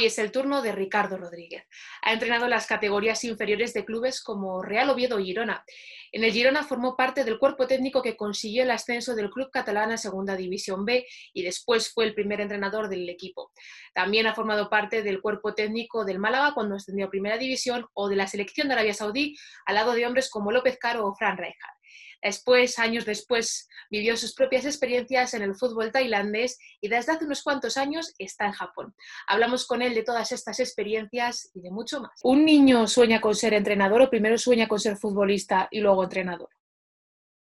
Hoy 0.00 0.06
es 0.06 0.18
el 0.18 0.32
turno 0.32 0.62
de 0.62 0.72
Ricardo 0.72 1.18
Rodríguez. 1.18 1.66
Ha 2.00 2.14
entrenado 2.14 2.48
las 2.48 2.66
categorías 2.66 3.22
inferiores 3.24 3.74
de 3.74 3.84
clubes 3.84 4.22
como 4.22 4.62
Real 4.62 4.88
Oviedo 4.88 5.20
y 5.20 5.26
Girona. 5.26 5.62
En 6.10 6.24
el 6.24 6.32
Girona 6.32 6.62
formó 6.62 6.96
parte 6.96 7.22
del 7.22 7.38
cuerpo 7.38 7.66
técnico 7.66 8.00
que 8.00 8.16
consiguió 8.16 8.62
el 8.62 8.70
ascenso 8.70 9.14
del 9.14 9.28
club 9.28 9.50
catalán 9.50 9.92
a 9.92 9.98
Segunda 9.98 10.36
División 10.36 10.86
B 10.86 11.06
y 11.34 11.42
después 11.42 11.92
fue 11.92 12.06
el 12.06 12.14
primer 12.14 12.40
entrenador 12.40 12.88
del 12.88 13.10
equipo. 13.10 13.52
También 13.92 14.26
ha 14.26 14.34
formado 14.34 14.70
parte 14.70 15.02
del 15.02 15.20
cuerpo 15.20 15.52
técnico 15.52 16.06
del 16.06 16.18
Málaga 16.18 16.54
cuando 16.54 16.76
ascendió 16.76 17.04
a 17.04 17.10
Primera 17.10 17.36
División 17.36 17.86
o 17.92 18.08
de 18.08 18.16
la 18.16 18.26
selección 18.26 18.68
de 18.68 18.72
Arabia 18.72 18.94
Saudí 18.94 19.36
al 19.66 19.74
lado 19.74 19.92
de 19.92 20.06
hombres 20.06 20.30
como 20.30 20.50
López 20.50 20.78
Caro 20.78 21.06
o 21.06 21.14
Fran 21.14 21.36
Rijkaard. 21.36 21.79
Después, 22.22 22.78
años 22.78 23.06
después, 23.06 23.68
vivió 23.90 24.16
sus 24.16 24.34
propias 24.34 24.64
experiencias 24.64 25.34
en 25.34 25.42
el 25.42 25.54
fútbol 25.54 25.90
tailandés 25.90 26.58
y 26.80 26.88
desde 26.88 27.12
hace 27.12 27.24
unos 27.24 27.42
cuantos 27.42 27.76
años 27.76 28.14
está 28.18 28.46
en 28.46 28.52
Japón. 28.52 28.94
Hablamos 29.26 29.66
con 29.66 29.82
él 29.82 29.94
de 29.94 30.02
todas 30.02 30.32
estas 30.32 30.60
experiencias 30.60 31.50
y 31.54 31.62
de 31.62 31.70
mucho 31.70 32.00
más. 32.00 32.12
¿Un 32.22 32.44
niño 32.44 32.86
sueña 32.86 33.20
con 33.20 33.34
ser 33.34 33.54
entrenador 33.54 34.02
o 34.02 34.10
primero 34.10 34.36
sueña 34.36 34.68
con 34.68 34.78
ser 34.78 34.96
futbolista 34.96 35.68
y 35.70 35.80
luego 35.80 36.04
entrenador? 36.04 36.48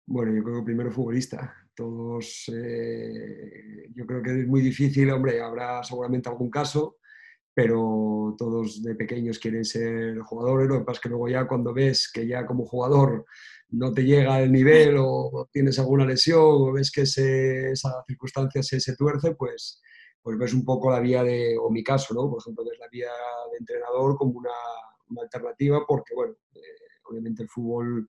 Bueno, 0.06 0.34
yo 0.34 0.44
creo 0.44 0.60
que 0.60 0.66
primero 0.66 0.92
futbolista. 0.92 1.56
Todos, 1.76 2.52
eh, 2.54 3.90
yo 3.96 4.06
creo 4.06 4.22
que 4.22 4.42
es 4.42 4.48
muy 4.48 4.62
difícil, 4.62 5.10
hombre, 5.12 5.42
habrá 5.42 5.82
seguramente 5.84 6.28
algún 6.28 6.50
caso, 6.50 6.98
pero 7.54 8.36
todos 8.38 8.84
de 8.84 8.96
pequeños 8.96 9.40
quieren 9.40 9.64
ser 9.64 10.20
jugadores. 10.20 10.68
Lo 10.68 10.80
que 10.80 10.86
pasa 10.86 11.00
que 11.02 11.10
luego 11.10 11.30
ya 11.30 11.48
cuando 11.48 11.74
ves 11.74 12.12
que 12.12 12.28
ya 12.28 12.46
como 12.46 12.66
jugador 12.66 13.26
no 13.72 13.94
te 13.94 14.04
llega 14.04 14.42
el 14.42 14.52
nivel 14.52 14.96
o 15.00 15.48
tienes 15.52 15.78
alguna 15.80 16.06
lesión 16.06 16.42
o 16.42 16.74
ves 16.74 16.92
que 16.92 17.02
esa 17.02 18.04
circunstancia 18.08 18.64
se, 18.64 18.80
se, 18.80 18.96
tuerce, 18.96 19.36
pues, 19.36 19.82
pues 20.22 20.38
ves 20.38 20.54
un 20.54 20.66
poco 20.66 20.92
la 20.92 21.00
vía 21.00 21.24
de, 21.24 21.58
o 21.58 21.70
mi 21.70 21.84
caso, 21.84 22.14
¿no? 22.14 22.30
Por 22.30 22.42
ejemplo, 22.42 22.66
ves 22.66 22.80
la 22.80 22.88
vía 22.92 23.12
de 23.52 23.58
entrenador 23.58 24.18
como 24.18 24.40
una, 24.40 24.52
alternativa 25.22 25.84
porque, 25.88 26.14
bueno, 26.14 26.36
eh, 26.54 26.60
obviamente 27.10 27.42
el 27.42 27.50
fútbol 27.50 28.08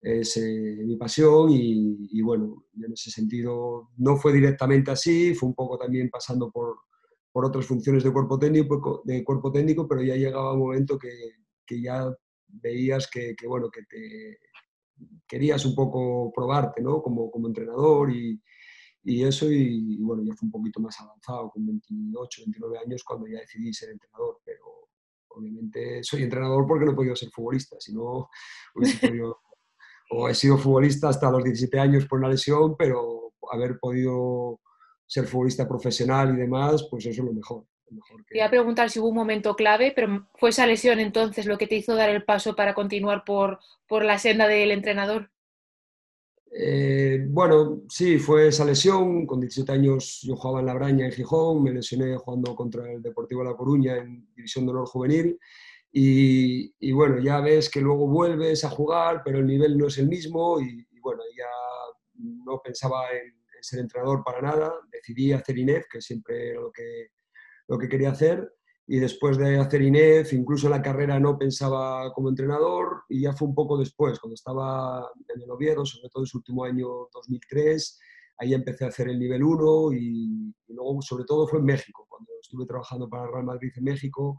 es 0.00 0.36
eh, 0.36 0.82
mi 0.84 0.96
pasión 0.96 1.50
y, 1.50 2.08
y, 2.10 2.20
bueno, 2.20 2.64
en 2.82 2.92
ese 2.92 3.12
sentido 3.12 3.90
no 3.98 4.16
fue 4.16 4.32
directamente 4.32 4.90
así, 4.90 5.34
fue 5.36 5.50
un 5.50 5.54
poco 5.54 5.78
también 5.78 6.10
pasando 6.10 6.50
por, 6.50 6.78
por 7.30 7.44
otras 7.44 7.64
funciones 7.66 8.02
de 8.02 8.12
cuerpo 8.12 8.40
técnico, 8.40 9.02
de 9.04 9.22
cuerpo 9.22 9.52
técnico, 9.52 9.86
pero 9.86 10.02
ya 10.02 10.16
llegaba 10.16 10.52
un 10.52 10.58
momento 10.58 10.98
que, 10.98 11.12
que 11.64 11.80
ya 11.80 12.12
veías 12.48 13.08
que, 13.08 13.36
que, 13.36 13.46
bueno, 13.46 13.70
que 13.70 13.82
te 13.84 14.38
querías 15.26 15.64
un 15.64 15.74
poco 15.74 16.32
probarte, 16.34 16.82
¿no? 16.82 17.02
Como, 17.02 17.30
como 17.30 17.48
entrenador 17.48 18.10
y, 18.10 18.40
y 19.04 19.24
eso, 19.24 19.50
y, 19.50 19.96
bueno, 20.00 20.22
ya 20.24 20.34
fue 20.34 20.46
un 20.46 20.52
poquito 20.52 20.80
más 20.80 21.00
avanzado, 21.00 21.50
con 21.50 21.66
28, 21.66 22.42
29 22.42 22.78
años, 22.78 23.02
cuando 23.04 23.26
ya 23.26 23.40
decidí 23.40 23.72
ser 23.72 23.90
entrenador, 23.90 24.40
pero 24.44 24.64
obviamente 25.28 26.02
soy 26.04 26.22
entrenador 26.22 26.66
porque 26.66 26.84
no 26.84 26.92
he 26.92 26.94
podido 26.94 27.16
ser 27.16 27.30
futbolista, 27.30 27.76
si 27.80 27.92
no 27.94 28.28
hubiese 28.74 29.08
podido, 29.08 29.40
o 30.10 30.28
he 30.28 30.34
sido 30.34 30.58
futbolista 30.58 31.08
hasta 31.08 31.30
los 31.30 31.42
17 31.42 31.78
años 31.80 32.06
por 32.06 32.18
una 32.18 32.28
lesión, 32.28 32.76
pero 32.76 33.32
haber 33.50 33.78
podido 33.78 34.60
ser 35.06 35.26
futbolista 35.26 35.66
profesional 35.66 36.34
y 36.34 36.40
demás, 36.40 36.86
pues 36.90 37.06
eso 37.06 37.22
es 37.22 37.26
lo 37.26 37.32
mejor. 37.32 37.66
Te 38.28 38.38
iba 38.38 38.46
a 38.46 38.50
preguntar 38.50 38.90
si 38.90 39.00
hubo 39.00 39.08
un 39.08 39.16
momento 39.16 39.54
clave, 39.54 39.92
pero 39.94 40.28
¿fue 40.34 40.50
esa 40.50 40.66
lesión 40.66 41.00
entonces 41.00 41.46
lo 41.46 41.58
que 41.58 41.66
te 41.66 41.76
hizo 41.76 41.94
dar 41.94 42.10
el 42.10 42.24
paso 42.24 42.54
para 42.56 42.74
continuar 42.74 43.24
por, 43.24 43.60
por 43.86 44.04
la 44.04 44.18
senda 44.18 44.48
del 44.48 44.70
entrenador? 44.70 45.30
Eh, 46.54 47.24
bueno, 47.28 47.82
sí, 47.88 48.18
fue 48.18 48.48
esa 48.48 48.64
lesión. 48.64 49.26
Con 49.26 49.40
17 49.40 49.72
años 49.72 50.20
yo 50.22 50.36
jugaba 50.36 50.60
en 50.60 50.66
La 50.66 50.74
Braña, 50.74 51.06
en 51.06 51.12
Gijón. 51.12 51.62
Me 51.62 51.72
lesioné 51.72 52.16
jugando 52.16 52.54
contra 52.54 52.92
el 52.92 53.02
Deportivo 53.02 53.42
de 53.42 53.50
La 53.50 53.56
Coruña 53.56 53.96
en 53.96 54.32
División 54.34 54.66
de 54.66 54.72
Honor 54.72 54.86
Juvenil. 54.86 55.38
Y, 55.90 56.74
y, 56.78 56.92
bueno, 56.92 57.18
ya 57.18 57.40
ves 57.40 57.70
que 57.70 57.80
luego 57.80 58.06
vuelves 58.06 58.64
a 58.64 58.70
jugar, 58.70 59.22
pero 59.24 59.38
el 59.38 59.46
nivel 59.46 59.76
no 59.76 59.86
es 59.86 59.98
el 59.98 60.08
mismo. 60.08 60.60
Y, 60.60 60.86
y 60.90 61.00
bueno, 61.00 61.22
ya 61.36 61.46
no 62.44 62.60
pensaba 62.62 63.10
en, 63.12 63.28
en, 63.28 63.62
ser 63.62 63.80
entrenador 63.80 64.22
para 64.22 64.42
nada. 64.42 64.74
Decidí 64.90 65.32
hacer 65.32 65.56
INEF, 65.56 65.86
que 65.90 66.02
siempre 66.02 66.50
era 66.50 66.60
lo 66.60 66.70
que 66.70 67.08
lo 67.72 67.78
que 67.78 67.88
quería 67.88 68.10
hacer 68.10 68.52
y 68.86 68.98
después 68.98 69.38
de 69.38 69.58
hacer 69.58 69.80
INEF, 69.80 70.34
incluso 70.34 70.68
la 70.68 70.82
carrera 70.82 71.18
no 71.18 71.38
pensaba 71.38 72.12
como 72.12 72.28
entrenador 72.28 73.04
y 73.08 73.22
ya 73.22 73.32
fue 73.32 73.48
un 73.48 73.54
poco 73.54 73.78
después, 73.78 74.20
cuando 74.20 74.34
estaba 74.34 75.08
en 75.34 75.40
el 75.40 75.50
Oviedo, 75.50 75.86
sobre 75.86 76.10
todo 76.10 76.24
en 76.24 76.26
su 76.26 76.38
último 76.38 76.64
año 76.64 76.86
2003, 77.14 77.98
ahí 78.36 78.52
empecé 78.52 78.84
a 78.84 78.88
hacer 78.88 79.08
el 79.08 79.18
nivel 79.18 79.42
1 79.42 79.92
y, 79.94 80.52
y, 80.68 80.74
luego 80.74 81.00
sobre 81.00 81.24
todo 81.24 81.48
fue 81.48 81.60
en 81.60 81.64
México, 81.64 82.06
cuando 82.10 82.30
estuve 82.42 82.66
trabajando 82.66 83.08
para 83.08 83.30
Real 83.30 83.44
Madrid 83.44 83.70
en 83.74 83.84
México, 83.84 84.38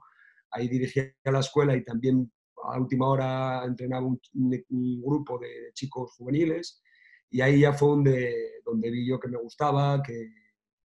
ahí 0.52 0.68
dirigí 0.68 1.00
a 1.00 1.32
la 1.32 1.40
escuela 1.40 1.76
y 1.76 1.84
también 1.84 2.32
a 2.66 2.80
última 2.80 3.08
hora 3.10 3.66
entrenaba 3.66 4.06
un, 4.06 4.22
un 4.36 5.02
grupo 5.02 5.40
de 5.40 5.72
chicos 5.74 6.14
juveniles 6.18 6.84
y 7.32 7.42
ahí 7.42 7.62
ya 7.62 7.74
fue 7.74 7.90
donde, 7.90 8.62
donde 8.64 8.92
vi 8.92 9.08
yo 9.08 9.20
que 9.20 9.30
me 9.30 9.40
gustaba, 9.40 10.04
que, 10.04 10.28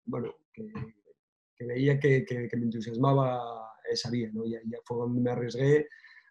bueno, 0.07 0.33
que, 0.55 0.65
que 1.59 1.67
veía 1.67 1.99
que, 1.99 2.25
que, 2.25 2.49
que, 2.49 2.57
me 2.57 2.65
entusiasmaba 2.65 3.73
esa 3.91 4.11
vía, 4.11 4.31
¿no? 4.33 4.45
Y 4.47 4.55
ahí 4.55 4.65
ya 4.67 4.79
fue 4.85 4.99
donde 4.99 5.21
me 5.21 5.31
arriesgué 5.31 5.89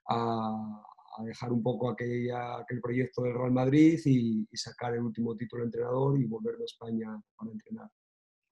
a, 0.07 0.83
a 1.17 1.23
dejar 1.23 1.51
un 1.51 1.61
poco 1.61 1.89
aquella, 1.89 2.59
aquel 2.59 2.79
proyecto 2.79 3.23
del 3.23 3.33
Real 3.33 3.51
Madrid 3.51 3.99
y, 4.05 4.47
y, 4.49 4.57
sacar 4.57 4.93
el 4.93 5.01
último 5.01 5.35
título 5.35 5.63
de 5.63 5.67
entrenador 5.67 6.19
y 6.19 6.25
volverme 6.25 6.63
a 6.63 6.65
España 6.65 7.21
para 7.35 7.51
entrenar. 7.51 7.89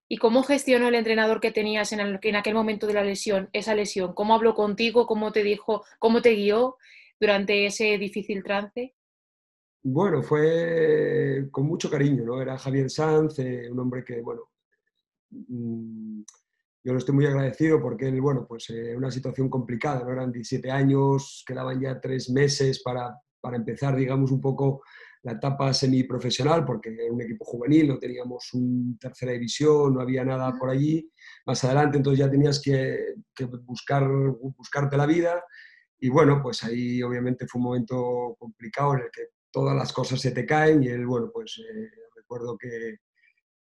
¿Y 0.08 0.18
cómo 0.18 0.44
gestionó 0.44 0.88
el 0.88 0.96
entrenador 0.96 1.40
que 1.40 1.52
tenías 1.52 1.91
en, 1.91 2.00
el, 2.00 2.19
en 2.22 2.35
aquel 2.35 2.53
momento 2.53 2.85
de 2.85 2.94
la 2.94 3.03
lesión, 3.03 3.50
esa 3.53 3.74
lesión? 3.74 4.14
¿Cómo 4.14 4.35
habló 4.35 4.53
contigo? 4.53 5.08
¿Cómo 5.08 5.31
te 5.31 5.44
dijo? 5.44 5.84
¿Cómo 5.97 6.22
te 6.22 6.35
guió 6.35 6.78
durante 7.19 7.66
ese 7.66 7.97
difícil 7.97 8.44
trance? 8.44 8.94
Bueno, 9.84 10.22
fue 10.22 11.47
con 11.52 11.66
mucho 11.66 11.90
cariño, 11.90 12.24
¿no? 12.24 12.41
Era 12.41 12.58
Javier 12.58 12.90
Sanz, 12.90 13.40
eh, 13.40 13.69
un 13.72 13.80
hombre 13.80 14.03
que, 14.03 14.22
bueno, 14.22 14.50
mmm, 15.30 16.22
yo 16.85 16.94
lo 16.94 17.00
estoy 17.00 17.16
muy 17.16 17.25
agradecido 17.25 17.81
porque 17.81 18.07
él, 18.07 18.22
bueno, 18.22 18.46
pues 18.47 18.69
eh, 18.69 18.96
una 18.96 19.09
situación 19.09 19.50
complicada, 19.50 20.03
¿no? 20.03 20.12
Eran 20.12 20.31
17 20.31 20.69
años, 20.69 21.44
quedaban 21.47 21.81
ya 21.81 22.00
tres 22.00 22.29
meses 22.29 22.84
para, 22.84 23.12
para 23.41 23.57
empezar, 23.57 23.96
digamos, 23.96 24.31
un 24.31 24.40
poco 24.40 24.84
la 25.23 25.31
etapa 25.31 25.73
semiprofesional, 25.73 26.63
porque 26.63 26.94
era 26.94 27.12
un 27.12 27.19
equipo 27.19 27.44
juvenil, 27.44 27.88
no 27.88 27.97
teníamos 27.97 28.53
una 28.53 28.96
tercera 29.00 29.31
división, 29.31 29.96
no 29.96 30.01
había 30.01 30.23
nada 30.23 30.53
por 30.59 30.69
allí. 30.69 31.12
Más 31.47 31.63
adelante, 31.63 31.97
entonces 31.97 32.19
ya 32.19 32.29
tenías 32.29 32.62
que, 32.62 33.16
que 33.34 33.46
buscar, 33.46 34.07
buscarte 34.56 34.96
la 34.96 35.07
vida. 35.07 35.44
Y 36.00 36.09
bueno, 36.09 36.40
pues 36.44 36.63
ahí 36.63 37.02
obviamente 37.02 37.47
fue 37.47 37.62
un 37.62 37.66
momento 37.66 38.35
complicado 38.38 38.94
en 38.94 39.00
el 39.00 39.09
que 39.12 39.23
todas 39.50 39.75
las 39.75 39.91
cosas 39.91 40.22
se 40.22 40.29
te 40.29 40.46
caen 40.46 40.84
y 40.84 40.90
él, 40.90 41.07
bueno, 41.07 41.31
pues 41.34 41.59
eh, 41.67 41.90
recuerdo 42.16 42.56
que, 42.56 42.97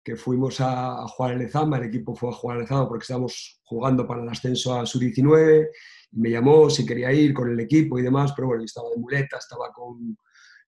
que 0.04 0.16
fuimos 0.16 0.60
a, 0.60 1.02
a, 1.02 1.08
jugar 1.08 1.34
el 1.34 1.40
Lezama, 1.40 1.78
el 1.78 1.86
equipo 1.86 2.14
fue 2.14 2.30
a 2.30 2.34
jugar 2.34 2.58
el 2.58 2.64
Lezama 2.64 2.88
porque 2.88 3.04
estábamos 3.04 3.62
jugando 3.64 4.06
para 4.06 4.22
el 4.22 4.30
ascenso 4.30 4.78
a 4.78 4.86
Sub-19, 4.86 5.70
me 6.12 6.30
llamó 6.30 6.70
si 6.70 6.86
quería 6.86 7.12
ir 7.12 7.34
con 7.34 7.50
el 7.50 7.60
equipo 7.60 7.98
y 7.98 8.04
demás, 8.04 8.34
pero 8.36 8.48
bueno, 8.48 8.62
yo 8.62 8.66
estaba 8.66 8.90
de 8.90 8.98
muleta, 8.98 9.38
estaba 9.38 9.72
con, 9.72 10.18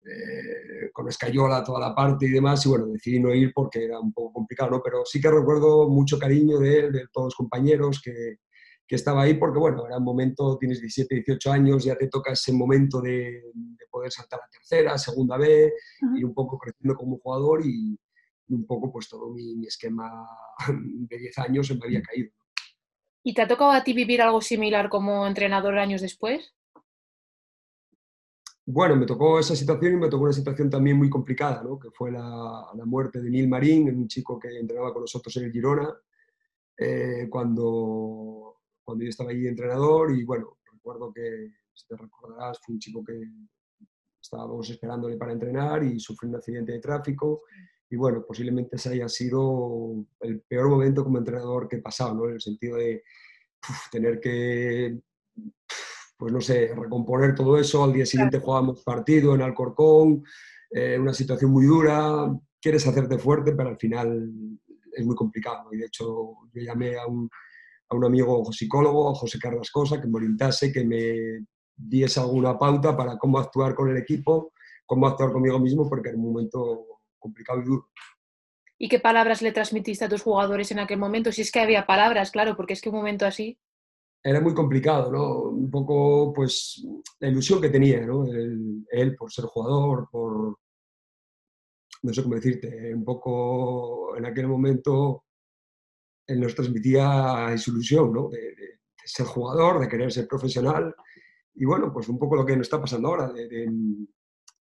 eh, 0.05 0.91
con 0.93 1.09
escayola 1.09 1.65
toda 1.65 1.81
la 1.81 1.95
parte 1.95 2.27
y 2.27 2.31
demás, 2.31 2.65
y 2.67 2.69
bueno, 2.69 2.87
decidí 2.87 3.19
no 3.19 3.35
ir 3.35 3.53
porque 3.55 3.85
era 3.85 3.99
un 3.99 4.13
poco 4.13 4.35
complicado, 4.35 4.71
¿no? 4.71 4.83
Pero 4.83 5.03
sí 5.05 5.21
que 5.21 5.31
recuerdo 5.31 5.89
mucho 5.89 6.19
cariño 6.19 6.59
de 6.59 6.79
él, 6.79 6.93
de 6.93 7.07
todos 7.11 7.29
los 7.29 7.35
compañeros 7.35 8.01
que, 8.05 8.37
que 8.87 8.97
estaba 8.97 9.23
ahí, 9.23 9.35
porque 9.35 9.59
bueno, 9.59 9.87
era 9.87 9.97
un 9.97 10.05
momento, 10.05 10.59
tienes 10.59 10.81
17, 10.81 11.15
18 11.17 11.53
años, 11.53 11.85
ya 11.85 11.97
te 11.97 12.09
toca 12.09 12.33
ese 12.33 12.53
momento 12.53 13.01
de, 13.01 13.43
de 13.55 13.87
poder 13.91 14.13
saltar 14.13 14.41
a 14.41 14.51
tercera, 14.51 14.99
segunda 14.99 15.39
B, 15.39 15.73
uh 16.03 16.07
-huh. 16.07 16.19
ir 16.19 16.25
un 16.27 16.35
poco 16.35 16.59
creciendo 16.59 16.95
como 16.95 17.19
jugador 17.19 17.65
y, 17.65 17.99
un 18.55 18.67
poco 18.67 18.93
pues 18.93 19.09
todo 19.09 19.31
mi, 19.31 19.55
mi 19.57 19.67
esquema 19.67 20.27
de 20.69 21.19
10 21.19 21.39
años 21.39 21.67
se 21.67 21.75
me 21.75 21.87
había 21.87 22.03
caído. 22.03 22.31
¿Y 23.25 23.35
te 23.35 23.43
ha 23.43 23.49
tocado 23.49 23.71
a 23.71 23.85
ti 23.85 23.93
vivir 23.93 24.21
algo 24.21 24.41
similar 24.41 24.89
como 24.89 25.27
entrenador 25.27 25.79
años 25.79 26.01
después? 26.01 26.55
Bueno, 28.65 28.97
me 28.97 29.07
tocó 29.07 29.41
esa 29.41 29.57
situación 29.57 29.95
y 29.95 29.97
me 29.97 30.09
tocó 30.09 30.25
una 30.25 30.33
situación 30.33 30.71
también 30.71 30.97
muy 30.97 31.11
complicada, 31.11 31.63
¿no? 31.63 31.79
que 31.79 31.91
fue 31.91 32.13
la, 32.13 32.69
la 32.75 32.85
muerte 32.85 33.21
de 33.21 33.29
Neil 33.29 33.49
Marín, 33.49 33.89
un 33.89 34.09
chico 34.09 34.39
que 34.39 34.57
entrenaba 34.57 34.93
con 34.93 35.03
nosotros 35.03 35.37
en 35.37 35.45
el 35.45 35.53
Girona, 35.53 35.93
eh, 36.79 37.27
cuando, 37.29 38.61
cuando 38.83 39.05
yo 39.05 39.11
estaba 39.11 39.31
allí 39.31 39.43
de 39.43 39.51
entrenador 39.51 40.13
y 40.13 40.25
bueno, 40.25 40.59
recuerdo 40.73 41.13
que, 41.13 41.53
si 41.73 41.87
te 41.87 41.97
recordarás, 41.97 42.61
fue 42.61 42.75
un 42.75 42.79
chico 42.79 43.05
que 43.05 43.21
estábamos 44.21 44.71
esperándole 44.71 45.17
para 45.17 45.33
entrenar 45.33 45.83
y 45.85 45.99
sufrió 45.99 46.31
un 46.31 46.37
accidente 46.37 46.73
de 46.73 46.79
tráfico 46.79 47.43
y 47.93 47.97
bueno, 47.97 48.25
posiblemente 48.27 48.77
ese 48.77 48.89
haya 48.89 49.07
sido 49.07 50.07
el 50.21 50.41
peor 50.41 50.71
momento 50.71 51.05
como 51.05 51.19
entrenador 51.19 51.69
que 51.69 51.77
he 51.77 51.83
pasado, 51.83 52.15
¿no? 52.15 52.27
En 52.27 52.37
el 52.37 52.41
sentido 52.41 52.79
de 52.79 53.05
uf, 53.69 53.91
tener 53.91 54.19
que, 54.19 54.99
pues 56.17 56.33
no 56.33 56.41
sé, 56.41 56.75
recomponer 56.75 57.35
todo 57.35 57.59
eso. 57.59 57.85
Al 57.85 57.93
día 57.93 58.07
siguiente 58.07 58.39
jugábamos 58.39 58.83
partido 58.83 59.35
en 59.35 59.43
Alcorcón, 59.43 60.25
eh, 60.71 60.99
una 60.99 61.13
situación 61.13 61.51
muy 61.51 61.67
dura, 61.67 62.35
quieres 62.59 62.87
hacerte 62.87 63.19
fuerte, 63.19 63.53
pero 63.53 63.69
al 63.69 63.77
final 63.77 64.33
es 64.91 65.05
muy 65.05 65.15
complicado. 65.15 65.69
Y 65.71 65.77
de 65.77 65.85
hecho, 65.85 66.07
yo 66.51 66.63
llamé 66.63 66.97
a 66.97 67.07
un, 67.07 67.29
a 67.91 67.95
un 67.95 68.07
amigo 68.07 68.51
psicólogo, 68.53 69.15
José 69.15 69.39
Carrascosa, 69.39 70.01
que 70.01 70.09
me 70.09 70.17
orientase, 70.17 70.73
que 70.73 70.83
me 70.83 71.45
diese 71.77 72.21
alguna 72.21 72.59
pauta 72.59 72.97
para 72.97 73.19
cómo 73.19 73.39
actuar 73.39 73.75
con 73.75 73.91
el 73.91 73.99
equipo, 73.99 74.55
cómo 74.87 75.07
actuar 75.07 75.31
conmigo 75.31 75.59
mismo, 75.59 75.87
porque 75.91 76.09
era 76.09 76.17
un 76.17 76.25
momento 76.25 76.87
complicado 77.23 77.61
y 77.61 77.65
duro. 77.65 77.91
¿Y 78.79 78.89
qué 78.89 78.99
palabras 78.99 79.43
le 79.43 79.53
transmitiste 79.53 80.05
a 80.05 80.09
tus 80.09 80.23
jugadores 80.23 80.71
en 80.73 80.81
aquel 80.81 80.99
momento? 80.99 81.31
Si 81.33 81.43
es 81.43 81.53
que 81.53 81.61
había 81.61 81.87
palabras, 81.87 82.33
claro, 82.33 82.57
porque 82.57 82.73
es 82.73 82.83
que 82.83 82.89
un 82.89 82.97
momento 82.97 83.25
así... 83.25 83.59
Era 84.25 84.41
muy 84.41 84.55
complicado, 84.55 85.11
¿no? 85.11 85.43
Un 85.51 85.71
poco, 85.71 86.33
pues, 86.33 86.85
la 87.21 87.29
ilusión 87.29 87.61
que 87.61 87.71
tenía, 87.71 88.05
¿no? 88.05 88.25
él 88.27 89.17
por 89.17 89.33
ser 89.33 89.47
jugador, 89.47 90.09
por... 90.11 90.59
No 92.03 92.13
sé 92.13 92.23
cómo 92.23 92.35
decirte, 92.35 92.93
un 92.93 93.05
poco 93.05 94.17
en 94.17 94.27
aquel 94.27 94.49
momento 94.49 95.25
él 96.27 96.41
nos 96.41 96.55
transmitía 96.55 97.57
su 97.59 97.71
ilusión, 97.71 98.13
¿no? 98.13 98.29
De, 98.29 98.55
ser 99.05 99.27
jugador, 99.27 99.81
de 99.81 99.89
querer 99.89 100.13
ser 100.13 100.29
profesional. 100.29 100.95
Y 101.55 101.65
bueno, 101.65 101.93
pues 101.93 102.09
un 102.09 102.19
poco 102.19 102.37
lo 102.37 102.47
que 102.47 102.57
nos 102.57 102.67
está 102.67 102.81
pasando 102.81 103.09
ahora, 103.09 103.33
de, 103.33 103.69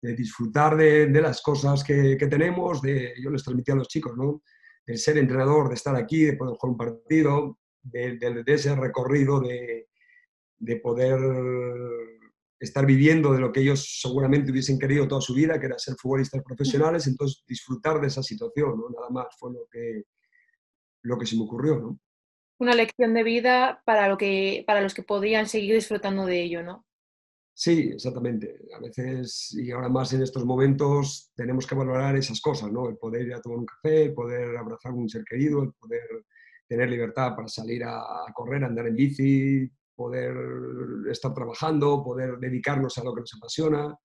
disfrutar 0.01 0.75
de, 0.77 1.09
las 1.21 1.41
cosas 1.41 1.83
que, 1.83 2.15
tenemos. 2.29 2.81
De, 2.81 3.13
yo 3.21 3.29
les 3.29 3.43
transmitía 3.43 3.73
a 3.73 3.77
los 3.77 3.87
chicos, 3.87 4.15
¿no? 4.15 4.41
El 4.85 4.97
ser 4.97 5.17
entrenador, 5.17 5.69
de 5.69 5.75
estar 5.75 5.95
aquí, 5.95 6.23
de 6.23 6.37
poder 6.37 6.55
jugar 6.57 6.71
un 6.71 6.77
partido, 6.77 7.57
de, 7.83 8.43
ese 8.45 8.75
recorrido 8.75 9.41
de, 9.41 9.87
poder 10.81 11.19
estar 12.59 12.85
viviendo 12.85 13.33
de 13.33 13.39
lo 13.39 13.51
que 13.51 13.61
ellos 13.61 13.99
seguramente 14.01 14.51
hubiesen 14.51 14.79
querido 14.79 15.07
toda 15.07 15.21
su 15.21 15.33
vida, 15.33 15.59
que 15.59 15.67
era 15.67 15.77
ser 15.77 15.95
futbolistas 15.95 16.41
profesionales, 16.43 17.05
entonces 17.07 17.43
disfrutar 17.47 18.01
de 18.01 18.07
esa 18.07 18.23
situación, 18.23 18.77
¿no? 18.77 18.89
Nada 18.89 19.09
más 19.09 19.27
fue 19.37 19.51
lo 19.53 19.67
que, 19.71 20.03
lo 21.03 21.17
que 21.17 21.25
se 21.25 21.35
me 21.35 21.43
ocurrió, 21.43 21.77
¿no? 21.79 21.99
Una 22.59 22.73
lección 22.73 23.13
de 23.13 23.23
vida 23.23 23.83
para, 23.85 24.07
lo 24.07 24.17
que, 24.17 24.63
para 24.65 24.81
los 24.81 24.95
que 24.95 25.03
podrían 25.03 25.47
seguir 25.47 25.75
disfrutando 25.75 26.25
de 26.25 26.41
ello, 26.41 26.63
¿no? 26.63 26.86
Sí, 27.59 27.89
exactamente. 27.91 28.59
A 28.75 28.79
veces, 28.79 29.51
y 29.53 29.71
ahora 29.71 29.89
más 29.89 30.13
en 30.13 30.21
estos 30.21 30.45
momentos, 30.45 31.31
tenemos 31.35 31.65
que 31.65 31.73
valorar 31.73 32.15
esas 32.15 32.39
cosas, 32.39 32.71
¿no? 32.71 32.87
El 32.87 32.97
poder 32.97 33.25
ir 33.25 33.33
a 33.33 33.41
tomar 33.41 33.57
un 33.57 33.65
café, 33.65 34.03
el 34.03 34.13
poder 34.13 34.55
abrazar 34.55 34.91
a 34.91 34.95
un 34.95 35.09
ser 35.09 35.23
querido, 35.23 35.63
el 35.63 35.73
poder 35.73 36.07
tener 36.67 36.87
libertad 36.87 37.35
para 37.35 37.47
salir 37.47 37.83
a, 37.83 38.03
correr, 38.35 38.63
andar 38.63 38.85
en 38.85 38.95
bici, 38.95 39.67
poder 39.95 40.35
estar 41.09 41.33
trabajando, 41.33 42.03
poder 42.03 42.37
dedicarnos 42.37 42.95
a 42.99 43.03
lo 43.03 43.15
que 43.15 43.21
nos 43.21 43.33
apasiona. 43.33 43.97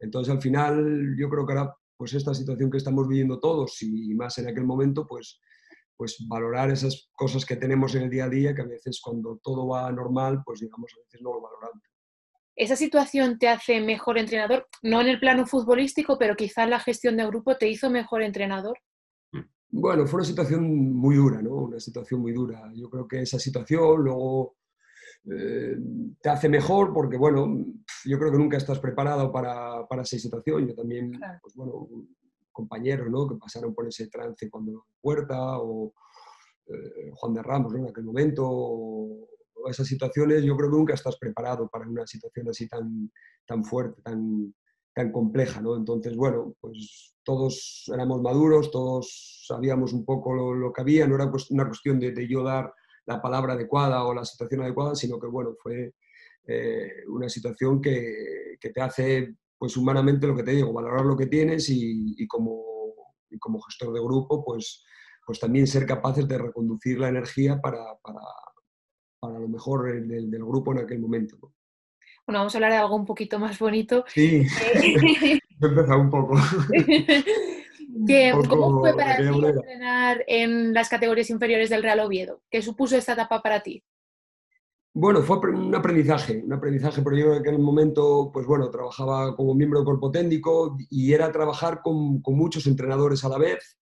Entonces, 0.00 0.32
al 0.32 0.40
final, 0.40 1.14
yo 1.18 1.28
creo 1.28 1.46
que 1.46 1.52
ahora, 1.52 1.74
pues 1.98 2.14
esta 2.14 2.32
situación 2.32 2.70
que 2.70 2.78
estamos 2.78 3.06
viviendo 3.06 3.38
todos 3.38 3.82
y 3.82 4.14
más 4.14 4.38
en 4.38 4.48
aquel 4.48 4.64
momento, 4.64 5.06
pues 5.06 5.40
pues 5.96 6.16
valorar 6.26 6.70
esas 6.70 7.10
cosas 7.14 7.44
que 7.44 7.56
tenemos 7.56 7.94
en 7.94 8.04
el 8.04 8.10
día 8.10 8.24
a 8.24 8.28
día, 8.28 8.54
que 8.54 8.62
a 8.62 8.66
veces 8.66 9.00
cuando 9.00 9.38
todo 9.42 9.68
va 9.68 9.92
normal, 9.92 10.42
pues 10.44 10.60
digamos, 10.60 10.90
a 10.96 11.00
veces 11.04 11.20
no 11.22 11.34
lo 11.34 11.42
valoramos. 11.42 11.93
¿Esa 12.56 12.76
situación 12.76 13.38
te 13.38 13.48
hace 13.48 13.80
mejor 13.80 14.18
entrenador? 14.18 14.68
No 14.82 15.00
en 15.00 15.08
el 15.08 15.18
plano 15.18 15.46
futbolístico, 15.46 16.18
pero 16.18 16.36
quizás 16.36 16.68
la 16.68 16.78
gestión 16.78 17.16
de 17.16 17.26
grupo 17.26 17.56
te 17.56 17.68
hizo 17.68 17.90
mejor 17.90 18.22
entrenador. 18.22 18.78
Bueno, 19.70 20.06
fue 20.06 20.18
una 20.18 20.26
situación 20.26 20.94
muy 20.94 21.16
dura, 21.16 21.42
¿no? 21.42 21.50
Una 21.50 21.80
situación 21.80 22.20
muy 22.20 22.32
dura. 22.32 22.70
Yo 22.74 22.88
creo 22.88 23.08
que 23.08 23.22
esa 23.22 23.40
situación 23.40 24.04
luego 24.04 24.56
eh, 25.24 25.76
te 26.20 26.28
hace 26.28 26.48
mejor 26.48 26.92
porque, 26.92 27.16
bueno, 27.16 27.64
yo 28.04 28.18
creo 28.18 28.30
que 28.30 28.38
nunca 28.38 28.56
estás 28.56 28.78
preparado 28.78 29.32
para, 29.32 29.84
para 29.88 30.02
esa 30.02 30.16
situación. 30.16 30.68
Yo 30.68 30.74
también, 30.76 31.18
pues 31.42 31.54
bueno, 31.56 31.88
compañeros 32.52 33.10
¿no? 33.10 33.28
que 33.28 33.34
pasaron 33.34 33.74
por 33.74 33.88
ese 33.88 34.06
trance 34.06 34.48
cuando 34.48 34.86
Puerta 35.00 35.58
o 35.58 35.92
eh, 36.66 37.10
Juan 37.14 37.34
de 37.34 37.42
Ramos 37.42 37.74
en 37.74 37.88
aquel 37.88 38.04
momento, 38.04 38.44
o, 38.46 39.28
esas 39.68 39.86
situaciones, 39.86 40.42
yo 40.44 40.56
creo 40.56 40.70
que 40.70 40.76
nunca 40.76 40.94
estás 40.94 41.16
preparado 41.16 41.68
para 41.68 41.88
una 41.88 42.06
situación 42.06 42.48
así 42.48 42.68
tan, 42.68 43.10
tan 43.46 43.64
fuerte, 43.64 44.02
tan, 44.02 44.54
tan 44.94 45.12
compleja. 45.12 45.60
¿no? 45.60 45.76
Entonces, 45.76 46.16
bueno, 46.16 46.54
pues 46.60 47.16
todos 47.22 47.84
éramos 47.92 48.20
maduros, 48.22 48.70
todos 48.70 49.44
sabíamos 49.46 49.92
un 49.92 50.04
poco 50.04 50.34
lo, 50.34 50.72
que 50.72 50.82
había, 50.82 51.06
no 51.06 51.14
era 51.14 51.30
una 51.50 51.66
cuestión 51.66 51.98
de, 51.98 52.12
de, 52.12 52.28
yo 52.28 52.42
dar 52.42 52.72
la 53.06 53.20
palabra 53.20 53.54
adecuada 53.54 54.04
o 54.04 54.14
la 54.14 54.24
situación 54.24 54.62
adecuada, 54.62 54.94
sino 54.94 55.18
que, 55.18 55.26
bueno, 55.26 55.54
fue 55.62 55.94
eh, 56.46 57.04
una 57.08 57.28
situación 57.28 57.80
que, 57.80 58.56
que 58.60 58.70
te 58.70 58.80
hace 58.80 59.34
pues 59.64 59.78
humanamente 59.78 60.26
lo 60.26 60.36
que 60.36 60.42
te 60.42 60.50
digo, 60.50 60.74
valorar 60.74 61.06
lo 61.06 61.16
que 61.16 61.26
tienes 61.26 61.70
y, 61.70 62.26
como, 62.26 62.62
como, 63.40 63.60
gestor 63.62 63.94
de 63.94 64.00
grupo, 64.00 64.44
pues, 64.44 64.84
pues 65.24 65.40
también 65.40 65.66
ser 65.66 65.86
capaces 65.86 66.28
de 66.28 66.36
reconducir 66.36 66.98
la 66.98 67.08
energía 67.08 67.60
para, 67.62 67.80
para 69.26 69.38
lo 69.38 69.48
mejor 69.48 69.84
del, 69.84 70.30
del, 70.30 70.44
grupo 70.44 70.72
en 70.72 70.78
aquel 70.78 71.00
momento. 71.00 71.38
Bueno, 72.26 72.40
vamos 72.40 72.54
a 72.54 72.58
hablar 72.58 72.72
de 72.72 72.78
algo 72.78 72.96
un 72.96 73.04
poquito 73.04 73.38
más 73.38 73.58
bonito. 73.58 74.04
Sí, 74.08 74.46
he 74.74 75.40
empezado 75.60 76.00
un 76.00 76.10
poco. 76.10 76.38
¿Cómo 78.48 78.80
fue 78.80 78.94
para 78.94 79.16
ti 79.16 79.22
entrenar 79.22 80.24
en 80.26 80.74
las 80.74 80.88
categorías 80.88 81.30
inferiores 81.30 81.70
del 81.70 81.82
Real 81.82 82.00
Oviedo? 82.00 82.42
¿Qué 82.50 82.60
supuso 82.60 82.96
esta 82.96 83.12
etapa 83.12 83.40
para 83.40 83.62
ti? 83.62 83.82
Bueno, 84.96 85.22
fue 85.22 85.38
un 85.50 85.74
aprendizaje, 85.74 86.42
un 86.44 86.52
aprendizaje, 86.52 87.02
pero 87.02 87.16
yo 87.16 87.32
en 87.32 87.40
aquel 87.40 87.58
momento, 87.58 88.30
pues 88.32 88.46
bueno, 88.46 88.70
trabajaba 88.70 89.34
como 89.34 89.54
miembro 89.54 89.80
del 89.80 89.86
cuerpo 89.86 90.10
técnico 90.10 90.76
y 90.88 91.12
era 91.12 91.32
trabajar 91.32 91.80
con, 91.82 92.22
muchos 92.24 92.66
entrenadores 92.66 93.24
a 93.24 93.28
la 93.28 93.38
vez. 93.38 93.78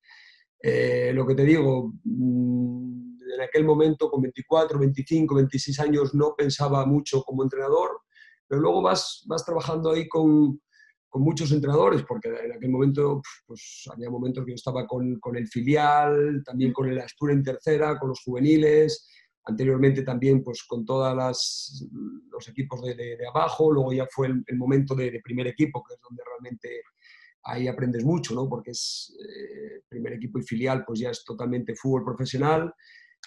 Eh, 0.62 1.10
lo 1.12 1.26
que 1.26 1.34
te 1.34 1.44
digo, 1.44 1.92
mm, 2.04 3.11
en 3.34 3.40
aquel 3.40 3.64
momento 3.64 4.10
con 4.10 4.22
24, 4.22 4.78
25, 4.78 5.34
26 5.34 5.80
años 5.80 6.14
no 6.14 6.34
pensaba 6.36 6.84
mucho 6.86 7.22
como 7.22 7.42
entrenador, 7.42 8.00
pero 8.46 8.60
luego 8.60 8.82
vas, 8.82 9.24
vas 9.26 9.44
trabajando 9.44 9.90
ahí 9.90 10.08
con, 10.08 10.60
con 11.08 11.22
muchos 11.22 11.52
entrenadores, 11.52 12.02
porque 12.08 12.28
en 12.28 12.52
aquel 12.52 12.70
momento 12.70 13.20
pues, 13.46 13.84
había 13.92 14.10
momentos 14.10 14.44
que 14.44 14.52
yo 14.52 14.56
estaba 14.56 14.86
con, 14.86 15.18
con 15.20 15.36
el 15.36 15.46
filial, 15.46 16.42
también 16.44 16.72
con 16.72 16.88
el 16.88 16.98
Astur 16.98 17.32
en 17.32 17.42
tercera, 17.42 17.98
con 17.98 18.10
los 18.10 18.22
juveniles, 18.24 19.08
anteriormente 19.44 20.02
también 20.02 20.42
pues 20.42 20.62
con 20.64 20.84
todos 20.84 21.14
los 21.14 22.48
equipos 22.48 22.80
de, 22.82 23.18
abajo, 23.28 23.72
luego 23.72 23.92
ya 23.92 24.06
fue 24.10 24.28
el, 24.28 24.56
momento 24.56 24.94
de, 24.94 25.20
primer 25.22 25.48
equipo, 25.48 25.82
que 25.82 25.94
es 25.94 26.00
donde 26.00 26.22
realmente 26.24 26.82
ahí 27.44 27.66
aprendes 27.66 28.04
mucho, 28.04 28.34
¿no? 28.34 28.48
porque 28.48 28.70
es 28.70 29.14
eh, 29.18 29.82
primer 29.88 30.14
equipo 30.14 30.38
y 30.38 30.42
filial, 30.42 30.84
pues 30.86 31.00
ya 31.00 31.10
es 31.10 31.24
totalmente 31.24 31.74
fútbol 31.74 32.04
profesional. 32.04 32.72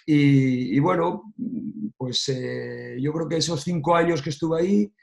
Y, 0.07 0.79
bueno, 0.79 1.33
pues 1.97 2.29
eh, 2.29 2.97
yo 3.01 3.11
creo 3.11 3.27
que 3.27 3.37
esos 3.37 3.63
cinco 3.63 3.95
años 3.95 4.21
que 4.21 4.29
estuve 4.29 4.61
ahí, 4.61 4.93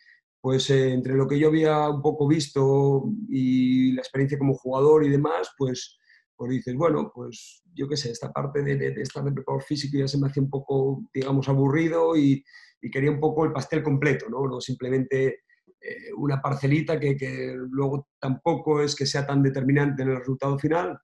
pues 0.40 0.70
eh, 0.70 0.92
entre 0.92 1.14
lo 1.14 1.26
que 1.26 1.38
yo 1.38 1.48
había 1.48 1.88
un 1.88 2.02
poco 2.02 2.28
visto 2.28 3.04
y 3.28 3.92
la 3.92 4.00
experiencia 4.00 4.38
como 4.38 4.54
jugador 4.54 5.04
y 5.04 5.08
demás, 5.08 5.50
pues 5.58 5.98
pues 6.42 6.50
dices, 6.50 6.74
bueno, 6.74 7.12
pues 7.14 7.62
yo 7.72 7.88
qué 7.88 7.96
sé, 7.96 8.10
esta 8.10 8.32
parte 8.32 8.64
de, 8.64 8.76
de, 8.76 9.00
estar 9.00 9.22
de 9.22 9.30
preparador 9.30 9.62
físico 9.62 9.96
ya 9.96 10.08
se 10.08 10.18
me 10.18 10.26
hacía 10.26 10.42
un 10.42 10.50
poco, 10.50 11.04
digamos, 11.14 11.48
aburrido 11.48 12.16
y, 12.16 12.44
quería 12.90 13.12
un 13.12 13.20
poco 13.20 13.44
el 13.44 13.52
pastel 13.52 13.80
completo, 13.80 14.28
¿no? 14.28 14.44
No 14.48 14.60
simplemente 14.60 15.42
eh, 15.80 16.12
una 16.16 16.42
parcelita 16.42 16.98
que, 16.98 17.16
que, 17.16 17.54
luego 17.70 18.08
tampoco 18.18 18.82
es 18.82 18.96
que 18.96 19.06
sea 19.06 19.24
tan 19.24 19.40
determinante 19.40 20.02
en 20.02 20.08
el 20.08 20.16
resultado 20.16 20.58
final. 20.58 20.98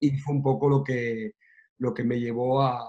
Y 0.00 0.18
fue 0.18 0.34
un 0.34 0.42
poco 0.42 0.68
lo 0.68 0.82
que, 0.82 1.34
lo 1.78 1.94
que 1.94 2.02
me 2.02 2.18
llevó 2.18 2.60
a, 2.62 2.84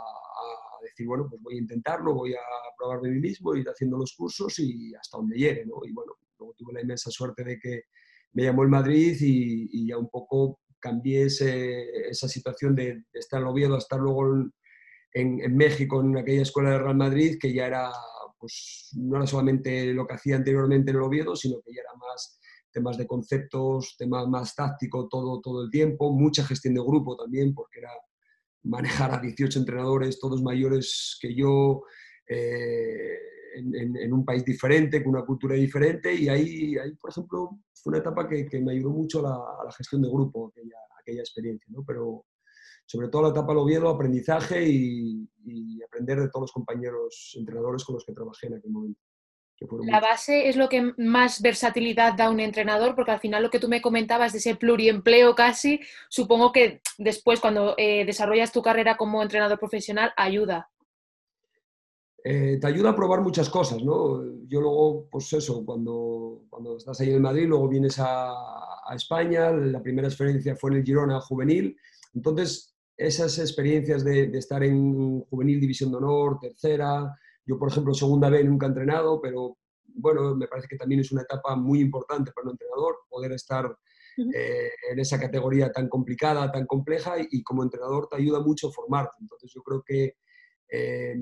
decir, 0.96 1.08
bueno, 1.08 1.28
pues 1.30 1.42
voy 1.42 1.56
a 1.56 1.62
intentarlo, 1.62 2.14
voy 2.14 2.34
a 2.34 2.40
probarme 2.78 3.10
a 3.10 3.12
mí 3.12 3.20
mismo, 3.20 3.56
ir 3.56 3.68
haciendo 3.68 3.98
los 3.98 4.14
cursos 4.16 4.58
y 4.60 4.96
hasta 4.96 5.18
donde 5.18 5.38
llegue, 5.38 5.66
¿no? 5.66 5.76
Y 5.86 5.92
bueno, 5.92 6.14
luego 6.40 6.54
tuve 6.58 6.74
la 6.74 6.82
inmensa 6.82 7.12
suerte 7.12 7.44
de 7.44 7.60
que 7.60 7.84
me 8.34 8.44
llamó 8.44 8.64
el 8.64 8.70
Madrid 8.70 9.16
y, 9.20 9.70
y 9.72 9.88
ya 9.88 9.98
un 9.98 10.10
poco 10.10 10.60
cambié 10.86 11.26
esa 11.26 12.28
situación 12.28 12.76
de, 12.76 13.06
estar 13.14 13.42
en 13.42 13.48
Oviedo 13.48 13.74
a 13.74 13.80
estar 13.80 14.00
luego 14.00 14.52
en, 15.12 15.58
México, 15.58 16.00
en 16.02 16.16
aquella 16.16 16.44
escuela 16.44 16.72
de 16.72 16.78
Real 16.78 16.96
Madrid, 16.96 17.38
que 17.42 17.52
ya 17.52 17.66
era, 17.66 17.92
pues, 18.38 18.92
no 18.96 19.18
era 19.18 19.26
solamente 19.26 19.94
lo 19.94 20.06
que 20.06 20.14
hacía 20.14 20.36
anteriormente 20.36 20.92
en 20.92 20.98
el 20.98 21.04
Oviedo, 21.04 21.36
sino 21.36 21.60
que 21.62 21.74
ya 21.74 21.82
era 21.82 21.96
más 21.96 22.40
temas 22.72 22.98
de 23.00 23.08
conceptos, 23.08 23.96
temas 23.98 24.28
más 24.28 24.54
tácticos 24.54 25.08
todo, 25.10 25.42
todo 25.42 25.64
el 25.64 25.72
tiempo, 25.72 26.12
mucha 26.12 26.44
gestión 26.46 26.76
de 26.76 26.82
grupo 26.82 27.16
también, 27.16 27.56
porque 27.56 27.80
era 27.80 27.90
manejar 28.66 29.14
a 29.14 29.20
18 29.20 29.60
entrenadores, 29.60 30.20
todos 30.20 30.42
mayores 30.42 31.18
que 31.22 31.34
yo, 31.34 31.84
eh, 32.28 33.18
en, 33.56 34.14
un 34.14 34.26
país 34.26 34.44
diferente, 34.44 35.04
con 35.04 35.16
una 35.16 35.26
cultura 35.26 35.56
diferente, 35.56 36.14
y 36.14 36.28
ahí, 36.28 36.78
ahí 36.78 36.94
por 36.96 37.12
ejemplo, 37.12 37.60
fue 37.74 37.92
una 37.92 38.00
etapa 38.00 38.28
que, 38.28 38.46
que 38.46 38.60
me 38.60 38.74
ayudó 38.74 38.90
mucho 38.90 39.20
a 39.20 39.64
la, 39.64 39.72
gestión 39.72 40.02
de 40.02 40.10
grupo, 40.10 40.52
aquella, 41.00 41.22
experiencia, 41.22 41.68
¿no? 41.70 41.84
Pero 41.86 42.26
sobre 42.86 43.08
todo 43.10 43.24
la 43.24 43.30
etapa 43.30 43.54
lo 43.54 43.64
Oviedo, 43.64 43.90
aprendizaje 43.90 44.68
y, 44.68 45.30
aprender 45.84 46.20
de 46.20 46.30
todos 46.30 46.42
los 46.42 46.52
compañeros 46.52 47.36
entrenadores 47.38 47.86
con 47.86 47.96
los 47.96 48.04
que 48.04 48.12
trabajé 48.12 48.48
en 48.48 48.56
aquel 48.56 48.72
momento. 48.72 49.00
La 49.60 50.02
base 50.02 50.50
es 50.50 50.58
lo 50.58 50.68
que 50.68 50.92
más 50.98 51.42
versatilidad 51.42 52.16
da 52.16 52.26
a 52.26 52.30
un 52.30 52.42
entrenador, 52.42 52.94
porque 52.94 53.12
al 53.12 53.22
final 53.22 53.42
lo 53.42 53.50
que 53.50 53.60
tú 53.60 53.70
me 53.70 53.82
comentabas 53.82 54.34
de 54.34 54.40
ese 54.40 54.56
pluriempleo 54.56 55.34
casi, 55.34 55.80
supongo 56.10 56.52
que 56.52 56.82
después 56.98 57.40
cuando 57.40 57.74
eh, 57.78 58.06
desarrollas 58.06 58.52
tu 58.52 58.62
carrera 58.62 58.98
como 58.98 59.22
entrenador 59.22 59.58
profesional 59.58 60.12
ayuda. 60.18 60.70
eh, 62.24 62.58
te 62.60 62.68
ayuda 62.68 62.90
a 62.90 62.96
probar 62.96 63.22
muchas 63.22 63.50
cosas, 63.50 63.82
¿no? 63.84 64.24
Yo 64.48 64.60
luego, 64.60 65.08
pues 65.10 65.32
eso, 65.32 65.64
cuando, 65.64 66.42
cuando 66.50 66.76
estás 66.78 67.00
ahí 67.00 67.12
en 67.12 67.22
Madrid, 67.22 67.46
luego 67.48 67.70
vienes 67.70 67.98
a, 68.00 68.32
a, 68.32 68.96
España, 68.96 69.52
la 69.52 69.82
primera 69.82 70.08
experiencia 70.08 70.56
fue 70.56 70.72
en 70.72 70.78
el 70.78 70.84
Girona 70.84 71.22
juvenil, 71.22 71.78
entonces 72.14 72.76
esas 72.98 73.38
experiencias 73.40 74.04
de, 74.04 74.28
de, 74.28 74.40
estar 74.40 74.64
en 74.64 75.22
juvenil 75.30 75.60
división 75.62 75.92
de 75.92 75.98
honor, 75.98 76.40
tercera, 76.40 77.16
yo 77.46 77.58
por 77.58 77.70
ejemplo 77.70 77.94
segunda 77.94 78.30
B 78.30 78.44
nunca 78.44 78.66
he 78.66 78.70
entrenado, 78.70 79.22
pero 79.22 79.58
bueno, 79.88 80.36
me 80.36 80.48
parece 80.48 80.68
que 80.68 80.78
también 80.78 81.02
es 81.02 81.12
una 81.12 81.22
etapa 81.22 81.56
muy 81.56 81.80
importante 81.80 82.32
para 82.32 82.46
un 82.46 82.52
entrenador, 82.52 82.98
poder 83.10 83.32
estar 83.32 83.78
eh, 84.18 84.70
en 84.92 85.00
esa 85.00 85.20
categoría 85.20 85.72
tan 85.72 85.88
complicada, 85.88 86.52
tan 86.52 86.66
compleja, 86.66 87.20
y, 87.20 87.28
y, 87.32 87.44
como 87.44 87.64
entrenador 87.64 88.08
te 88.10 88.18
ayuda 88.18 88.40
mucho 88.40 88.70
a 88.70 88.72
formarte. 88.72 89.16
Entonces 89.20 89.52
yo 89.54 89.62
creo 89.62 89.84
que 89.84 90.16
eh, 90.70 91.16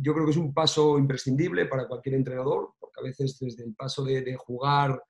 yo 0.00 0.12
creo 0.12 0.24
que 0.24 0.32
es 0.32 0.36
un 0.36 0.52
paso 0.52 0.98
imprescindible 0.98 1.66
para 1.66 1.86
cualquier 1.86 2.16
entrenador, 2.16 2.74
porque 2.78 3.00
a 3.00 3.04
veces 3.04 3.38
desde 3.38 3.64
el 3.64 3.74
paso 3.74 4.04
de, 4.04 4.22
de 4.22 4.36
jugar 4.36 5.02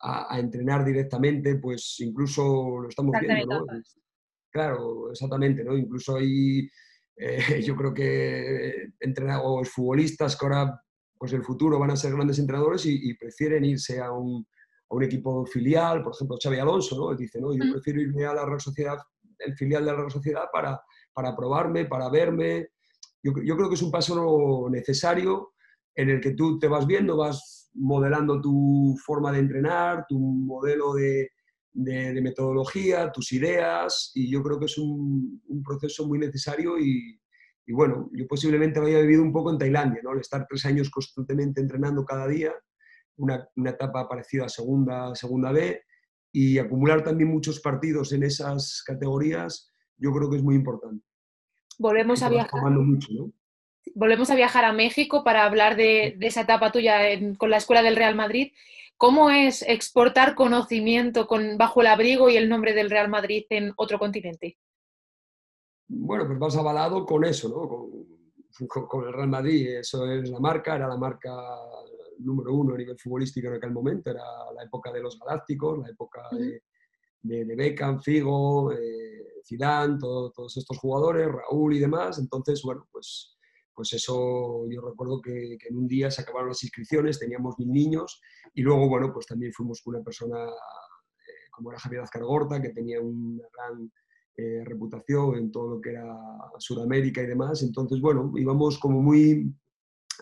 a, 0.00 0.34
a, 0.34 0.38
entrenar 0.38 0.84
directamente, 0.84 1.56
pues 1.56 1.96
incluso 2.00 2.80
lo 2.80 2.88
estamos 2.88 3.14
viendo, 3.20 3.46
¿no? 3.46 3.66
Claro, 4.50 5.10
exactamente, 5.10 5.64
¿no? 5.64 5.76
Incluso 5.76 6.16
hay, 6.16 6.68
eh, 7.16 7.62
yo 7.64 7.76
creo 7.76 7.94
que 7.94 8.92
entrenadores 9.00 9.70
futbolistas 9.70 10.36
que 10.36 10.46
ahora, 10.46 10.80
pues 11.16 11.32
el 11.32 11.42
futuro 11.42 11.78
van 11.78 11.90
a 11.90 11.96
ser 11.96 12.12
grandes 12.12 12.38
entrenadores 12.38 12.86
y, 12.86 13.10
y 13.10 13.14
prefieren 13.14 13.64
irse 13.64 14.00
a 14.00 14.12
un, 14.12 14.46
a 14.90 14.94
un, 14.94 15.02
equipo 15.02 15.46
filial, 15.46 16.02
por 16.02 16.14
ejemplo, 16.14 16.36
Xavi 16.42 16.58
Alonso, 16.58 16.96
¿no? 16.96 17.10
Él 17.12 17.16
dice, 17.16 17.40
no, 17.40 17.52
yo 17.54 17.72
prefiero 17.72 18.00
irme 18.00 18.24
a 18.24 18.34
la 18.34 18.44
Real 18.44 18.60
Sociedad, 18.60 18.98
el 19.38 19.56
filial 19.56 19.84
de 19.84 19.92
la 19.92 19.96
Real 19.96 20.10
Sociedad 20.10 20.44
para, 20.52 20.80
para 21.12 21.34
probarme, 21.36 21.86
para 21.86 22.08
verme, 22.10 22.68
yo, 23.22 23.32
yo, 23.42 23.56
creo 23.56 23.68
que 23.68 23.76
es 23.76 23.82
un 23.82 23.90
paso 23.90 24.68
necesario 24.70 25.54
en 25.94 26.10
el 26.10 26.20
que 26.20 26.32
tú 26.32 26.58
te 26.58 26.68
vas 26.68 26.86
viendo, 26.86 27.16
vas 27.16 27.70
modelando 27.74 28.40
tu 28.40 28.96
forma 29.04 29.32
de 29.32 29.38
entrenar, 29.38 30.04
tu 30.08 30.18
modelo 30.18 30.92
de, 30.92 31.30
de, 31.74 32.14
de 32.14 32.22
metodología, 32.22 33.12
tus 33.12 33.32
ideas, 33.32 34.12
y 34.14 34.30
yo 34.30 34.42
creo 34.42 34.58
que 34.58 34.66
es 34.66 34.78
un, 34.78 35.42
un 35.46 35.62
proceso 35.62 36.06
muy 36.06 36.18
necesario 36.18 36.78
y, 36.78 37.20
y, 37.66 37.72
bueno, 37.72 38.08
yo 38.12 38.26
posiblemente 38.26 38.80
lo 38.80 38.86
haya 38.86 39.00
vivido 39.00 39.22
un 39.22 39.32
poco 39.32 39.50
en 39.50 39.58
Tailandia, 39.58 40.00
¿no? 40.02 40.12
El 40.12 40.20
estar 40.20 40.46
tres 40.48 40.64
años 40.64 40.88
constantemente 40.90 41.60
entrenando 41.60 42.04
cada 42.04 42.26
día, 42.26 42.52
una, 43.16 43.46
una 43.56 43.70
etapa 43.70 44.08
parecida 44.08 44.46
a 44.46 44.48
segunda, 44.48 45.14
segunda 45.14 45.52
B, 45.52 45.82
y 46.32 46.58
acumular 46.58 47.04
también 47.04 47.30
muchos 47.30 47.60
partidos 47.60 48.12
en 48.12 48.22
esas 48.22 48.82
categorías, 48.86 49.70
yo 49.98 50.12
creo 50.12 50.30
que 50.30 50.36
es 50.36 50.42
muy 50.42 50.54
importante 50.54 51.04
volvemos 51.78 52.22
a 52.22 52.28
viajar. 52.28 52.60
Mucho, 52.70 53.08
¿no? 53.12 53.32
Volvemos 53.94 54.30
a 54.30 54.34
viajar 54.34 54.64
a 54.64 54.72
México 54.72 55.24
para 55.24 55.44
hablar 55.44 55.76
de, 55.76 56.14
de 56.16 56.26
esa 56.26 56.42
etapa 56.42 56.72
tuya 56.72 57.10
en, 57.10 57.34
con 57.34 57.50
la 57.50 57.58
Escuela 57.58 57.82
del 57.82 57.96
Real 57.96 58.14
Madrid. 58.14 58.52
¿Cómo 58.96 59.30
es 59.30 59.62
exportar 59.62 60.34
conocimiento 60.34 61.26
con, 61.26 61.58
bajo 61.58 61.80
el 61.80 61.88
abrigo 61.88 62.28
y 62.28 62.36
el 62.36 62.48
nombre 62.48 62.74
del 62.74 62.90
Real 62.90 63.08
Madrid 63.08 63.44
en 63.50 63.72
otro 63.76 63.98
continente? 63.98 64.56
Bueno, 65.88 66.26
pues 66.26 66.38
vas 66.38 66.56
avalado 66.56 67.04
con 67.04 67.24
eso, 67.24 67.48
¿no? 67.48 67.68
Con, 67.68 68.68
con, 68.68 68.86
con, 68.86 69.06
el 69.06 69.12
Real 69.12 69.28
Madrid. 69.28 69.78
Eso 69.78 70.10
es 70.10 70.30
la 70.30 70.38
marca, 70.38 70.76
era 70.76 70.88
la 70.88 70.96
marca 70.96 71.32
número 72.18 72.54
uno 72.54 72.74
a 72.74 72.78
nivel 72.78 72.98
futbolístico 72.98 73.48
en 73.48 73.54
aquel 73.54 73.72
momento. 73.72 74.10
Era 74.10 74.24
la 74.54 74.62
época 74.62 74.92
de 74.92 75.00
los 75.00 75.18
Galácticos, 75.18 75.80
la 75.80 75.88
época 75.88 76.22
de, 76.30 76.62
de, 77.22 77.44
de 77.44 77.56
Beckham, 77.56 78.00
Figo, 78.00 78.72
eh, 78.72 79.40
Zidane, 79.44 79.98
todo, 79.98 80.30
todos 80.30 80.56
estos 80.56 80.78
jugadores, 80.78 81.28
Raúl 81.30 81.74
y 81.74 81.80
demás. 81.80 82.18
Entonces, 82.18 82.62
bueno, 82.62 82.86
pues, 82.90 83.33
pues 83.74 83.92
eso 83.92 84.66
yo 84.70 84.80
recuerdo 84.80 85.20
que, 85.20 85.58
en 85.68 85.76
un 85.76 85.86
día 85.86 86.10
se 86.10 86.22
acabaron 86.22 86.48
las 86.48 86.62
inscripciones, 86.62 87.18
teníamos 87.18 87.58
mil 87.58 87.72
niños 87.72 88.20
y 88.54 88.62
luego, 88.62 88.88
bueno, 88.88 89.12
pues 89.12 89.26
también 89.26 89.52
fuimos 89.52 89.82
con 89.82 89.94
una 89.94 90.04
persona 90.04 90.44
eh, 90.44 91.50
como 91.50 91.70
era 91.70 91.80
Javier 91.80 92.02
Azcargorta, 92.02 92.62
que 92.62 92.70
tenía 92.70 93.00
una 93.00 93.44
gran 93.52 93.92
eh, 94.36 94.62
reputación 94.64 95.36
en 95.36 95.52
todo 95.52 95.76
lo 95.76 95.80
que 95.80 95.90
era 95.90 96.16
Sudamérica 96.58 97.22
y 97.22 97.26
demás. 97.26 97.62
Entonces, 97.62 98.00
bueno, 98.00 98.32
íbamos 98.36 98.78
como 98.78 99.02
muy 99.02 99.54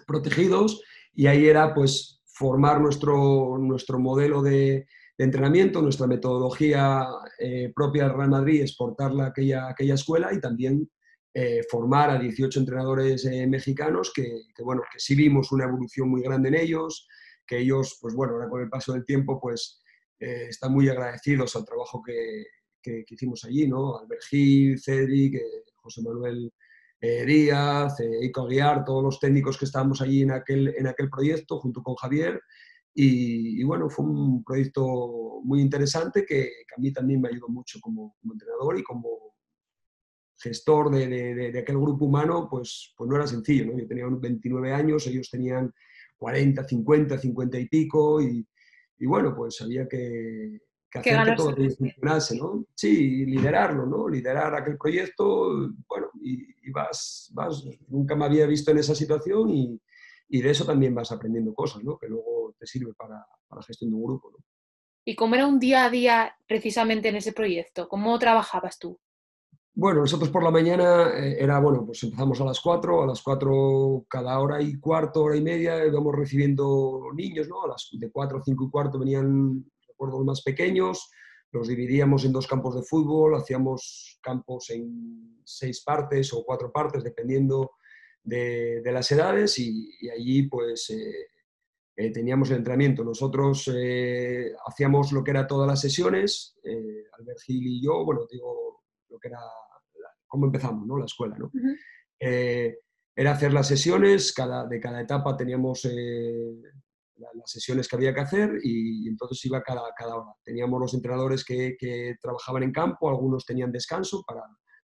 protegidos 0.06 0.82
y 1.14 1.26
ahí 1.26 1.47
era 1.47 1.75
pues 1.75 2.23
formar 2.25 2.80
nuestro, 2.80 3.59
nuestro 3.59 3.99
modelo 3.99 4.42
de, 4.42 4.87
de 5.18 5.25
entrenamiento, 5.25 5.82
nuestra 5.82 6.06
metodología 6.06 7.06
eh, 7.38 7.73
propia 7.75 8.04
del 8.04 8.16
Real 8.16 8.30
Madrid, 8.30 8.62
exportarla 8.62 9.25
a 9.25 9.28
aquella, 9.28 9.68
aquella 9.68 9.94
escuela 9.94 10.32
y 10.32 10.40
también 10.40 10.90
eh, 11.34 11.62
formar 11.70 12.10
a 12.10 12.18
18 12.18 12.60
entrenadores 12.60 13.24
eh, 13.24 13.46
mexicanos 13.46 14.12
que, 14.14 14.42
bueno, 14.62 14.82
que 14.92 14.98
sí 15.00 15.14
vimos 15.14 15.50
una 15.50 15.64
evolución 15.64 16.10
muy 16.10 16.22
grande 16.22 16.50
en 16.50 16.56
ellos, 16.56 17.08
que 17.46 17.58
ellos, 17.58 17.98
pues 18.00 18.14
bueno, 18.14 18.34
ahora 18.34 18.50
con 18.50 18.60
el 18.60 18.68
paso 18.68 18.92
del 18.92 19.04
tiempo, 19.04 19.40
pues 19.40 19.82
eh, 20.20 20.48
están 20.50 20.72
muy 20.72 20.88
agradecidos 20.90 21.56
al 21.56 21.64
trabajo 21.64 22.02
que, 22.02 22.44
que, 22.82 23.04
hicimos 23.08 23.44
allí, 23.44 23.66
¿no? 23.66 23.98
Albert 23.98 24.22
Gil, 24.28 24.78
Cedric, 24.78 25.40
José 25.76 26.02
Manuel 26.02 26.52
Díaz, 27.00 27.96
Ico 28.20 28.42
Aguiar, 28.42 28.84
todos 28.84 29.02
los 29.02 29.18
técnicos 29.18 29.58
que 29.58 29.64
estábamos 29.64 30.00
allí 30.02 30.22
en 30.22 30.30
aquel, 30.30 30.74
en 30.76 30.86
aquel 30.86 31.08
proyecto, 31.10 31.58
junto 31.58 31.82
con 31.82 31.96
Javier, 31.96 32.40
y, 32.94 33.60
y, 33.60 33.64
bueno, 33.64 33.88
fue 33.88 34.04
un 34.04 34.44
proyecto 34.44 35.40
muy 35.44 35.60
interesante 35.60 36.24
que, 36.26 36.50
a 36.76 36.80
mí 36.80 36.92
también 36.92 37.20
me 37.20 37.28
ayudó 37.28 37.48
mucho 37.48 37.80
como 37.80 38.16
entrenador 38.22 38.78
y 38.78 38.82
como 38.82 39.31
gestor 40.42 40.90
de, 40.90 41.06
de, 41.06 41.52
de, 41.52 41.58
aquel 41.58 41.78
grupo 41.78 42.06
humano, 42.06 42.49
pues, 42.50 42.92
pues 42.96 43.08
no 43.08 43.16
era 43.16 43.26
sencillo. 43.26 43.66
¿no? 43.66 43.78
Yo 43.78 43.87
tenía 43.87 44.06
29 44.08 44.72
años, 44.72 45.06
ellos 45.06 45.30
tenían 45.30 45.72
40, 46.16 46.64
50, 46.64 47.18
50 47.18 47.58
y 47.58 47.68
pico, 47.68 48.20
y, 48.20 48.46
y 48.99 49.06
bueno, 49.06 49.34
pues 49.34 49.61
había 49.62 49.88
que, 49.88 50.61
que 50.90 50.99
hacer 50.99 51.25
que 51.25 51.34
todo 51.34 51.54
funcionase, 51.56 52.37
¿no? 52.37 52.66
Sí, 52.75 53.25
liderarlo, 53.26 53.87
¿no? 53.87 54.08
Liderar 54.08 54.54
aquel 54.54 54.76
proyecto, 54.76 55.72
bueno, 55.88 56.11
y, 56.20 56.44
y 56.62 56.70
vas, 56.70 57.30
vas, 57.32 57.64
nunca 57.88 58.14
me 58.14 58.25
había 58.25 58.46
visto 58.46 58.70
en 58.70 58.78
esa 58.78 58.94
situación 58.94 59.50
y, 59.50 59.80
y 60.28 60.42
de 60.42 60.50
eso 60.50 60.64
también 60.64 60.94
vas 60.94 61.12
aprendiendo 61.12 61.54
cosas, 61.54 61.82
¿no? 61.82 61.99
Que 61.99 62.08
luego 62.08 62.54
te 62.58 62.66
sirve 62.66 62.92
para, 62.94 63.25
para 63.49 63.61
la 63.61 63.66
gestión 63.66 63.90
de 63.90 63.96
un 63.96 64.04
grupo, 64.04 64.30
¿no? 64.30 64.38
¿Y 65.04 65.16
cómo 65.16 65.34
era 65.34 65.46
un 65.46 65.58
día 65.58 65.84
a 65.84 65.90
día 65.90 66.37
precisamente 66.46 67.08
en 67.08 67.16
ese 67.16 67.32
proyecto? 67.32 67.88
¿Cómo 67.88 68.16
trabajabas 68.18 68.78
tú? 68.78 69.00
Bueno, 69.75 70.00
nosotros 70.00 70.31
por 70.31 70.43
la 70.43 70.50
mañana 70.50 71.11
eh, 71.17 71.37
era, 71.41 71.59
bueno, 71.59 71.85
pues 71.87 72.02
empezamos 72.02 72.41
a 72.41 72.45
las 72.45 72.61
4, 72.61 73.02
a 73.02 73.07
las 73.07 73.23
4 73.23 74.05
cada 74.09 74.38
hora 74.38 74.61
y 74.61 74.79
cuarto, 74.79 75.23
hora 75.23 75.37
y 75.37 75.41
media, 75.41 75.85
íbamos 75.87 76.14
recibiendo 76.14 77.09
niños, 77.14 77.49
¿no? 77.49 77.64
A 77.64 77.69
las 77.69 77.88
de 77.93 78.11
4, 78.11 78.43
5 78.45 78.64
y 78.64 78.71
cuarto 78.71 78.99
venían, 78.99 79.64
recuerdo, 79.88 80.19
los 80.19 80.26
más 80.26 80.43
pequeños, 80.43 81.11
los 81.52 81.69
dividíamos 81.69 82.25
en 82.25 82.33
dos 82.33 82.47
campos 82.47 82.75
de 82.75 82.83
fútbol, 82.83 83.35
hacíamos 83.35 84.19
campos 84.23 84.71
en 84.71 85.41
seis 85.45 85.83
partes 85.83 86.33
o 86.35 86.45
cuatro 86.45 86.71
partes, 86.71 87.02
dependiendo 87.02 87.73
de, 88.23 88.83
de 88.83 88.93
las 88.93 89.11
edades 89.11 89.59
y, 89.59 89.91
y 90.00 90.11
allí 90.11 90.49
pues 90.49 90.91
eh, 90.91 91.29
eh, 91.97 92.11
teníamos 92.11 92.50
el 92.50 92.59
entrenamiento. 92.59 93.05
Nosotros 93.05 93.71
eh, 93.75 94.52
hacíamos 94.67 95.12
lo 95.12 95.23
que 95.23 95.31
era 95.31 95.47
todas 95.47 95.69
las 95.69 95.81
sesiones, 95.81 96.57
eh, 96.64 97.05
Albert 97.19 97.41
Gil 97.41 97.67
y 97.67 97.83
yo, 97.83 98.05
bueno, 98.05 98.26
digo, 98.31 98.83
lo 99.09 99.19
que 99.19 99.29
era, 99.29 99.41
cómo 100.32 100.46
empezamos, 100.46 100.86
¿no? 100.86 100.96
La 100.96 101.04
escuela, 101.04 101.36
¿no? 101.38 101.46
Uh 101.46 101.50
-huh. 101.52 102.76
era 103.14 103.32
hacer 103.32 103.52
las 103.52 103.68
sesiones, 103.68 104.32
cada, 104.32 104.66
de 104.66 104.80
cada 104.80 105.02
etapa 105.02 105.36
teníamos 105.36 105.84
las 105.84 107.50
sesiones 107.50 107.86
que 107.86 107.96
había 107.96 108.14
que 108.14 108.20
hacer 108.20 108.50
y, 108.62 109.04
y 109.04 109.08
entonces 109.08 109.44
iba 109.44 109.62
cada, 109.62 109.82
cada, 109.94 110.16
hora. 110.16 110.32
Teníamos 110.42 110.80
los 110.80 110.94
entrenadores 110.94 111.44
que, 111.44 111.76
que, 111.78 112.16
trabajaban 112.20 112.62
en 112.62 112.72
campo, 112.72 113.10
algunos 113.10 113.44
tenían 113.44 113.70
descanso 113.70 114.24
para, 114.26 114.42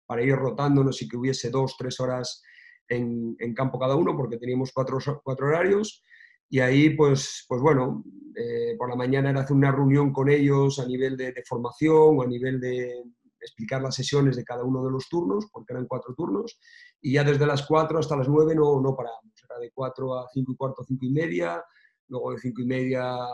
para 0.08 0.24
ir 0.24 0.36
rotándonos 0.36 1.00
y 1.02 1.08
que 1.08 1.18
hubiese 1.18 1.52
dos, 1.52 1.76
tres 1.78 2.00
horas 2.00 2.42
en, 2.90 3.36
en 3.40 3.54
campo 3.54 3.78
cada 3.78 3.96
uno, 3.96 4.18
porque 4.18 4.38
teníamos 4.38 4.72
cuatro, 4.74 4.98
cuatro 5.24 5.48
horarios. 5.48 6.04
Y 6.50 6.60
ahí, 6.60 6.92
pues, 6.92 7.46
pues 7.48 7.62
bueno, 7.62 8.04
eh, 8.36 8.76
por 8.78 8.90
la 8.90 8.96
mañana 8.96 9.30
era 9.30 9.42
hacer 9.42 9.56
una 9.56 9.72
reunión 9.72 10.12
con 10.12 10.30
ellos 10.30 10.80
a 10.80 10.86
nivel 10.86 11.16
de, 11.18 11.32
de, 11.32 11.44
formación, 11.44 12.22
a 12.22 12.28
nivel 12.28 12.60
de 12.60 13.04
explicar 13.46 13.82
las 13.82 13.96
sesiones 13.96 14.36
de 14.36 14.44
cada 14.44 14.64
uno 14.64 14.84
de 14.84 14.92
los 14.92 15.08
turnos, 15.10 15.48
porque 15.52 15.74
eran 15.74 15.88
cuatro 15.88 16.14
turnos, 16.16 16.60
y 17.02 17.14
ya 17.14 17.24
desde 17.24 17.46
las 17.46 17.66
cuatro 17.66 18.00
hasta 18.00 18.16
las 18.16 18.28
nueve 18.28 18.56
no, 18.56 18.82
no 18.82 18.96
parábamos. 18.96 19.34
Era 19.44 19.60
de 19.60 19.72
cuatro 19.72 20.18
a 20.20 20.28
cinco 20.34 20.54
y 20.54 20.56
cuarto, 20.56 20.84
cinco 20.84 21.06
y 21.06 21.12
media, 21.12 21.64
luego 22.08 22.32
de 22.32 22.40
cinco 22.40 22.62
y 22.62 22.66
media 22.66 23.14
a 23.14 23.28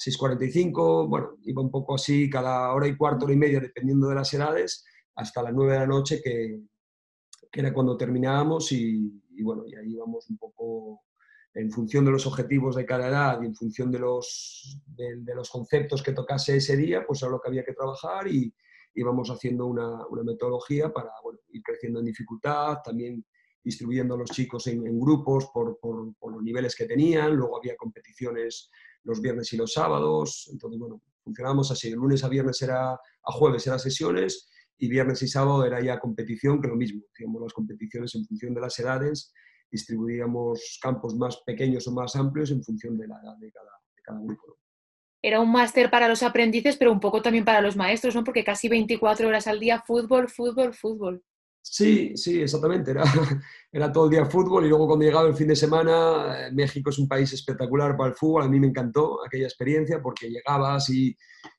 6.45, 0.00 1.08
bueno, 1.08 1.36
iba 1.42 1.60
un 1.60 1.70
poco 1.70 1.94
así, 1.94 2.30
cada 2.30 2.72
hora 2.72 2.86
y 2.86 2.96
cuarto, 2.96 3.26
hora 3.26 3.34
y 3.34 3.38
media, 3.38 3.60
dependiendo 3.60 4.08
de 4.08 4.14
las 4.14 4.32
edades, 4.32 4.84
hasta 5.14 5.42
las 5.42 5.52
nueve 5.52 5.74
de 5.74 5.80
la 5.80 5.86
noche, 5.86 6.22
que, 6.22 6.58
que 7.52 7.60
era 7.60 7.74
cuando 7.74 7.98
terminábamos, 7.98 8.72
y, 8.72 9.22
y 9.30 9.42
bueno, 9.42 9.64
y 9.66 9.74
ahí 9.74 9.92
íbamos 9.92 10.30
un 10.30 10.38
poco 10.38 11.02
en 11.54 11.70
función 11.70 12.04
de 12.04 12.12
los 12.12 12.26
objetivos 12.26 12.76
de 12.76 12.86
cada 12.86 13.08
edad 13.08 13.42
y 13.42 13.46
en 13.46 13.54
función 13.54 13.90
de 13.90 13.98
los, 13.98 14.80
de, 14.86 15.16
de 15.16 15.34
los 15.34 15.50
conceptos 15.50 16.02
que 16.02 16.12
tocase 16.12 16.56
ese 16.56 16.76
día, 16.76 17.04
pues 17.06 17.22
era 17.22 17.30
lo 17.30 17.40
que 17.40 17.48
había 17.48 17.64
que 17.64 17.74
trabajar 17.74 18.28
y 18.28 18.54
íbamos 18.94 19.30
haciendo 19.30 19.66
una, 19.66 20.06
una 20.08 20.22
metodología 20.22 20.92
para 20.92 21.10
bueno, 21.22 21.38
ir 21.48 21.62
creciendo 21.62 22.00
en 22.00 22.06
dificultad, 22.06 22.78
también 22.84 23.24
distribuyendo 23.62 24.14
a 24.14 24.18
los 24.18 24.30
chicos 24.30 24.66
en, 24.66 24.98
grupos 24.98 25.48
por, 25.52 25.78
por, 25.78 26.32
los 26.32 26.42
niveles 26.42 26.74
que 26.74 26.86
tenían, 26.86 27.34
luego 27.34 27.58
había 27.58 27.76
competiciones 27.76 28.70
los 29.04 29.20
viernes 29.20 29.52
y 29.52 29.56
los 29.56 29.72
sábados, 29.72 30.48
entonces, 30.52 30.78
bueno, 30.78 31.02
funcionábamos 31.22 31.70
así, 31.70 31.90
de 31.90 31.96
lunes 31.96 32.24
a 32.24 32.28
viernes 32.28 32.60
era, 32.62 32.92
a 32.92 33.32
jueves 33.32 33.66
eran 33.66 33.78
sesiones 33.78 34.48
y 34.78 34.88
viernes 34.88 35.22
y 35.22 35.28
sábado 35.28 35.64
era 35.64 35.82
ya 35.82 36.00
competición, 36.00 36.60
que 36.60 36.68
lo 36.68 36.76
mismo, 36.76 37.02
hacíamos 37.12 37.42
las 37.42 37.52
competiciones 37.52 38.14
en 38.14 38.24
función 38.24 38.54
de 38.54 38.60
las 38.60 38.78
edades, 38.78 39.32
distribuíamos 39.70 40.78
campos 40.82 41.14
más 41.16 41.38
pequeños 41.46 41.86
o 41.86 41.92
más 41.92 42.16
amplios 42.16 42.50
en 42.50 42.62
función 42.64 42.96
de 42.96 43.06
la 43.06 43.20
edad 43.22 43.36
de 43.38 43.52
cada, 43.52 43.70
de 43.96 44.02
cada 44.02 44.20
grupo. 44.20 44.58
Era 45.22 45.40
un 45.40 45.52
máster 45.52 45.90
para 45.90 46.08
los 46.08 46.22
aprendices, 46.22 46.76
pero 46.76 46.92
un 46.92 47.00
poco 47.00 47.20
también 47.20 47.44
para 47.44 47.60
los 47.60 47.76
maestros, 47.76 48.14
¿no? 48.14 48.24
Porque 48.24 48.44
casi 48.44 48.68
24 48.68 49.28
horas 49.28 49.46
al 49.46 49.60
día, 49.60 49.82
fútbol, 49.86 50.28
fútbol, 50.28 50.72
fútbol. 50.74 51.22
Sí, 51.62 52.16
sí, 52.16 52.40
exactamente. 52.40 52.92
Era, 52.92 53.02
era 53.72 53.92
todo 53.92 54.06
el 54.06 54.10
día 54.10 54.24
fútbol 54.24 54.64
y 54.64 54.68
luego 54.68 54.86
cuando 54.86 55.04
llegaba 55.04 55.28
el 55.28 55.34
fin 55.34 55.48
de 55.48 55.56
semana, 55.56 56.46
eh, 56.46 56.52
México 56.52 56.90
es 56.90 56.98
un 56.98 57.06
país 57.06 57.32
espectacular 57.32 57.96
para 57.96 58.10
el 58.10 58.16
fútbol. 58.16 58.44
A 58.44 58.48
mí 58.48 58.58
me 58.58 58.68
encantó 58.68 59.24
aquella 59.24 59.44
experiencia 59.44 60.00
porque 60.02 60.30
llegabas 60.30 60.88
y, 60.88 61.14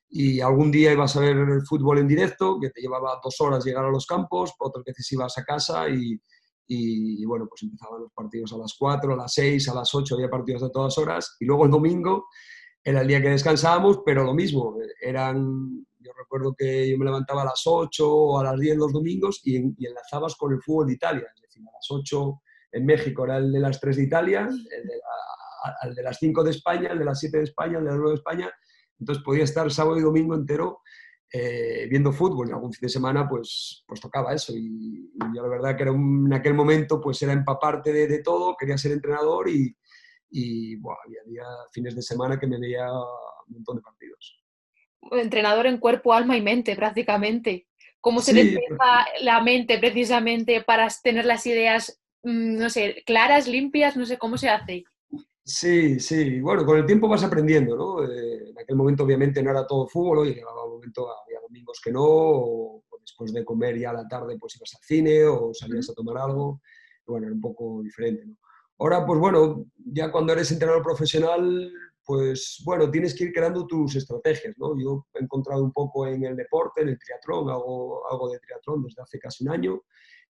y 0.08 0.40
algún 0.40 0.70
día 0.70 0.92
ibas 0.92 1.16
a 1.16 1.20
ver 1.20 1.36
el 1.36 1.62
fútbol 1.62 1.98
en 1.98 2.08
directo, 2.08 2.58
que 2.60 2.70
te 2.70 2.80
llevaba 2.80 3.20
dos 3.22 3.40
horas 3.40 3.64
llegar 3.64 3.84
a 3.84 3.90
los 3.90 4.06
campos, 4.06 4.52
otras 4.58 4.84
veces 4.84 5.10
ibas 5.12 5.38
a 5.38 5.44
casa 5.44 5.88
y, 5.88 6.20
y, 6.66 7.24
bueno, 7.24 7.46
pues 7.48 7.62
empezaban 7.62 8.02
los 8.02 8.12
partidos 8.12 8.52
a 8.52 8.58
las 8.58 8.74
4, 8.78 9.12
a 9.12 9.16
las 9.16 9.32
6, 9.34 9.68
a 9.68 9.74
las 9.74 9.94
8, 9.94 10.14
había 10.14 10.30
partidos 10.30 10.62
de 10.62 10.70
todas 10.70 10.96
horas 10.98 11.36
y 11.40 11.44
luego 11.44 11.64
el 11.64 11.70
domingo 11.70 12.26
era 12.84 13.02
el 13.02 13.08
día 13.08 13.22
que 13.22 13.30
descansábamos, 13.30 14.00
pero 14.04 14.24
lo 14.24 14.34
mismo, 14.34 14.76
eran, 15.00 15.86
yo 15.98 16.12
recuerdo 16.18 16.54
que 16.56 16.90
yo 16.90 16.98
me 16.98 17.04
levantaba 17.04 17.42
a 17.42 17.46
las 17.46 17.62
8 17.64 18.12
o 18.12 18.40
a 18.40 18.44
las 18.44 18.58
10 18.58 18.76
los 18.76 18.92
domingos 18.92 19.40
y, 19.44 19.56
enlazabas 19.56 20.34
con 20.34 20.52
el 20.52 20.60
fútbol 20.60 20.88
de 20.88 20.94
Italia, 20.94 21.26
es 21.34 21.42
decir, 21.42 21.62
a 21.62 21.72
las 21.72 21.86
8 21.88 22.42
en 22.72 22.86
México 22.86 23.24
era 23.24 23.36
el 23.36 23.52
de 23.52 23.60
las 23.60 23.78
3 23.80 23.96
de 23.96 24.02
Italia, 24.02 24.48
el 25.82 25.94
de, 25.94 26.02
las 26.02 26.18
5 26.18 26.42
de 26.42 26.50
España, 26.50 26.90
el 26.90 26.98
de 26.98 27.04
las 27.04 27.20
7 27.20 27.38
de 27.38 27.44
España, 27.44 27.78
el 27.78 27.84
de 27.84 27.90
las 27.90 27.98
9 27.98 28.10
de 28.10 28.16
España, 28.16 28.50
entonces 28.98 29.22
podía 29.24 29.44
estar 29.44 29.70
sábado 29.70 29.98
y 29.98 30.02
domingo 30.02 30.34
entero 30.34 30.80
eh, 31.32 31.86
viendo 31.88 32.12
fútbol 32.12 32.48
y 32.48 32.52
algún 32.52 32.72
fin 32.72 32.86
de 32.86 32.88
semana 32.88 33.28
pues, 33.28 33.84
pues 33.86 34.00
tocaba 34.00 34.34
eso 34.34 34.52
y, 34.54 35.10
yo 35.34 35.42
la 35.42 35.48
verdad 35.48 35.76
que 35.76 35.84
en 35.84 36.32
aquel 36.32 36.52
momento 36.52 37.00
pues 37.00 37.22
era 37.22 37.32
empaparte 37.32 37.92
de, 37.92 38.06
de 38.06 38.18
todo, 38.18 38.56
quería 38.58 38.76
ser 38.76 38.92
entrenador 38.92 39.48
y, 39.48 39.74
y 40.32 40.76
había 41.24 41.44
fines 41.72 41.94
de 41.94 42.02
semana 42.02 42.40
que 42.40 42.46
me 42.46 42.58
veía 42.58 42.90
un 42.90 43.54
montón 43.54 43.76
de 43.76 43.82
partidos. 43.82 44.42
Entrenador 45.10 45.66
en 45.66 45.78
cuerpo, 45.78 46.12
alma 46.12 46.36
y 46.36 46.42
mente 46.42 46.74
prácticamente. 46.74 47.68
¿Cómo 48.00 48.20
se 48.20 48.32
despeja 48.32 49.06
la 49.20 49.40
mente 49.42 49.78
precisamente 49.78 50.62
para 50.62 50.88
tener 51.02 51.24
las 51.24 51.46
ideas, 51.46 52.00
mm, 52.24 52.56
no 52.58 52.68
sé, 52.68 53.02
claras, 53.06 53.46
limpias? 53.46 53.96
No 53.96 54.06
sé 54.06 54.18
cómo 54.18 54.36
se 54.36 54.48
hace. 54.48 54.84
Sí, 55.44 56.00
sí. 56.00 56.40
Bueno, 56.40 56.64
con 56.64 56.78
el 56.78 56.86
tiempo 56.86 57.08
vas 57.08 57.22
aprendiendo, 57.24 57.76
¿no? 57.76 58.04
Eh, 58.04 58.50
en 58.50 58.58
aquel 58.58 58.76
momento 58.76 59.04
obviamente 59.04 59.42
no 59.42 59.50
era 59.50 59.66
todo 59.66 59.88
fútbol, 59.88 60.18
¿no? 60.18 60.24
llegaba 60.24 60.64
un 60.64 60.72
momento, 60.72 61.08
había 61.22 61.40
domingos 61.40 61.80
que 61.82 61.92
no, 61.92 62.02
o, 62.04 62.84
después 63.00 63.32
de 63.32 63.44
comer 63.44 63.78
ya 63.78 63.90
a 63.90 63.94
la 63.94 64.08
tarde 64.08 64.36
pues 64.38 64.56
ibas 64.56 64.74
al 64.74 64.82
cine 64.82 65.24
o 65.24 65.52
salías 65.52 65.90
a 65.90 65.94
tomar 65.94 66.18
algo. 66.18 66.60
Bueno, 67.06 67.26
era 67.26 67.34
un 67.34 67.40
poco 67.40 67.82
diferente, 67.82 68.24
¿no? 68.26 68.36
Ahora, 68.82 69.06
pues 69.06 69.20
bueno, 69.20 69.64
ya 69.76 70.10
cuando 70.10 70.32
eres 70.32 70.50
entrenador 70.50 70.82
profesional, 70.82 71.72
pues 72.04 72.60
bueno, 72.64 72.90
tienes 72.90 73.14
que 73.14 73.24
ir 73.24 73.32
creando 73.32 73.64
tus 73.64 73.94
estrategias, 73.94 74.58
¿no? 74.58 74.76
Yo 74.76 75.06
he 75.14 75.22
encontrado 75.22 75.62
un 75.62 75.70
poco 75.70 76.04
en 76.04 76.24
el 76.24 76.34
deporte, 76.34 76.82
en 76.82 76.88
el 76.88 76.98
triatlón, 76.98 77.48
hago 77.48 78.02
algo 78.10 78.30
de 78.30 78.40
triatlón 78.40 78.82
desde 78.82 79.00
hace 79.00 79.20
casi 79.20 79.44
un 79.44 79.50
año 79.50 79.82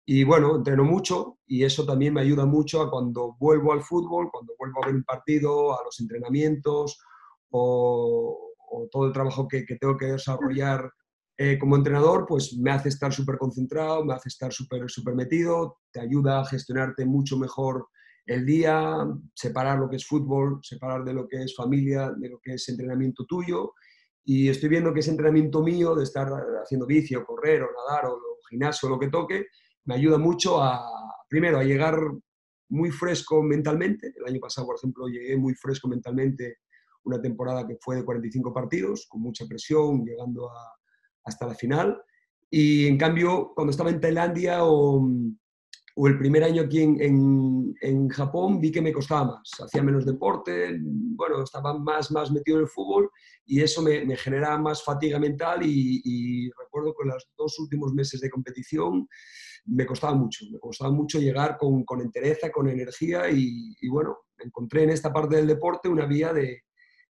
y 0.05 0.25
bueno, 0.25 0.57
entreno 0.57 0.83
mucho 0.83 1.37
y 1.47 1.63
eso 1.63 1.85
también 1.85 2.13
me 2.13 2.19
ayuda 2.19 2.45
mucho 2.45 2.81
a 2.81 2.91
cuando 2.91 3.37
vuelvo 3.39 3.71
al 3.71 3.83
fútbol, 3.83 4.29
cuando 4.29 4.53
vuelvo 4.59 4.83
a 4.83 4.87
ver 4.87 4.95
un 4.95 5.05
partido, 5.05 5.79
a 5.79 5.85
los 5.85 5.97
entrenamientos 6.01 6.99
o, 7.51 8.49
todo 8.91 9.07
el 9.07 9.13
trabajo 9.13 9.47
que, 9.47 9.63
tengo 9.79 9.95
que 9.95 10.07
desarrollar 10.07 10.91
eh, 11.37 11.57
como 11.57 11.77
entrenador, 11.77 12.25
pues 12.27 12.57
me 12.57 12.71
hace 12.71 12.89
estar 12.89 13.13
súper 13.13 13.37
concentrado, 13.37 14.03
me 14.03 14.13
hace 14.13 14.27
estar 14.27 14.51
súper 14.51 14.89
super 14.89 15.15
metido, 15.15 15.77
te 15.91 16.01
ayuda 16.01 16.41
a 16.41 16.45
gestionarte 16.45 17.05
mucho 17.05 17.37
mejor 17.37 17.87
el 18.25 18.45
día, 18.45 19.07
separar 19.33 19.79
lo 19.79 19.89
que 19.89 19.95
es 19.97 20.05
fútbol, 20.05 20.59
separar 20.63 21.03
de 21.03 21.13
lo 21.13 21.27
que 21.27 21.43
es 21.43 21.55
familia, 21.55 22.11
de 22.15 22.29
lo 22.29 22.39
que 22.39 22.53
es 22.53 22.69
entrenamiento 22.69 23.25
tuyo. 23.25 23.73
Y 24.23 24.49
estoy 24.49 24.69
viendo 24.69 24.93
que 24.93 24.99
ese 24.99 25.11
entrenamiento 25.11 25.63
mío 25.63 25.95
de 25.95 26.03
estar 26.03 26.27
haciendo 26.63 26.85
bici 26.85 27.15
o 27.15 27.25
correr 27.25 27.63
o 27.63 27.69
nadar 27.71 28.05
o, 28.05 28.19
gimnasio 28.49 28.89
lo 28.89 28.99
que 28.99 29.07
toque, 29.07 29.45
me 29.85 29.95
ayuda 29.95 30.17
mucho 30.17 30.61
a, 30.61 30.81
primero, 31.29 31.57
a 31.57 31.63
llegar 31.63 31.97
muy 32.69 32.91
fresco 32.91 33.41
mentalmente. 33.41 34.13
El 34.17 34.25
año 34.25 34.41
pasado, 34.41 34.67
por 34.67 34.75
ejemplo, 34.75 35.07
llegué 35.07 35.37
muy 35.37 35.55
fresco 35.55 35.87
mentalmente 35.87 36.57
una 37.03 37.21
temporada 37.21 37.65
que 37.65 37.77
fue 37.79 37.95
de 37.95 38.03
45 38.03 38.53
partidos, 38.53 39.07
con 39.07 39.21
mucha 39.21 39.45
presión, 39.45 40.03
llegando 40.03 40.49
hasta 41.23 41.47
la 41.47 41.55
final. 41.55 42.01
Y 42.49 42.87
en 42.87 42.97
cambio, 42.97 43.53
cuando 43.55 43.71
estaba 43.71 43.89
en 43.89 44.01
Tailandia 44.01 44.65
o, 44.65 45.07
o 46.03 46.07
el 46.07 46.17
primer 46.17 46.43
año 46.43 46.63
aquí 46.63 46.81
en, 46.81 47.75
en, 47.79 48.09
Japón 48.09 48.59
vi 48.59 48.71
que 48.71 48.81
me 48.81 48.91
costaba 48.91 49.23
más, 49.23 49.51
hacía 49.63 49.83
menos 49.83 50.03
deporte, 50.03 50.75
bueno, 50.81 51.43
estaba 51.43 51.77
más, 51.77 52.09
más 52.09 52.31
metido 52.31 52.57
en 52.57 52.63
el 52.63 52.69
fútbol 52.69 53.11
y 53.45 53.61
eso 53.61 53.83
me, 53.83 54.03
me 54.03 54.17
generaba 54.17 54.57
más 54.57 54.83
fatiga 54.83 55.19
mental 55.19 55.59
y, 55.63 56.49
recuerdo 56.57 56.95
que 56.99 57.07
los 57.07 57.29
dos 57.37 57.59
últimos 57.59 57.93
meses 57.93 58.19
de 58.19 58.31
competición 58.31 59.07
me 59.65 59.85
costaba 59.85 60.15
mucho, 60.15 60.43
me 60.51 60.57
costaba 60.57 60.89
mucho 60.89 61.19
llegar 61.19 61.55
con, 61.55 61.83
con 61.83 62.01
entereza, 62.01 62.51
con 62.51 62.67
energía 62.67 63.29
y, 63.29 63.75
y, 63.79 63.87
bueno, 63.87 64.21
encontré 64.39 64.81
en 64.81 64.89
esta 64.89 65.13
parte 65.13 65.35
del 65.35 65.45
deporte 65.45 65.87
una 65.87 66.07
vía 66.07 66.33
de, 66.33 66.63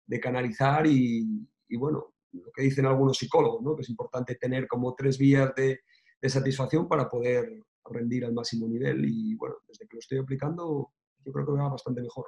de 0.04 0.20
canalizar 0.20 0.86
y, 0.86 1.48
y, 1.66 1.76
bueno, 1.78 2.12
lo 2.32 2.52
que 2.54 2.64
dicen 2.64 2.84
algunos 2.84 3.16
psicólogos, 3.16 3.62
¿no? 3.62 3.74
que 3.74 3.80
es 3.80 3.88
importante 3.88 4.34
tener 4.34 4.68
como 4.68 4.94
tres 4.94 5.16
vías 5.16 5.50
de, 5.54 5.80
de 6.20 6.28
satisfacción 6.28 6.86
para 6.86 7.08
poder 7.08 7.48
rendir 7.90 8.24
al 8.24 8.32
máximo 8.32 8.68
nivel 8.68 9.04
y 9.04 9.34
bueno, 9.34 9.56
desde 9.68 9.86
que 9.86 9.96
lo 9.96 10.00
estoy 10.00 10.18
aplicando 10.18 10.92
yo 11.24 11.32
creo 11.32 11.46
que 11.46 11.52
me 11.52 11.60
va 11.60 11.68
bastante 11.68 12.00
mejor. 12.00 12.26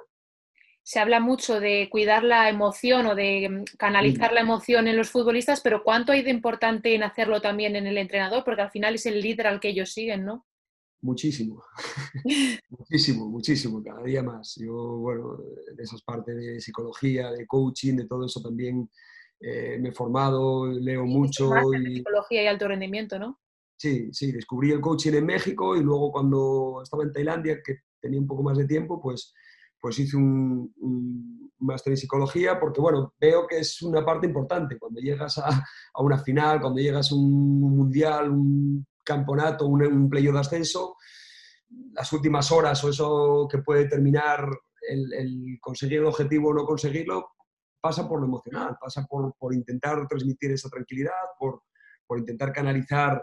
Se 0.83 0.99
habla 0.99 1.19
mucho 1.19 1.59
de 1.59 1.89
cuidar 1.89 2.23
la 2.23 2.47
emoción 2.49 3.07
o 3.07 3.15
de 3.15 3.49
mm, 3.49 3.63
canalizar 3.77 4.33
la 4.33 4.41
emoción 4.41 4.87
en 4.87 4.97
los 4.97 5.09
futbolistas, 5.09 5.61
pero 5.61 5.83
¿cuánto 5.83 6.11
hay 6.11 6.21
de 6.21 6.29
importante 6.29 6.93
en 6.93 7.03
hacerlo 7.03 7.41
también 7.41 7.75
en 7.75 7.87
el 7.87 7.97
entrenador? 7.97 8.43
Porque 8.43 8.61
al 8.61 8.71
final 8.71 8.95
es 8.95 9.05
el 9.07 9.19
líder 9.19 9.47
al 9.47 9.59
que 9.59 9.69
ellos 9.69 9.91
siguen, 9.91 10.25
¿no? 10.25 10.45
Muchísimo, 11.01 11.63
muchísimo, 12.69 13.29
muchísimo, 13.29 13.83
cada 13.83 14.03
día 14.03 14.23
más. 14.23 14.55
Yo, 14.55 14.73
bueno, 14.97 15.37
de 15.75 15.83
esas 15.83 16.01
partes 16.03 16.35
de 16.35 16.59
psicología, 16.59 17.31
de 17.31 17.45
coaching, 17.45 17.95
de 17.95 18.07
todo 18.07 18.25
eso 18.25 18.41
también 18.41 18.89
eh, 19.39 19.77
me 19.79 19.89
he 19.89 19.91
formado, 19.91 20.67
leo 20.67 21.05
mucho. 21.05 21.51
Y... 21.73 21.97
Psicología 21.97 22.43
y 22.43 22.47
alto 22.47 22.67
rendimiento, 22.67 23.19
¿no? 23.19 23.39
Sí, 23.77 24.09
sí, 24.13 24.31
descubrí 24.31 24.71
el 24.71 24.81
coaching 24.81 25.13
en 25.13 25.25
México 25.25 25.75
y 25.75 25.81
luego 25.81 26.11
cuando 26.11 26.81
estaba 26.81 27.03
en 27.03 27.11
Tailandia, 27.11 27.61
que 27.63 27.79
tenía 27.99 28.19
un 28.19 28.27
poco 28.27 28.43
más 28.43 28.57
de 28.57 28.65
tiempo, 28.65 29.01
pues, 29.01 29.33
pues 29.79 29.99
hice 29.99 30.17
un, 30.17 31.51
máster 31.57 31.93
en 31.93 31.97
psicología 31.97 32.59
porque, 32.59 32.81
bueno, 32.81 33.13
veo 33.19 33.47
que 33.47 33.59
es 33.59 33.81
una 33.81 34.05
parte 34.05 34.27
importante. 34.27 34.77
Cuando 34.77 34.99
llegas 35.01 35.37
a, 35.37 35.47
a 35.93 36.01
una 36.01 36.19
final, 36.19 36.61
cuando 36.61 36.79
llegas 36.79 37.11
a 37.11 37.15
un 37.15 37.59
mundial, 37.59 38.29
un 38.29 38.85
campeonato, 39.03 39.65
un, 39.65 39.83
un 39.83 40.09
playo 40.09 40.31
de 40.31 40.39
ascenso, 40.39 40.95
las 41.93 42.11
últimas 42.13 42.51
horas 42.51 42.83
o 42.83 42.89
eso 42.89 43.47
que 43.49 43.59
puede 43.59 43.83
determinar 43.83 44.47
el, 44.87 45.13
el, 45.13 45.57
conseguir 45.59 45.99
el 45.99 46.05
objetivo 46.05 46.49
o 46.49 46.53
no 46.53 46.65
conseguirlo, 46.65 47.31
pasa 47.81 48.07
por 48.07 48.19
lo 48.19 48.25
emocional, 48.25 48.77
pasa 48.79 49.05
por, 49.05 49.35
por 49.37 49.53
intentar 49.53 50.07
transmitir 50.07 50.51
esa 50.51 50.69
tranquilidad, 50.69 51.11
por, 51.39 51.63
por 52.05 52.19
intentar 52.19 52.51
canalizar 52.51 53.21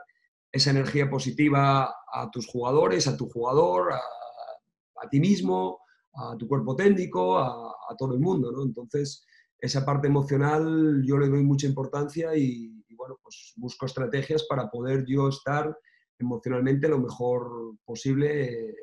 esa 0.53 0.71
energía 0.71 1.09
positiva 1.09 1.95
a 2.13 2.31
tus 2.31 2.47
jugadores, 2.47 3.09
a 3.09 3.17
tu 3.17 3.29
jugador, 3.31 3.95
a, 3.95 5.09
ti 5.09 5.19
mismo, 5.19 5.81
a 6.15 6.37
tu 6.37 6.47
cuerpo 6.47 6.77
técnico, 6.77 7.39
a, 7.39 7.97
todo 7.99 8.15
el 8.15 8.21
mundo. 8.21 8.53
¿no? 8.53 8.63
Entonces, 8.63 9.25
esa 9.59 9.85
parte 9.85 10.09
emocional 10.09 11.03
yo 11.05 11.19
le 11.19 11.29
doy 11.29 11.43
mucha 11.43 11.67
importancia 11.67 12.37
y, 12.37 12.85
bueno, 12.97 13.19
pues 13.23 13.53
busco 13.57 13.87
estrategias 13.87 14.45
para 14.45 14.71
poder 14.71 15.05
yo 15.07 15.29
estar 15.29 15.77
emocionalmente 16.19 16.89
lo 16.89 16.99
mejor 16.99 17.77
posible 17.85 18.69
eh, 18.69 18.75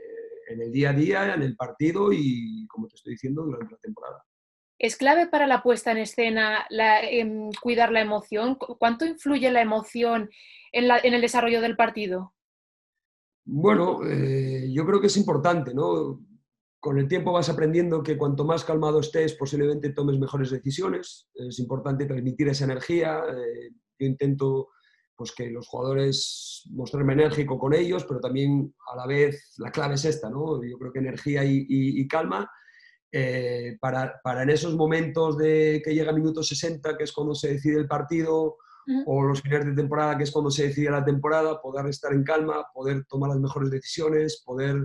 en 0.50 0.62
el 0.62 0.72
día 0.72 0.90
a 0.90 0.94
día, 0.94 1.34
en 1.34 1.42
el 1.44 1.56
partido 1.56 2.12
y, 2.12 2.68
como 2.68 2.88
te 2.88 2.96
estoy 2.96 3.14
diciendo, 3.14 3.44
durante 3.44 3.72
la 3.72 3.80
temporada. 3.80 4.24
¿Es 4.80 4.96
clave 4.96 5.28
para 5.28 5.46
la 5.46 5.62
puesta 5.62 5.92
en 5.92 5.98
escena 5.98 6.66
em, 7.02 7.52
cuidar 7.62 7.92
la 7.92 8.00
emoción? 8.00 8.56
¿Cuánto 8.56 9.06
influye 9.06 9.52
la 9.52 9.62
emoción 9.62 10.30
en, 10.72 11.14
el 11.14 11.22
desarrollo 11.22 11.60
del 11.60 11.76
partido? 11.76 12.34
Bueno, 13.44 14.00
eh, 14.08 14.70
yo 14.72 14.86
creo 14.86 15.02
que 15.02 15.08
es 15.08 15.18
importante, 15.18 15.74
¿no? 15.74 16.22
Con 16.80 16.98
el 16.98 17.10
tiempo 17.10 17.34
vas 17.34 17.50
aprendiendo 17.50 18.02
que 18.02 18.18
cuanto 18.18 18.46
más 18.46 18.64
calmado 18.64 19.02
estés, 19.02 19.34
posiblemente 19.34 19.90
tomes 19.90 20.18
mejores 20.18 20.50
decisiones. 20.50 21.28
Es 21.34 21.60
importante 21.60 22.06
transmitir 22.06 22.48
esa 22.48 22.64
energía. 22.64 23.22
Eh, 23.28 23.72
yo 24.00 24.08
intento 24.08 24.70
pues 25.14 25.34
que 25.34 25.50
los 25.50 25.68
jugadores 25.68 26.64
mostrarme 26.72 27.12
enérgico 27.12 27.60
con 27.60 27.74
ellos, 27.74 28.06
pero 28.06 28.22
también 28.22 28.74
a 28.90 28.96
la 28.96 29.06
vez 29.06 29.56
la 29.58 29.70
clave 29.70 29.96
es 29.96 30.06
esta, 30.06 30.30
¿no? 30.30 30.64
Yo 30.64 30.78
creo 30.78 30.94
que 30.94 31.00
energía 31.00 31.44
y, 31.44 32.08
calma 32.08 32.50
eh, 33.12 33.78
para, 33.80 34.20
para, 34.24 34.44
en 34.44 34.50
esos 34.50 34.76
momentos 34.76 35.38
de 35.38 35.82
que 35.84 35.94
llega 35.94 36.12
minuto 36.12 36.44
60, 36.44 36.98
que 36.98 37.04
es 37.04 37.12
cuando 37.12 37.34
se 37.36 37.54
decide 37.54 37.80
el 37.80 37.88
partido, 37.88 38.58
o 39.06 39.22
los 39.24 39.42
finales 39.42 39.68
de 39.68 39.76
temporada, 39.76 40.18
que 40.18 40.24
es 40.24 40.32
cuando 40.32 40.50
se 40.50 40.68
decide 40.68 40.90
la 40.90 41.06
temporada, 41.06 41.62
poder 41.62 41.86
estar 41.88 42.12
en 42.12 42.24
calma, 42.24 42.66
poder 42.74 43.06
tomar 43.06 43.30
las 43.30 43.40
mejores 43.40 43.70
decisiones, 43.70 44.42
poder 44.44 44.84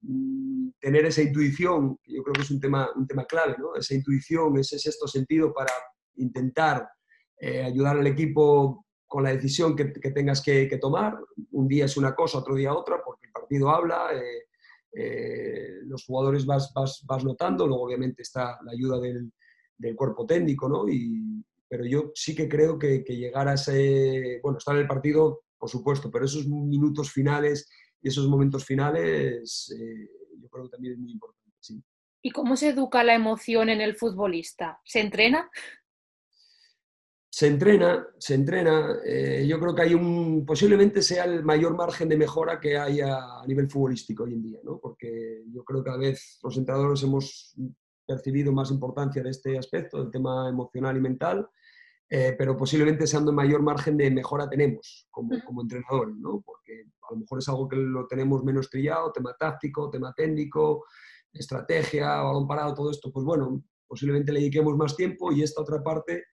mm, 0.00 0.70
tener 0.80 1.04
esa 1.04 1.22
intuición, 1.22 1.98
que 2.02 2.14
yo 2.14 2.22
creo 2.22 2.32
que 2.32 2.42
es 2.42 2.50
un 2.50 2.60
tema, 2.60 2.88
un 2.96 3.06
tema 3.06 3.26
clave, 3.26 3.56
¿no? 3.58 3.74
Esa 3.76 3.94
intuición, 3.94 4.56
ese 4.58 4.78
sexto 4.78 5.06
sentido 5.06 5.52
para 5.52 5.72
intentar 6.16 6.88
eh, 7.38 7.64
ayudar 7.64 7.98
al 7.98 8.06
equipo 8.06 8.86
con 9.06 9.22
la 9.22 9.30
decisión 9.30 9.76
que, 9.76 9.84
tengas 9.84 10.40
que, 10.42 10.78
tomar. 10.80 11.18
Un 11.52 11.68
día 11.68 11.84
es 11.84 11.96
una 11.96 12.14
cosa, 12.14 12.38
otro 12.38 12.54
día 12.54 12.72
otra, 12.72 13.02
porque 13.04 13.26
el 13.26 13.32
partido 13.32 13.70
habla, 13.70 14.08
eh, 14.14 14.44
eh, 14.96 15.80
los 15.84 16.04
jugadores 16.04 16.46
vas, 16.46 16.72
vas, 16.74 17.02
vas, 17.06 17.24
notando, 17.24 17.66
luego 17.66 17.84
obviamente 17.84 18.22
está 18.22 18.58
la 18.64 18.72
ayuda 18.72 19.00
del, 19.00 19.32
del 19.76 19.96
cuerpo 19.96 20.24
técnico, 20.26 20.68
¿no? 20.68 20.88
Y, 20.88 21.44
pero 21.68 21.84
yo 21.84 22.12
sí 22.14 22.34
que 22.34 22.48
creo 22.48 22.78
que, 22.78 23.04
llegar 23.08 23.48
a 23.48 23.54
ese, 23.54 24.38
bueno, 24.42 24.58
estar 24.58 24.76
en 24.76 24.82
el 24.82 24.86
partido, 24.86 25.42
por 25.58 25.68
supuesto, 25.68 26.10
pero 26.10 26.24
esos 26.24 26.46
minutos 26.46 27.10
finales 27.10 27.68
y 28.00 28.08
esos 28.08 28.28
momentos 28.28 28.64
finales, 28.64 29.74
eh, 29.76 30.08
yo 30.40 30.48
creo 30.48 30.64
que 30.64 30.70
también 30.70 30.94
es 30.94 31.00
muy 31.00 31.12
importante. 31.12 31.50
Sí. 31.58 31.82
¿Y 32.22 32.30
cómo 32.30 32.56
se 32.56 32.68
educa 32.68 33.02
la 33.02 33.14
emoción 33.14 33.68
en 33.70 33.80
el 33.80 33.96
futbolista? 33.96 34.80
¿Se 34.84 35.00
entrena? 35.00 35.50
Se 37.36 37.48
entrena, 37.48 38.06
se 38.16 38.34
entrena. 38.34 39.00
Eh, 39.04 39.44
yo 39.48 39.58
creo 39.58 39.74
que 39.74 39.82
hay 39.82 39.92
un, 39.92 40.46
posiblemente 40.46 41.02
sea 41.02 41.24
el 41.24 41.42
mayor 41.42 41.74
margen 41.74 42.08
de 42.08 42.16
mejora 42.16 42.60
que 42.60 42.78
hay 42.78 43.00
a, 43.00 43.42
nivel 43.48 43.68
futbolístico 43.68 44.22
hoy 44.22 44.34
en 44.34 44.42
día, 44.44 44.60
¿no? 44.62 44.78
porque 44.78 45.42
yo 45.52 45.64
creo 45.64 45.82
que 45.82 45.90
a 45.90 45.96
veces 45.96 46.38
los 46.44 46.56
entrenadores 46.56 47.02
hemos 47.02 47.56
percibido 48.06 48.52
más 48.52 48.70
importancia 48.70 49.20
de 49.20 49.30
este 49.30 49.58
aspecto, 49.58 49.98
del 49.98 50.12
tema 50.12 50.48
emocional 50.48 50.96
y 50.96 51.00
mental, 51.00 51.48
eh, 52.08 52.36
pero 52.38 52.56
posiblemente 52.56 53.04
sea 53.04 53.18
donde 53.18 53.32
mayor 53.32 53.62
margen 53.62 53.96
de 53.96 54.12
mejora 54.12 54.48
tenemos 54.48 55.08
como, 55.10 55.30
como 55.44 55.62
entrenadores, 55.62 56.14
¿no? 56.14 56.40
porque 56.40 56.84
a 57.10 57.14
lo 57.14 57.18
mejor 57.18 57.40
es 57.40 57.48
algo 57.48 57.66
que 57.66 57.74
lo 57.74 58.06
tenemos 58.06 58.44
menos 58.44 58.70
trillado, 58.70 59.10
tema 59.10 59.34
táctico, 59.36 59.90
tema 59.90 60.14
técnico, 60.16 60.84
estrategia, 61.32 62.22
balón 62.22 62.46
parado, 62.46 62.74
todo 62.74 62.92
esto, 62.92 63.10
pues 63.10 63.26
bueno, 63.26 63.64
posiblemente 63.88 64.30
le 64.30 64.38
dediquemos 64.38 64.76
más 64.76 64.94
tiempo 64.94 65.32
y 65.32 65.42
esta 65.42 65.62
otra 65.62 65.82
parte 65.82 66.26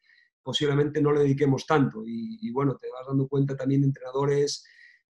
posiblemente 0.43 1.01
no 1.01 1.11
le 1.11 1.21
dediquemos 1.21 1.65
tanto. 1.65 2.03
Y, 2.05 2.51
bueno, 2.51 2.77
te 2.77 2.89
vas 2.89 3.07
dando 3.07 3.27
cuenta 3.27 3.55
también 3.55 3.81
de 3.81 3.87
entrenadores, 3.87 4.63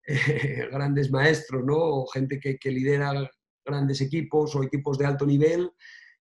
eh, 0.06 0.68
grandes 0.72 1.10
maestros, 1.10 1.64
¿no? 1.64 1.76
O 1.76 2.06
gente 2.06 2.38
que, 2.40 2.70
lidera 2.70 3.30
grandes 3.64 4.00
equipos 4.00 4.54
o 4.56 4.62
equipos 4.62 4.98
de 4.98 5.06
alto 5.06 5.24
nivel, 5.24 5.70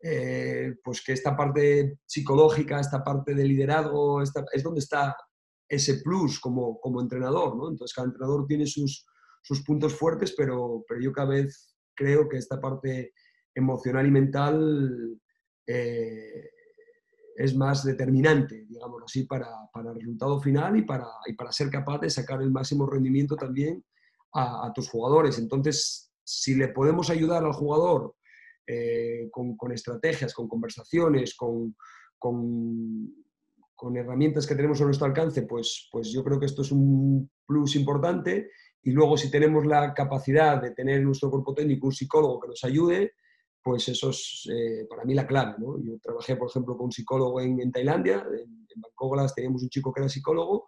eh, 0.02 0.76
pues 0.84 1.04
que 1.04 1.14
esta 1.14 1.36
parte 1.36 2.00
psicológica, 2.06 2.80
esta 2.80 3.04
parte 3.04 3.34
de 3.34 3.44
liderazgo, 3.44 4.22
es 4.22 4.64
donde 4.64 4.80
está 4.80 5.16
ese 5.68 5.96
plus 5.96 6.40
como, 6.40 6.80
como 6.80 7.02
entrenador, 7.02 7.56
¿no? 7.58 7.70
Entonces 7.70 7.94
cada 7.94 8.08
entrenador 8.08 8.46
tiene 8.48 8.68
sus, 8.68 9.06
sus 9.42 9.64
puntos 9.64 9.94
fuertes, 9.94 10.34
pero, 10.38 10.84
pero 10.88 11.02
yo 11.02 11.12
cada 11.12 11.30
vez 11.30 11.76
creo 11.96 12.30
que 12.30 12.38
esta 12.38 12.60
parte 12.60 13.14
emocional 13.54 14.06
y 14.06 14.12
mental 14.12 15.20
eh, 15.68 16.50
es 17.36 17.56
más 17.56 17.84
determinante, 17.84 18.66
digamos 18.66 19.04
así, 19.04 19.26
para, 19.26 19.48
para, 19.74 19.92
el 19.92 19.98
resultado 19.98 20.40
final 20.40 20.78
y 20.78 20.84
para, 20.84 21.06
y 21.26 21.34
para 21.34 21.52
ser 21.52 21.70
capaz 21.70 22.00
de 22.00 22.10
sacar 22.10 22.42
el 22.42 22.50
máximo 22.50 22.88
rendimiento 22.88 23.36
también 23.36 23.84
a, 24.34 24.72
tus 24.74 24.90
jugadores. 24.90 25.38
Entonces, 25.38 26.12
si 26.24 26.56
le 26.56 26.70
podemos 26.70 27.10
ayudar 27.10 27.44
al 27.44 27.54
jugador 27.54 28.16
eh, 28.68 29.30
con, 29.32 29.72
estrategias, 29.72 30.34
con 30.34 30.48
conversaciones, 30.48 31.36
con, 31.36 31.76
con, 32.18 33.14
herramientas 33.96 34.48
que 34.48 34.56
tenemos 34.56 34.82
a 34.82 34.86
nuestro 34.86 35.06
alcance, 35.06 35.44
pues, 35.44 35.90
pues 35.92 36.12
yo 36.12 36.24
creo 36.24 36.40
que 36.40 36.48
esto 36.48 36.64
es 36.64 36.72
un 36.72 37.30
plus 37.46 37.76
importante. 37.76 38.50
Y 38.82 38.92
luego 38.92 39.18
si 39.18 39.30
tenemos 39.30 39.66
la 39.66 39.94
capacidad 39.94 40.62
de 40.62 40.72
tener 40.72 40.98
en 40.98 41.06
nuestro 41.06 41.30
cuerpo 41.30 41.54
técnico 41.54 41.88
un 41.88 41.94
psicólogo 41.94 42.40
que 42.40 42.48
nos 42.50 42.64
ayude, 42.64 43.14
pues 43.66 43.90
eso 43.90 44.12
es 44.12 44.48
eh, 44.54 44.86
para 44.88 45.04
mí 45.04 45.16
la 45.16 45.26
clave. 45.26 45.56
Yo 45.60 45.98
trabajé, 46.00 46.36
por 46.36 46.50
ejemplo, 46.50 46.78
con 46.78 46.86
un 46.86 46.92
psicólogo 46.92 47.42
en, 47.42 47.72
Tailandia, 47.72 48.24
en, 48.32 48.68
en 48.70 48.82
Bangkok 48.82 49.34
teníamos 49.34 49.64
un 49.64 49.70
chico 49.70 49.92
que 49.92 50.02
era 50.02 50.10
psicólogo, 50.10 50.68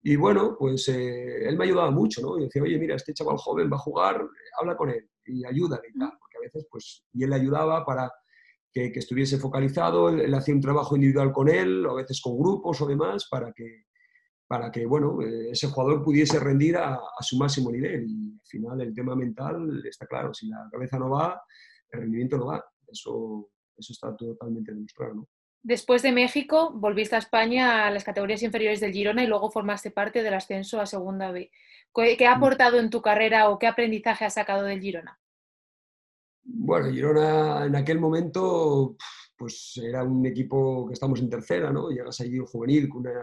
y 0.00 0.16
bueno, 0.16 0.56
pues 0.58 0.88
eh, 0.88 1.46
él 1.46 1.58
me 1.58 1.64
ayudaba 1.64 1.90
mucho, 1.90 2.22
¿no? 2.22 2.38
Y 2.38 2.44
decía, 2.44 2.62
oye, 2.62 2.78
mira, 2.78 2.96
este 2.96 3.12
chaval 3.12 3.36
joven 3.36 3.70
va 3.70 3.76
a 3.76 3.80
jugar, 3.80 4.26
habla 4.58 4.76
con 4.76 4.88
él 4.88 5.06
y 5.26 5.44
ayúdale 5.44 5.88
y 5.94 5.98
tal 5.98 6.12
a 6.38 6.40
veces, 6.40 6.66
pues, 6.70 7.04
y 7.12 7.24
él 7.24 7.30
le 7.30 7.36
ayudaba 7.36 7.84
para 7.84 8.10
que, 8.72 8.92
estuviese 8.94 9.38
focalizado, 9.38 10.08
él, 10.08 10.32
hacía 10.34 10.54
un 10.54 10.60
trabajo 10.60 10.94
individual 10.94 11.32
con 11.32 11.48
él, 11.48 11.84
o 11.84 11.92
a 11.92 12.02
veces 12.02 12.20
con 12.20 12.38
grupos 12.38 12.80
o 12.80 12.86
demás, 12.86 13.26
para 13.28 13.52
que, 13.52 13.86
para 14.46 14.70
que 14.70 14.86
bueno, 14.86 15.20
eh, 15.20 15.50
ese 15.50 15.66
jugador 15.68 16.04
pudiese 16.04 16.38
rendir 16.38 16.76
a, 16.76 17.00
su 17.20 17.36
máximo 17.36 17.70
nivel. 17.70 18.06
Y 18.08 18.32
al 18.32 18.46
final 18.46 18.80
el 18.80 18.94
tema 18.94 19.14
mental 19.16 19.82
está 19.84 20.06
claro, 20.06 20.32
si 20.32 20.48
la 20.48 20.68
cabeza 20.70 20.98
no 20.98 21.10
va, 21.10 21.42
el 21.90 22.00
rendimiento 22.00 22.36
no 22.36 22.46
va. 22.46 22.64
Eso, 22.86 23.50
eso 23.76 23.92
está 23.92 24.16
totalmente 24.16 24.72
demostrado. 24.72 25.28
Después 25.62 26.02
de 26.02 26.12
México, 26.12 26.72
volviste 26.74 27.16
a 27.16 27.18
España 27.18 27.86
a 27.86 27.90
las 27.90 28.04
categorías 28.04 28.42
inferiores 28.42 28.80
del 28.80 28.92
Girona 28.92 29.24
y 29.24 29.26
luego 29.26 29.50
formaste 29.50 29.90
parte 29.90 30.22
del 30.22 30.34
ascenso 30.34 30.80
a 30.80 30.86
Segunda 30.86 31.32
B. 31.32 31.50
¿Qué 31.94 32.26
ha 32.26 32.34
mm. 32.34 32.38
aportado 32.38 32.78
en 32.78 32.90
tu 32.90 33.02
carrera 33.02 33.48
o 33.50 33.58
qué 33.58 33.66
aprendizaje 33.66 34.24
has 34.24 34.34
sacado 34.34 34.62
del 34.64 34.80
Girona? 34.80 35.18
Bueno, 36.44 36.90
Girona 36.90 37.66
en 37.66 37.76
aquel 37.76 37.98
momento 37.98 38.96
pues 39.36 39.80
era 39.82 40.02
un 40.02 40.26
equipo 40.26 40.86
que 40.88 40.94
estamos 40.94 41.20
en 41.20 41.30
tercera, 41.30 41.70
¿no? 41.72 41.90
Llegas 41.90 42.20
allí 42.20 42.38
juvenil 42.38 42.88
con 42.88 43.02
una 43.02 43.22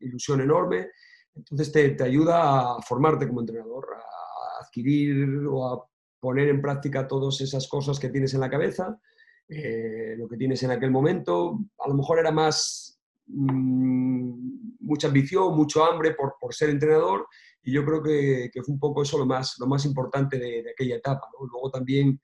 ilusión 0.00 0.40
enorme, 0.40 0.88
entonces 1.34 1.70
te, 1.70 2.02
ayuda 2.02 2.76
a 2.76 2.82
formarte 2.82 3.28
como 3.28 3.40
entrenador, 3.40 3.86
a 3.94 4.64
adquirir 4.64 5.46
o 5.46 5.66
a 5.66 5.86
poner 6.24 6.48
en 6.48 6.62
práctica 6.62 7.06
todas 7.06 7.38
esas 7.42 7.68
cosas 7.68 8.00
que 8.00 8.08
tienes 8.08 8.32
en 8.32 8.40
la 8.40 8.48
cabeza, 8.48 8.98
eh, 9.46 10.14
lo 10.16 10.26
que 10.26 10.38
tienes 10.38 10.62
en 10.62 10.70
aquel 10.70 10.90
momento. 10.90 11.58
A 11.78 11.86
lo 11.86 11.92
mejor 11.92 12.18
era 12.18 12.30
más 12.32 12.98
mm, 13.26 14.78
mucha 14.80 15.08
ambición, 15.08 15.54
mucho 15.54 15.84
hambre 15.84 16.14
por, 16.14 16.36
por, 16.40 16.54
ser 16.54 16.70
entrenador 16.70 17.26
y 17.62 17.72
yo 17.72 17.84
creo 17.84 18.02
que, 18.02 18.48
que, 18.50 18.62
fue 18.62 18.72
un 18.72 18.80
poco 18.80 19.02
eso 19.02 19.18
lo 19.18 19.26
más, 19.26 19.56
lo 19.58 19.66
más 19.66 19.84
importante 19.84 20.38
de, 20.38 20.62
de 20.62 20.70
aquella 20.70 20.96
etapa. 20.96 21.28
¿no? 21.38 21.46
Luego 21.46 21.70
también 21.70 22.18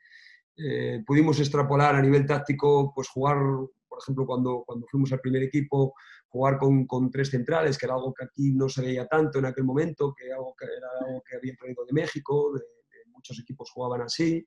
eh, 0.56 1.02
pudimos 1.06 1.38
extrapolar 1.38 1.94
a 1.94 2.00
nivel 2.00 2.24
táctico, 2.24 2.94
pues 2.94 3.06
jugar, 3.10 3.36
por 3.86 3.98
ejemplo, 4.02 4.24
cuando, 4.24 4.64
cuando 4.66 4.86
fuimos 4.86 5.12
al 5.12 5.20
primer 5.20 5.42
equipo, 5.42 5.92
jugar 6.30 6.56
con, 6.56 6.86
con, 6.86 7.10
tres 7.10 7.28
centrales, 7.28 7.76
que 7.76 7.84
era 7.84 7.96
algo 7.96 8.14
que 8.14 8.24
aquí 8.24 8.52
no 8.52 8.66
se 8.66 8.80
veía 8.80 9.06
tanto 9.06 9.40
en 9.40 9.44
aquel 9.44 9.64
momento, 9.64 10.14
que, 10.16 10.32
algo 10.32 10.54
que 10.58 10.64
era 10.64 10.88
algo 11.06 11.22
que 11.28 11.36
había 11.36 11.54
traído 11.54 11.84
de 11.84 11.92
México, 11.92 12.54
de, 12.54 12.62
muchos 13.20 13.38
equipos 13.38 13.70
jugaban 13.70 14.02
así 14.02 14.46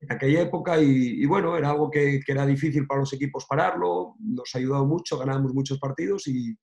en 0.00 0.12
aquella 0.12 0.42
época 0.42 0.80
y, 0.80 1.26
bueno, 1.26 1.56
era 1.56 1.70
algo 1.70 1.90
que, 1.90 2.20
que, 2.24 2.32
era 2.32 2.46
difícil 2.46 2.86
para 2.86 3.00
los 3.00 3.12
equipos 3.12 3.46
pararlo, 3.46 4.14
nos 4.18 4.54
ha 4.54 4.58
ayudado 4.58 4.86
mucho, 4.86 5.18
ganamos 5.18 5.52
muchos 5.52 5.78
partidos 5.78 6.26
y, 6.26 6.56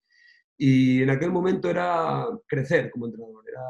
y 0.58 1.04
en 1.04 1.10
aquel 1.12 1.32
momento 1.32 1.70
era 1.70 2.26
crecer 2.48 2.90
como 2.90 3.06
entrenador, 3.06 3.44
era 3.48 3.62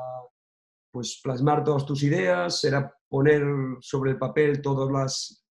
pues 0.89 1.19
plasmar 1.21 1.65
todas 1.65 1.85
tus 1.85 2.01
ideas, 2.03 2.63
era 2.63 2.91
poner 3.09 3.43
sobre 3.81 4.11
el 4.11 4.17
papel 4.17 4.61
todas 4.61 4.89
las, 4.89 5.45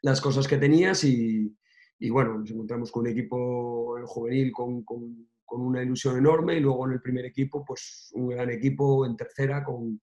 las 0.00 0.20
cosas 0.20 0.48
que 0.48 0.56
tenías 0.56 1.04
y, 1.04 1.54
y, 1.98 2.10
bueno, 2.10 2.38
nos 2.38 2.50
encontramos 2.50 2.90
con 2.90 3.02
un 3.02 3.08
equipo 3.08 3.98
juvenil 4.06 4.50
con, 4.50 4.82
con, 4.82 5.28
con, 5.44 5.60
una 5.60 5.82
ilusión 5.82 6.16
enorme 6.16 6.56
y 6.56 6.60
luego 6.60 6.86
en 6.86 6.94
el 6.94 7.02
primer 7.02 7.26
equipo, 7.26 7.62
pues 7.66 8.10
un 8.14 8.28
gran 8.28 8.48
equipo 8.48 9.04
en 9.04 9.14
tercera 9.14 9.62
con, 9.62 10.00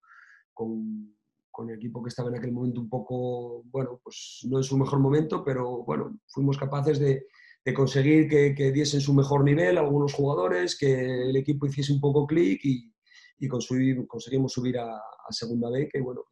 con, 0.54 1.19
con, 1.52 1.70
el 1.70 1.76
equipo 1.76 2.02
que 2.02 2.10
estaba 2.10 2.30
en 2.30 2.38
aquel 2.38 2.52
momento 2.52 2.82
un 2.82 2.90
poco, 2.90 3.64
bueno, 3.66 4.00
pues 4.04 4.42
no 4.50 4.58
en 4.58 4.64
su 4.64 4.78
mejor 4.78 5.00
momento, 5.00 5.44
pero 5.44 5.84
bueno, 5.84 6.20
fuimos 6.28 6.58
capaces 6.58 7.00
de, 7.00 7.28
de 7.64 7.74
conseguir 7.74 8.28
que, 8.28 8.72
diesen 8.72 9.02
su 9.02 9.14
mejor 9.14 9.44
nivel 9.44 9.78
algunos 9.78 10.14
jugadores, 10.14 10.78
que 10.78 11.30
el 11.30 11.36
equipo 11.36 11.66
hiciese 11.66 11.94
un 11.94 12.02
poco 12.02 12.26
clic 12.26 12.62
y, 12.64 12.94
y 13.40 13.48
conseguimos 13.48 14.52
subir 14.52 14.78
a, 14.80 15.02
segunda 15.30 15.70
B, 15.70 15.88
que 15.88 16.02
bueno, 16.02 16.24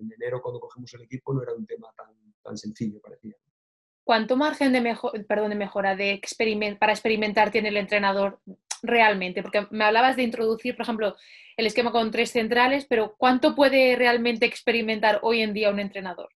en 0.00 0.12
enero 0.12 0.40
cuando 0.42 0.60
cogemos 0.60 0.92
el 0.94 1.02
equipo 1.02 1.34
no 1.34 1.42
era 1.42 1.52
un 1.54 1.66
tema 1.66 1.88
tan, 1.96 2.14
tan 2.42 2.56
sencillo, 2.56 3.00
parecía. 3.00 3.34
¿Cuánto 4.04 4.36
margen 4.36 4.72
de, 4.72 4.96
perdón, 5.28 5.50
de 5.50 5.56
mejora 5.56 5.94
de 5.94 6.20
para 6.80 6.92
experimentar 6.92 7.50
tiene 7.50 7.68
el 7.68 7.76
entrenador 7.76 8.40
realmente? 8.82 9.42
Porque 9.42 9.66
me 9.70 9.84
hablabas 9.84 10.16
de 10.16 10.22
introducir, 10.22 10.76
por 10.76 10.84
ejemplo, 10.84 11.16
el 11.56 11.66
esquema 11.66 11.92
con 11.92 12.10
tres 12.10 12.30
centrales, 12.30 12.86
pero 12.88 13.14
¿cuánto 13.18 13.54
puede 13.54 13.96
realmente 13.96 14.46
experimentar 14.46 15.18
hoy 15.22 15.42
en 15.42 15.52
día 15.52 15.70
un 15.70 15.80
entrenador? 15.80 16.28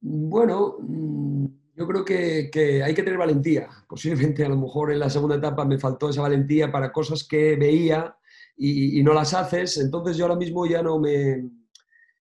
Bueno, 0.00 0.76
mm, 0.80 1.46
yo 1.76 1.86
creo 1.86 2.04
que, 2.04 2.82
hay 2.82 2.94
que 2.94 3.02
tener 3.02 3.18
valentía. 3.18 3.68
Posiblemente 3.88 4.44
a 4.44 4.48
lo 4.48 4.56
mejor 4.56 4.92
en 4.92 4.98
la 4.98 5.10
segunda 5.10 5.36
etapa 5.36 5.64
me 5.64 5.78
faltó 5.78 6.10
esa 6.10 6.22
valentía 6.22 6.70
para 6.72 6.92
cosas 6.92 7.26
que 7.26 7.56
veía 7.56 8.16
y, 8.56 9.02
no 9.02 9.12
las 9.12 9.34
haces, 9.34 9.76
entonces 9.76 10.16
yo 10.16 10.24
ahora 10.24 10.38
mismo 10.38 10.64
ya 10.66 10.82
no 10.82 10.98
me, 10.98 11.46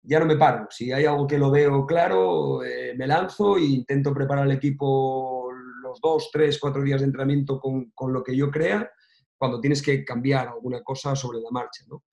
ya 0.04 0.20
no 0.20 0.26
me 0.26 0.36
paro. 0.36 0.68
Si 0.70 0.92
hay 0.92 1.06
algo 1.06 1.26
que 1.26 1.38
lo 1.38 1.50
veo 1.50 1.86
claro, 1.86 2.64
eh, 2.66 2.94
me 2.98 3.08
lanzo 3.08 3.58
e 3.58 3.64
intento 3.64 4.14
preparar 4.14 4.44
al 4.44 4.52
equipo 4.52 5.50
los 5.82 6.02
dos, 6.02 6.30
tres, 6.32 6.60
cuatro 6.60 6.84
días 6.84 7.00
de 7.00 7.06
entrenamiento 7.06 7.62
con, 7.62 7.92
con, 7.92 8.12
lo 8.12 8.24
que 8.24 8.36
yo 8.36 8.52
crea, 8.52 8.92
cuando 9.38 9.60
tienes 9.60 9.82
que 9.82 10.04
cambiar 10.04 10.48
alguna 10.48 10.82
cosa 10.82 11.16
sobre 11.16 11.40
la 11.40 11.50
marcha. 11.52 11.86
¿no? 11.88 12.04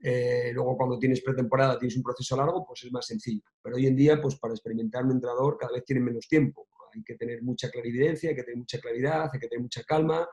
Eh, 0.00 0.52
luego 0.54 0.76
cuando 0.76 0.98
tienes 0.98 1.22
pretemporada, 1.22 1.78
tienes 1.78 1.96
un 1.96 2.02
proceso 2.02 2.36
largo, 2.36 2.64
pues 2.66 2.84
es 2.84 2.92
más 2.92 3.06
sencillo. 3.06 3.42
Pero 3.62 3.76
hoy 3.76 3.86
en 3.86 3.96
día, 3.96 4.20
pues 4.20 4.36
para 4.38 4.54
experimentar 4.54 5.04
un 5.04 5.12
entrenador 5.12 5.56
cada 5.58 5.72
vez 5.72 5.84
tiene 5.84 6.02
menos 6.02 6.28
tiempo. 6.28 6.68
Hay 6.94 7.02
que 7.02 7.16
tener 7.16 7.42
mucha 7.42 7.70
clarividencia, 7.70 8.30
hay 8.30 8.36
que 8.36 8.44
tener 8.44 8.58
mucha 8.58 8.78
claridad, 8.78 9.30
hay 9.32 9.40
que 9.40 9.48
tener 9.48 9.62
mucha 9.62 9.82
calma 9.82 10.26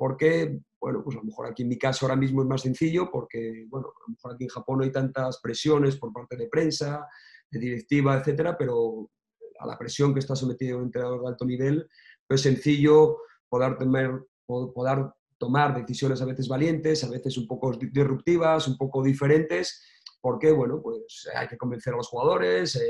porque, 0.00 0.58
bueno, 0.80 1.02
pues 1.04 1.14
a 1.16 1.18
lo 1.20 1.26
mejor 1.26 1.46
aquí 1.46 1.62
en 1.62 1.68
mi 1.68 1.76
caso 1.76 2.06
ahora 2.06 2.16
mismo 2.16 2.40
es 2.40 2.48
más 2.48 2.62
sencillo 2.62 3.10
porque, 3.12 3.66
bueno, 3.68 3.88
a 3.88 4.00
lo 4.06 4.14
mejor 4.14 4.32
aquí 4.32 4.44
en 4.44 4.48
Japón 4.48 4.78
no 4.78 4.84
hay 4.84 4.92
tantas 4.92 5.38
presiones 5.42 5.96
por 5.96 6.10
parte 6.10 6.38
de 6.38 6.48
prensa, 6.48 7.06
de 7.50 7.58
directiva, 7.58 8.16
etcétera, 8.16 8.56
pero 8.56 9.10
a 9.58 9.66
la 9.66 9.76
presión 9.76 10.14
que 10.14 10.20
está 10.20 10.34
sometido 10.34 10.78
un 10.78 10.84
entrenador 10.84 11.20
de 11.20 11.28
alto 11.28 11.44
nivel, 11.44 11.86
pues 12.26 12.40
es 12.40 12.54
sencillo 12.54 13.18
poder, 13.46 13.76
tener, 13.76 14.22
poder 14.46 15.10
tomar 15.40 15.74
decisiones 15.74 16.20
a 16.20 16.26
veces 16.26 16.46
valientes, 16.46 17.02
a 17.02 17.08
veces 17.08 17.38
un 17.38 17.46
poco 17.46 17.72
disruptivas, 17.72 18.68
un 18.68 18.76
poco 18.76 19.02
diferentes, 19.02 19.82
porque, 20.20 20.52
bueno, 20.52 20.82
pues 20.82 21.26
hay 21.34 21.48
que 21.48 21.56
convencer 21.56 21.94
a 21.94 21.96
los 21.96 22.08
jugadores, 22.08 22.76
eh, 22.76 22.80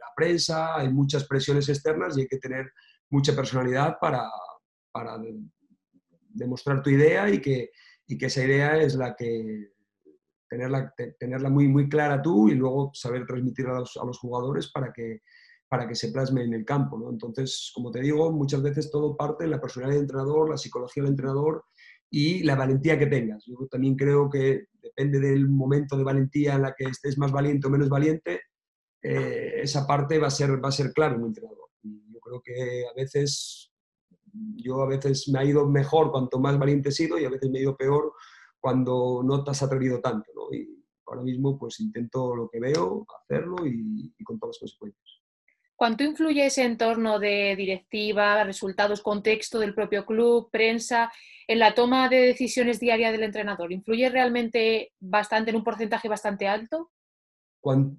la 0.00 0.08
prensa, 0.16 0.76
hay 0.76 0.92
muchas 0.92 1.24
presiones 1.24 1.68
externas 1.68 2.18
y 2.18 2.22
hay 2.22 2.26
que 2.26 2.38
tener 2.38 2.72
mucha 3.10 3.32
personalidad 3.34 3.96
para, 4.00 4.28
para 4.90 5.18
demostrar 6.30 6.82
tu 6.82 6.90
idea 6.90 7.30
y 7.30 7.40
que, 7.40 7.70
que 8.08 8.26
esa 8.26 8.42
idea 8.42 8.76
es 8.76 8.96
la 8.96 9.14
que 9.14 9.70
tenerla, 10.48 10.92
tenerla 11.16 11.48
muy, 11.48 11.68
muy 11.68 11.88
clara 11.88 12.20
tú 12.20 12.48
y 12.48 12.56
luego 12.56 12.90
saber 12.92 13.24
transmitir 13.24 13.68
a 13.68 13.78
los, 13.78 13.96
a 13.96 14.04
los 14.04 14.18
jugadores 14.18 14.72
para 14.72 14.92
que, 14.92 15.20
para 15.68 15.86
que 15.86 15.94
se 15.94 16.10
plasme 16.10 16.44
en 16.44 16.54
el 16.54 16.64
campo. 16.64 16.98
¿no? 16.98 17.10
Entonces, 17.10 17.70
como 17.74 17.90
te 17.90 18.00
digo, 18.00 18.32
muchas 18.32 18.62
veces 18.62 18.90
todo 18.90 19.16
parte 19.16 19.44
de 19.44 19.50
la 19.50 19.60
personalidad 19.60 19.96
del 19.96 20.04
entrenador, 20.04 20.50
la 20.50 20.56
psicología 20.56 21.02
del 21.02 21.12
entrenador 21.12 21.64
y 22.10 22.42
la 22.42 22.54
valentía 22.54 22.98
que 22.98 23.06
tengas. 23.06 23.44
Yo 23.46 23.66
también 23.70 23.94
creo 23.96 24.30
que 24.30 24.66
depende 24.82 25.20
del 25.20 25.48
momento 25.48 25.96
de 25.96 26.04
valentía 26.04 26.54
en 26.54 26.62
la 26.62 26.74
que 26.76 26.84
estés 26.84 27.18
más 27.18 27.30
valiente 27.30 27.66
o 27.66 27.70
menos 27.70 27.88
valiente, 27.88 28.40
eh, 29.02 29.60
esa 29.62 29.86
parte 29.86 30.18
va 30.18 30.28
a 30.28 30.30
ser, 30.30 30.62
va 30.64 30.70
a 30.70 30.72
ser 30.72 30.92
clave 30.92 31.16
en 31.16 31.22
un 31.22 31.28
entrenador. 31.28 31.68
Y 31.82 32.12
yo 32.12 32.18
creo 32.20 32.40
que 32.42 32.84
a 32.90 32.94
veces 32.94 33.70
yo 34.56 34.82
a 34.82 34.86
veces 34.86 35.28
me 35.28 35.38
ha 35.38 35.44
ido 35.44 35.66
mejor 35.68 36.10
cuanto 36.10 36.38
más 36.38 36.58
valiente 36.58 36.90
he 36.90 36.92
sido 36.92 37.18
y 37.18 37.24
a 37.24 37.30
veces 37.30 37.50
me 37.50 37.58
ha 37.58 37.62
ido 37.62 37.76
peor 37.76 38.12
cuando 38.60 39.22
no 39.24 39.44
te 39.44 39.50
has 39.50 39.62
atrevido 39.62 40.00
tanto. 40.00 40.30
¿no? 40.34 40.54
Y 40.54 40.84
ahora 41.06 41.22
mismo 41.22 41.58
pues 41.58 41.80
intento 41.80 42.34
lo 42.34 42.48
que 42.48 42.60
veo, 42.60 43.06
hacerlo 43.22 43.66
y, 43.66 44.12
con 44.24 44.38
todas 44.38 44.56
las 44.56 44.60
consecuencias. 44.60 45.17
¿Cuánto 45.78 46.02
influye 46.02 46.44
ese 46.44 46.64
entorno 46.64 47.20
de 47.20 47.54
directiva, 47.56 48.42
resultados, 48.42 49.00
contexto 49.00 49.60
del 49.60 49.74
propio 49.74 50.04
club, 50.04 50.50
prensa, 50.50 51.12
en 51.46 51.60
la 51.60 51.72
toma 51.72 52.08
de 52.08 52.16
decisiones 52.16 52.80
diaria 52.80 53.12
del 53.12 53.22
entrenador? 53.22 53.70
¿Influye 53.70 54.10
realmente 54.10 54.92
bastante 54.98 55.50
en 55.50 55.56
un 55.56 55.62
porcentaje 55.62 56.08
bastante 56.08 56.48
alto? 56.48 56.90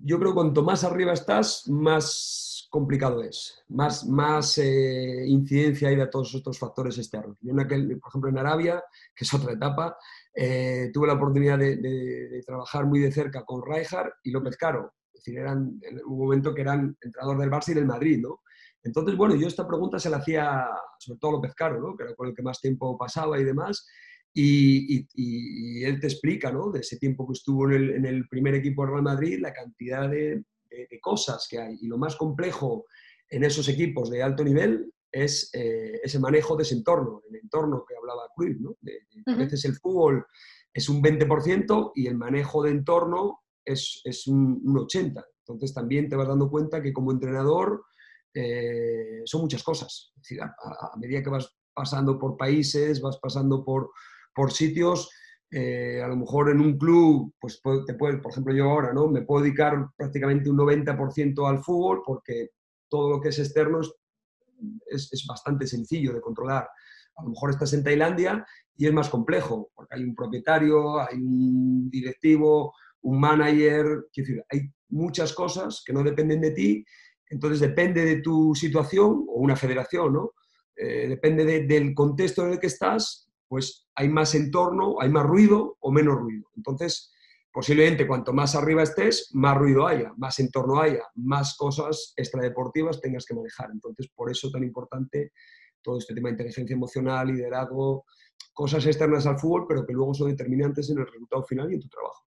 yo 0.01 0.17
creo 0.17 0.31
que 0.31 0.35
cuanto 0.35 0.63
más 0.63 0.83
arriba 0.83 1.13
estás, 1.13 1.67
más 1.67 2.67
complicado 2.69 3.23
es, 3.23 3.63
más, 3.69 4.05
más 4.05 4.57
eh, 4.57 5.25
incidencia 5.27 5.89
hay 5.89 5.95
de 5.95 6.07
todos 6.07 6.33
estos 6.33 6.59
factores 6.59 6.97
externos. 6.97 7.37
Yo, 7.39 7.51
en 7.51 7.59
aquel, 7.61 7.99
por 7.99 8.09
ejemplo, 8.09 8.29
en 8.29 8.39
Arabia, 8.39 8.83
que 9.15 9.23
es 9.23 9.33
otra 9.33 9.53
etapa, 9.53 9.95
eh, 10.33 10.89
tuve 10.93 11.07
la 11.07 11.13
oportunidad 11.13 11.59
de, 11.59 12.43
trabajar 12.45 12.85
muy 12.85 12.99
de 12.99 13.11
cerca 13.11 13.45
con 13.45 13.61
Rijkaard 13.63 14.11
y 14.23 14.31
López 14.31 14.57
Caro. 14.57 14.93
Es 15.19 15.25
decir, 15.25 15.39
eran 15.39 15.79
en 15.81 15.99
un 16.05 16.17
momento 16.17 16.55
que 16.55 16.61
eran 16.61 16.95
entrenador 17.01 17.37
del 17.39 17.51
Barça 17.51 17.71
y 17.71 17.73
del 17.73 17.85
Madrid, 17.85 18.19
¿no? 18.21 18.39
Entonces, 18.83 19.17
bueno, 19.17 19.35
yo 19.35 19.47
esta 19.47 19.67
pregunta 19.67 19.99
se 19.99 20.09
la 20.09 20.17
hacía 20.17 20.65
sobre 20.97 21.19
todo 21.19 21.31
a 21.31 21.33
López 21.35 21.53
Caro, 21.53 21.81
¿no? 21.81 21.97
que 21.97 22.03
era 22.03 22.15
con 22.15 22.29
el 22.29 22.33
que 22.33 22.41
más 22.41 22.61
tiempo 22.61 22.97
pasaba 22.97 23.37
y 23.37 23.43
demás, 23.43 23.85
y, 24.33 25.83
él 25.83 25.99
te 25.99 26.07
explica, 26.07 26.51
¿no? 26.51 26.71
de 26.71 26.79
ese 26.79 26.97
tiempo 26.97 27.27
que 27.27 27.33
estuvo 27.33 27.67
en 27.69 27.75
el, 27.75 27.89
en 27.91 28.05
el 28.05 28.27
primer 28.29 28.55
equipo 28.55 28.85
de 28.85 28.91
Real 28.91 29.03
Madrid, 29.03 29.39
la 29.41 29.51
cantidad 29.51 30.09
de, 30.09 30.43
de, 30.69 30.99
cosas 31.01 31.47
que 31.49 31.59
hay. 31.59 31.77
Y 31.81 31.87
lo 31.87 31.97
más 31.97 32.15
complejo 32.15 32.85
en 33.29 33.43
esos 33.43 33.67
equipos 33.67 34.09
de 34.09 34.23
alto 34.23 34.43
nivel 34.43 34.93
es 35.11 35.49
eh, 35.53 35.99
ese 36.03 36.19
manejo 36.19 36.55
de 36.55 36.63
ese 36.63 36.75
entorno, 36.75 37.21
el 37.29 37.35
entorno 37.35 37.83
que 37.85 37.95
hablaba 37.95 38.29
Cruz. 38.33 38.55
¿no? 38.59 38.77
A 39.25 39.35
veces 39.35 39.65
el 39.65 39.75
fútbol 39.75 40.25
es 40.73 40.87
un 40.87 41.01
20% 41.01 41.91
y 41.95 42.07
el 42.07 42.15
manejo 42.15 42.63
de 42.63 42.71
entorno 42.71 43.41
es, 43.65 44.01
es 44.03 44.27
un, 44.27 44.63
80%. 44.63 45.23
Entonces 45.47 45.73
también 45.73 46.07
te 46.07 46.15
vas 46.15 46.27
dando 46.27 46.49
cuenta 46.49 46.81
que 46.81 46.93
como 46.93 47.11
entrenador 47.11 47.85
eh, 48.33 49.21
son 49.25 49.41
muchas 49.41 49.63
cosas. 49.63 50.13
Es 50.21 50.39
a, 50.39 50.97
medida 50.97 51.23
que 51.23 51.29
vas 51.29 51.55
pasando 51.73 52.19
por 52.19 52.37
países, 52.37 53.01
vas 53.01 53.17
pasando 53.19 53.63
por, 53.63 53.91
por 54.33 54.51
sitios, 54.51 55.09
eh, 55.51 56.01
a 56.03 56.07
lo 56.07 56.15
mejor 56.15 56.51
en 56.51 56.61
un 56.61 56.77
club, 56.77 57.33
pues 57.39 57.59
te 57.87 57.95
puedes, 57.95 58.21
por 58.21 58.31
ejemplo 58.31 58.53
yo 58.53 58.65
ahora, 58.69 58.93
¿no? 58.93 59.07
Me 59.07 59.23
puedo 59.23 59.43
dedicar 59.43 59.89
prácticamente 59.97 60.49
un 60.49 60.57
90% 60.57 61.49
al 61.49 61.63
fútbol 61.63 62.03
porque 62.05 62.49
todo 62.87 63.09
lo 63.09 63.21
que 63.21 63.29
es 63.29 63.39
externo 63.39 63.81
es, 63.81 65.09
es, 65.11 65.25
bastante 65.25 65.65
sencillo 65.65 66.13
de 66.13 66.21
controlar. 66.21 66.69
A 67.15 67.23
lo 67.23 67.29
mejor 67.29 67.49
estás 67.49 67.73
en 67.73 67.83
Tailandia 67.83 68.45
y 68.75 68.85
es 68.85 68.93
más 68.93 69.09
complejo, 69.09 69.71
porque 69.73 69.95
hay 69.95 70.03
un 70.03 70.15
propietario, 70.15 70.99
hay 70.99 71.17
un 71.17 71.89
directivo, 71.89 72.73
un 73.01 73.19
manager, 73.19 74.05
decir, 74.15 74.43
hay 74.49 74.69
muchas 74.89 75.33
cosas 75.33 75.83
que 75.85 75.93
no 75.93 76.03
dependen 76.03 76.41
de 76.41 76.51
ti, 76.51 76.85
entonces 77.29 77.59
depende 77.59 78.03
de 78.05 78.21
tu 78.21 78.55
situación, 78.55 79.25
o 79.27 79.39
una 79.41 79.55
federación, 79.55 80.13
¿no? 80.13 80.33
Eh, 80.75 81.07
depende 81.07 81.65
del 81.65 81.93
contexto 81.93 82.45
en 82.45 82.53
el 82.53 82.59
que 82.59 82.67
estás, 82.67 83.29
pues 83.47 83.87
hay 83.95 84.09
más 84.09 84.33
entorno, 84.35 84.95
hay 85.01 85.09
más 85.09 85.25
ruido 85.25 85.77
o 85.79 85.91
menos 85.91 86.15
ruido. 86.15 86.49
Entonces, 86.55 87.11
posiblemente 87.51 88.07
cuanto 88.07 88.31
más 88.31 88.55
arriba 88.55 88.83
estés, 88.83 89.29
más 89.33 89.57
ruido 89.57 89.85
haya, 89.87 90.13
más 90.17 90.39
entorno 90.39 90.79
haya, 90.79 91.03
más 91.15 91.57
cosas 91.57 92.13
extradeportivas 92.15 93.01
tengas 93.01 93.25
que 93.25 93.33
manejar. 93.33 93.69
Entonces, 93.71 94.09
por 94.15 94.31
eso 94.31 94.49
tan 94.49 94.63
importante 94.63 95.33
todo 95.81 95.97
este 95.97 96.13
tema 96.13 96.29
de 96.29 96.33
inteligencia 96.33 96.73
emocional, 96.73 97.27
liderazgo, 97.27 98.05
cosas 98.53 98.85
externas 98.85 99.25
al 99.25 99.39
fútbol, 99.39 99.65
pero 99.67 99.85
que 99.85 99.93
luego 99.93 100.13
son 100.13 100.29
determinantes 100.29 100.89
en 100.89 100.99
el 100.99 101.07
resultado 101.07 101.43
final 101.43 101.71
y 101.71 101.75
en 101.75 101.81
tu 101.81 101.89
trabajo. 101.89 102.28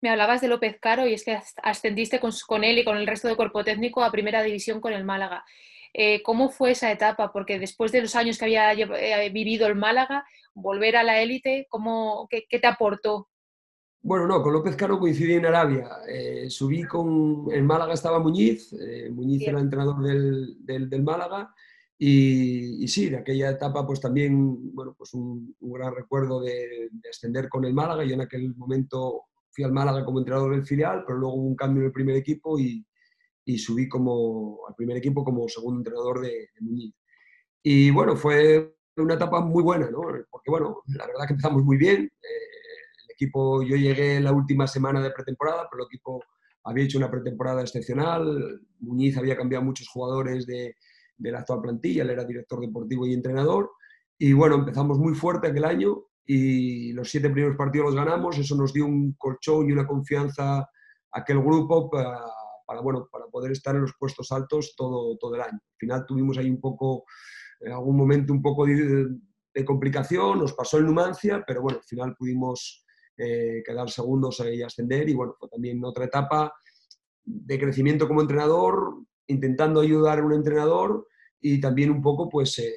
Me 0.00 0.10
hablabas 0.10 0.40
de 0.40 0.48
López 0.48 0.78
Caro 0.80 1.06
y 1.06 1.14
es 1.14 1.24
que 1.24 1.38
ascendiste 1.62 2.20
con, 2.20 2.30
con 2.46 2.64
él 2.64 2.78
y 2.78 2.84
con 2.84 2.96
el 2.96 3.06
resto 3.06 3.28
del 3.28 3.36
cuerpo 3.36 3.64
técnico 3.64 4.02
a 4.02 4.12
primera 4.12 4.42
división 4.42 4.80
con 4.80 4.92
el 4.92 5.04
Málaga. 5.04 5.44
Eh, 5.94 6.22
¿Cómo 6.22 6.50
fue 6.50 6.72
esa 6.72 6.92
etapa? 6.92 7.32
Porque 7.32 7.58
después 7.58 7.92
de 7.92 8.02
los 8.02 8.14
años 8.14 8.38
que 8.38 8.44
había 8.44 8.72
eh, 8.72 9.30
vivido 9.30 9.66
el 9.66 9.74
Málaga, 9.74 10.24
volver 10.54 10.96
a 10.96 11.02
la 11.02 11.20
élite, 11.20 11.66
qué, 12.30 12.58
te 12.58 12.66
aportó? 12.66 13.28
Bueno, 14.00 14.26
no, 14.26 14.42
con 14.42 14.52
López 14.52 14.76
Caro 14.76 14.98
coincidí 14.98 15.34
en 15.34 15.46
Arabia. 15.46 15.88
Eh, 16.08 16.48
subí 16.50 16.84
con. 16.84 17.46
En 17.50 17.66
Málaga 17.66 17.94
estaba 17.94 18.20
Muñiz, 18.20 18.74
Muñiz 19.10 19.42
era 19.46 19.60
entrenador 19.60 20.00
del, 20.00 21.02
Málaga. 21.02 21.52
Y, 22.00 22.86
sí, 22.86 23.08
de 23.08 23.16
aquella 23.16 23.50
etapa, 23.50 23.84
pues 23.84 24.00
también, 24.00 24.72
bueno, 24.72 24.94
pues 24.96 25.14
un, 25.14 25.56
gran 25.60 25.92
recuerdo 25.92 26.40
de, 26.40 26.88
de, 26.92 27.08
ascender 27.10 27.48
con 27.48 27.64
el 27.64 27.74
Málaga. 27.74 28.04
Yo 28.04 28.14
en 28.14 28.20
aquel 28.20 28.54
momento 28.54 29.24
fui 29.58 29.64
al 29.64 29.72
Málaga 29.72 30.04
como 30.04 30.20
entrenador 30.20 30.52
del 30.52 30.64
filial, 30.64 31.02
pero 31.04 31.18
luego 31.18 31.34
hubo 31.34 31.48
un 31.48 31.56
cambio 31.56 31.80
en 31.80 31.86
el 31.86 31.92
primer 31.92 32.14
equipo 32.14 32.56
y, 32.60 32.86
subí 33.56 33.88
como, 33.88 34.60
al 34.68 34.74
primer 34.76 34.98
equipo 34.98 35.24
como 35.24 35.48
segundo 35.48 35.80
entrenador 35.80 36.20
de, 36.20 36.50
Muñiz. 36.60 36.94
Y 37.60 37.90
bueno, 37.90 38.14
fue 38.14 38.76
una 38.98 39.14
etapa 39.14 39.40
muy 39.40 39.64
buena, 39.64 39.90
¿no? 39.90 40.02
Porque 40.30 40.50
bueno, 40.50 40.82
la 40.86 41.06
verdad 41.06 41.26
que 41.26 41.32
empezamos 41.32 41.64
muy 41.64 41.76
bien. 41.76 42.02
Eh, 42.04 43.04
el 43.04 43.10
equipo, 43.10 43.64
yo 43.64 43.74
llegué 43.74 44.20
la 44.20 44.30
última 44.30 44.68
semana 44.68 45.02
de 45.02 45.10
pretemporada, 45.10 45.66
pero 45.68 45.82
el 45.82 45.88
equipo 45.88 46.22
había 46.62 46.84
hecho 46.84 46.98
una 46.98 47.10
pretemporada 47.10 47.62
excepcional. 47.62 48.60
Muñiz 48.78 49.16
había 49.16 49.36
cambiado 49.36 49.64
muchos 49.64 49.88
jugadores 49.88 50.46
de, 50.46 50.76
de 51.16 51.32
la 51.32 51.40
actual 51.40 51.62
plantilla, 51.62 52.04
él 52.04 52.10
era 52.10 52.24
director 52.24 52.60
deportivo 52.60 53.06
y 53.06 53.12
entrenador. 53.12 53.72
Y 54.18 54.34
bueno, 54.34 54.54
empezamos 54.54 54.98
muy 54.98 55.14
fuerte 55.14 55.48
aquel 55.48 55.64
año 55.64 56.07
y 56.28 56.92
los 56.92 57.10
siete 57.10 57.30
primeros 57.30 57.56
partidos 57.56 57.86
los 57.86 57.96
ganamos. 57.96 58.38
Eso 58.38 58.54
nos 58.54 58.72
dio 58.72 58.86
un 58.86 59.14
colchón 59.14 59.68
y 59.68 59.72
una 59.72 59.86
confianza 59.86 60.58
a 60.58 60.68
aquel 61.10 61.40
grupo 61.40 61.90
para 61.90 62.20
para, 62.68 62.82
bueno, 62.82 63.08
para 63.10 63.24
poder 63.28 63.52
estar 63.52 63.74
en 63.74 63.80
los 63.80 63.94
puestos 63.98 64.30
altos 64.30 64.74
todo, 64.76 65.16
todo 65.16 65.34
el 65.34 65.40
año. 65.40 65.54
Al 65.54 65.78
final 65.78 66.04
tuvimos 66.06 66.36
ahí 66.36 66.50
un 66.50 66.60
poco, 66.60 67.06
en 67.60 67.72
algún 67.72 67.96
momento 67.96 68.30
un 68.30 68.42
poco 68.42 68.66
de, 68.66 69.08
complicación, 69.64 70.38
nos 70.38 70.52
pasó 70.52 70.76
el 70.76 70.84
Numancia, 70.84 71.42
pero 71.44 71.62
bueno, 71.62 71.78
al 71.78 71.84
final 71.84 72.14
pudimos 72.16 72.84
eh, 73.16 73.62
quedar 73.66 73.90
segundos 73.90 74.40
y 74.40 74.62
ascender 74.62 75.08
y 75.08 75.14
bueno, 75.14 75.34
también 75.50 75.82
otra 75.84 76.04
etapa 76.04 76.52
de 77.24 77.58
crecimiento 77.58 78.06
como 78.06 78.20
entrenador, 78.20 78.98
intentando 79.26 79.80
ayudar 79.80 80.20
a 80.20 80.24
un 80.24 80.34
entrenador 80.34 81.08
y 81.40 81.60
también 81.60 81.90
un 81.90 82.02
poco 82.02 82.28
pues 82.28 82.56
eh, 82.60 82.72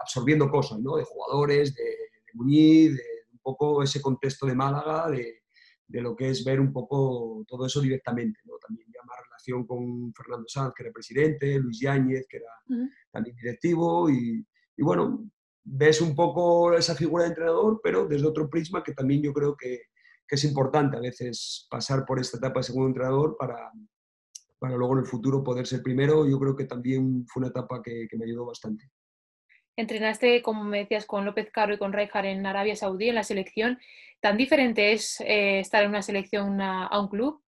absorbiendo 0.00 0.48
cosas, 0.48 0.78
¿no? 0.78 0.96
De 0.96 1.04
jugadores, 1.04 1.74
de, 1.74 1.82
de 1.82 2.01
Muñiz, 2.34 2.96
de 2.96 3.02
un 3.32 3.38
poco 3.40 3.82
ese 3.82 4.00
contexto 4.00 4.46
de 4.46 4.54
Málaga, 4.54 5.10
de, 5.10 5.42
de, 5.86 6.00
lo 6.00 6.14
que 6.14 6.30
es 6.30 6.44
ver 6.44 6.60
un 6.60 6.72
poco 6.72 7.44
todo 7.46 7.66
eso 7.66 7.80
directamente. 7.80 8.40
¿no? 8.44 8.54
También 8.58 8.88
ya 8.92 9.00
más 9.04 9.18
relación 9.24 9.66
con 9.66 10.12
Fernando 10.14 10.46
Sanz, 10.48 10.72
que 10.74 10.84
era 10.84 10.92
presidente, 10.92 11.58
Luis 11.58 11.80
Yáñez, 11.80 12.26
que 12.28 12.38
era 12.38 12.52
también 13.10 13.36
directivo, 13.36 14.08
y, 14.10 14.46
y, 14.76 14.82
bueno, 14.82 15.28
ves 15.64 16.00
un 16.00 16.14
poco 16.14 16.74
esa 16.74 16.94
figura 16.94 17.24
de 17.24 17.30
entrenador, 17.30 17.80
pero 17.82 18.06
desde 18.06 18.26
otro 18.26 18.48
prisma 18.48 18.82
que 18.82 18.94
también 18.94 19.22
yo 19.22 19.32
creo 19.32 19.56
que, 19.56 19.82
que 20.26 20.36
es 20.36 20.44
importante 20.44 20.96
a 20.96 21.00
veces 21.00 21.66
pasar 21.70 22.04
por 22.04 22.18
esta 22.18 22.38
etapa 22.38 22.60
de 22.60 22.64
segundo 22.64 22.88
entrenador 22.88 23.36
para, 23.38 23.70
para 24.58 24.76
luego 24.76 24.94
en 24.94 25.00
el 25.00 25.06
futuro 25.06 25.42
poder 25.42 25.66
ser 25.66 25.82
primero. 25.82 26.26
Yo 26.26 26.38
creo 26.38 26.56
que 26.56 26.64
también 26.64 27.26
fue 27.26 27.40
una 27.40 27.48
etapa 27.48 27.82
que, 27.82 28.06
que 28.08 28.16
me 28.16 28.24
ayudó 28.24 28.46
bastante. 28.46 28.90
Entrenaste, 29.76 30.42
como 30.42 30.64
me 30.64 30.80
decías, 30.80 31.06
con 31.06 31.24
López 31.24 31.50
Caro 31.50 31.74
y 31.74 31.78
con 31.78 31.92
Rijkaard 31.92 32.26
en 32.26 32.46
Arabia 32.46 32.76
Saudí, 32.76 33.08
en 33.08 33.14
la 33.14 33.24
selección. 33.24 33.78
¿Tan 34.20 34.36
diferente 34.36 34.92
es 34.92 35.20
eh, 35.20 35.60
estar 35.60 35.82
en 35.82 35.90
una 35.90 36.02
selección 36.02 36.60
a, 36.60 36.88
un 37.00 37.08
club? 37.08 37.42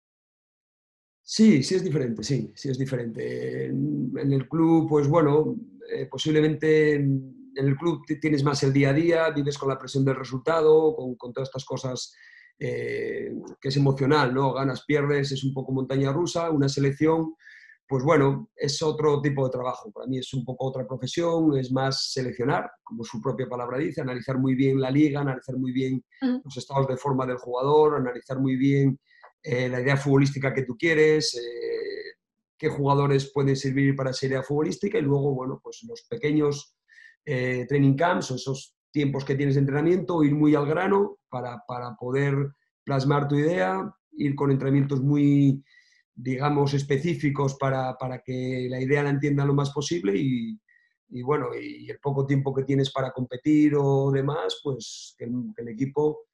Sí, 1.21 1.63
sí 1.63 1.75
es 1.75 1.83
diferente, 1.83 2.23
sí, 2.23 2.51
sí 2.55 2.69
es 2.69 2.77
diferente. 2.77 3.65
En, 3.65 4.11
el 4.15 4.47
club, 4.47 4.89
pues 4.89 5.07
bueno, 5.07 5.55
eh, 5.91 6.07
posiblemente 6.07 6.95
en, 6.95 7.51
el 7.55 7.75
club 7.75 8.03
tienes 8.19 8.43
más 8.43 8.63
el 8.63 8.73
día 8.73 8.89
a 8.89 8.93
día, 8.93 9.29
vives 9.29 9.57
con 9.57 9.69
la 9.69 9.77
presión 9.77 10.03
del 10.03 10.15
resultado, 10.15 10.95
con, 10.95 11.15
con 11.15 11.31
todas 11.31 11.49
estas 11.49 11.65
cosas 11.65 12.15
eh, 12.59 13.33
que 13.59 13.69
es 13.69 13.77
emocional, 13.77 14.33
¿no? 14.33 14.53
Ganas, 14.53 14.85
pierdes, 14.85 15.31
es 15.31 15.43
un 15.43 15.53
poco 15.53 15.71
montaña 15.71 16.11
rusa, 16.11 16.49
una 16.49 16.69
selección 16.69 17.35
pues 17.93 18.03
bueno, 18.03 18.49
es 18.55 18.81
otro 18.81 19.21
tipo 19.21 19.45
de 19.45 19.51
trabajo. 19.51 19.91
Para 19.91 20.07
mí 20.07 20.17
es 20.17 20.33
un 20.33 20.43
poco 20.43 20.65
otra 20.65 20.87
profesión, 20.87 21.55
es 21.59 21.71
más 21.71 22.11
seleccionar, 22.11 22.67
como 22.81 23.03
su 23.03 23.21
propia 23.21 23.47
palabra 23.47 23.77
dice, 23.77 24.01
analizar 24.01 24.39
muy 24.39 24.55
bien 24.55 24.81
la 24.81 24.89
liga, 24.89 25.21
analizar 25.21 25.57
muy 25.57 25.71
bien 25.71 26.03
los 26.43 26.57
estados 26.57 26.87
de 26.87 26.97
forma 26.97 27.27
del 27.27 27.37
jugador, 27.37 27.97
analizar 27.97 28.39
muy 28.39 28.55
bien 28.55 28.99
eh, 29.43 29.69
la 29.69 29.79
idea 29.79 29.95
futbolística 29.95 30.51
que 30.51 30.63
tú 30.63 30.75
quieres, 30.75 31.35
eh, 31.35 32.17
qué 32.57 32.67
jugadores 32.67 33.31
pueden 33.31 33.55
servir 33.55 33.95
para 33.95 34.09
esa 34.09 34.25
idea 34.25 34.41
futbolística 34.41 34.97
y 34.97 35.03
luego, 35.03 35.35
bueno, 35.35 35.61
pues 35.63 35.85
los 35.87 36.01
pequeños 36.09 36.75
eh, 37.23 37.67
training 37.69 37.95
camps 37.95 38.31
o 38.31 38.35
esos 38.37 38.75
tiempos 38.91 39.23
que 39.23 39.35
tienes 39.35 39.53
de 39.53 39.61
entrenamiento, 39.61 40.23
ir 40.23 40.33
muy 40.33 40.55
al 40.55 40.65
grano 40.65 41.19
para, 41.29 41.61
para 41.67 41.93
poder 41.93 42.53
plasmar 42.83 43.27
tu 43.27 43.35
idea, 43.35 43.87
ir 44.13 44.33
con 44.33 44.49
entrenamientos 44.49 44.99
muy 44.99 45.63
digamos, 46.15 46.73
específicos 46.73 47.55
para, 47.55 47.95
para, 47.97 48.19
que 48.19 48.67
la 48.69 48.79
idea 48.79 49.03
la 49.03 49.09
entienda 49.09 49.45
lo 49.45 49.53
más 49.53 49.71
posible 49.71 50.13
y, 50.15 50.59
bueno, 51.21 51.49
y 51.55 51.89
el 51.89 51.99
poco 51.99 52.25
tiempo 52.25 52.53
que 52.53 52.63
tienes 52.63 52.91
para 52.91 53.11
competir 53.11 53.73
o 53.75 54.11
demás, 54.11 54.59
pues 54.63 55.15
que 55.17 55.25
el, 55.25 55.31
que 55.55 55.61
el, 55.61 55.69
equipo 55.69 56.25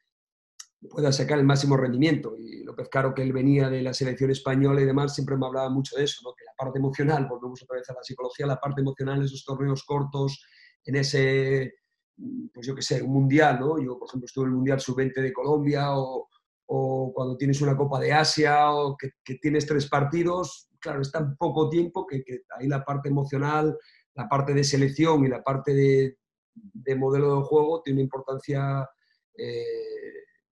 pueda 0.89 1.11
sacar 1.11 1.39
el 1.39 1.45
máximo 1.45 1.75
rendimiento. 1.75 2.35
Y 2.37 2.63
López 2.63 2.87
Caro, 2.89 3.13
que 3.13 3.21
él 3.21 3.33
venía 3.33 3.69
de 3.69 3.81
la 3.81 3.93
selección 3.93 4.31
española 4.31 4.81
y 4.81 4.85
demás, 4.85 5.13
siempre 5.13 5.35
me 5.35 5.45
hablaba 5.45 5.69
mucho 5.69 5.97
de 5.97 6.05
eso, 6.05 6.21
¿no? 6.23 6.33
que 6.33 6.45
la 6.45 6.53
parte 6.57 6.79
emocional, 6.79 7.27
volvemos 7.27 7.61
otra 7.63 7.77
vez 7.77 7.89
a 7.89 7.93
la 7.93 8.03
psicología, 8.03 8.45
la 8.45 8.59
parte 8.59 8.81
emocional 8.81 9.17
en 9.17 9.25
esos 9.25 9.43
torneos 9.43 9.83
cortos, 9.83 10.41
en 10.85 10.95
ese, 10.95 11.73
pues 12.53 12.65
yo 12.65 12.75
qué 12.75 12.81
sé, 12.81 13.01
un 13.01 13.11
mundial, 13.11 13.59
¿no? 13.59 13.81
Yo, 13.81 13.97
por 13.99 14.07
ejemplo, 14.07 14.25
estuve 14.25 14.45
en 14.45 14.51
el 14.51 14.55
Mundial 14.55 14.79
Sub-20 14.79 15.21
de 15.21 15.33
Colombia 15.33 15.97
o, 15.97 16.29
o 16.71 17.11
cuando 17.13 17.35
tienes 17.35 17.61
una 17.61 17.75
Copa 17.75 17.99
de 17.99 18.13
Asia 18.13 18.71
o 18.71 18.95
que, 18.95 19.11
que 19.23 19.35
tienes 19.35 19.65
tres 19.65 19.87
partidos, 19.87 20.69
claro, 20.79 21.01
es 21.01 21.11
tan 21.11 21.35
poco 21.35 21.67
tiempo 21.67 22.05
que, 22.05 22.23
que, 22.23 22.41
ahí 22.57 22.67
la 22.67 22.85
parte 22.85 23.09
emocional, 23.09 23.75
la 24.13 24.29
parte 24.29 24.53
de 24.53 24.63
selección 24.63 25.25
y 25.25 25.29
la 25.29 25.43
parte 25.43 25.73
de, 25.73 26.17
de 26.53 26.95
modelo 26.95 27.37
de 27.37 27.41
juego 27.43 27.81
tiene 27.81 27.97
una 27.97 28.03
importancia 28.03 28.87
eh, 29.35 29.63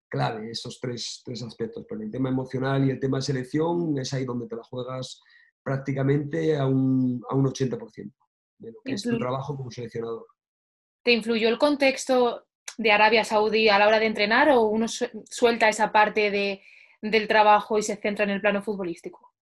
clave, 0.09 0.51
esos 0.51 0.81
tres, 0.81 1.21
tres, 1.23 1.43
aspectos. 1.43 1.85
Pero 1.87 2.01
el 2.01 2.11
tema 2.11 2.31
emocional 2.31 2.87
y 2.87 2.91
el 2.91 3.01
tema 3.01 3.19
de 3.19 3.23
selección 3.23 3.99
es 3.99 4.15
ahí 4.15 4.25
donde 4.25 4.47
te 4.47 4.57
la 4.57 4.63
juegas 4.63 5.21
prácticamente 5.63 6.57
a 6.57 6.67
un, 6.67 7.21
a 7.29 7.35
un 7.35 7.45
80% 7.45 8.11
de 8.59 8.73
lo 8.73 8.79
que 8.83 8.93
es 8.93 9.03
tu 9.03 9.19
trabajo 9.19 9.55
como 9.55 9.71
seleccionador. 9.71 10.27
¿Te 11.05 11.13
influyó 11.13 11.51
el 11.51 11.59
contexto 11.59 12.47
de 12.79 12.93
Arabia 12.93 13.25
Saudí 13.25 13.69
a 13.69 13.79
la 13.79 13.89
hora 13.89 13.99
de 13.99 14.07
entrenar 14.07 14.51
o 14.51 14.63
uno 14.63 14.87
suelta 14.89 15.69
esa 15.69 15.93
parte 15.93 16.31
de, 16.31 16.63
del 17.01 17.29
trabajo 17.29 17.79
y 17.79 17.83
se 17.83 17.97
centra 17.97 18.25
en 18.25 18.31
el 18.31 18.41
plano 18.41 18.63
futbolístico? 18.63 19.35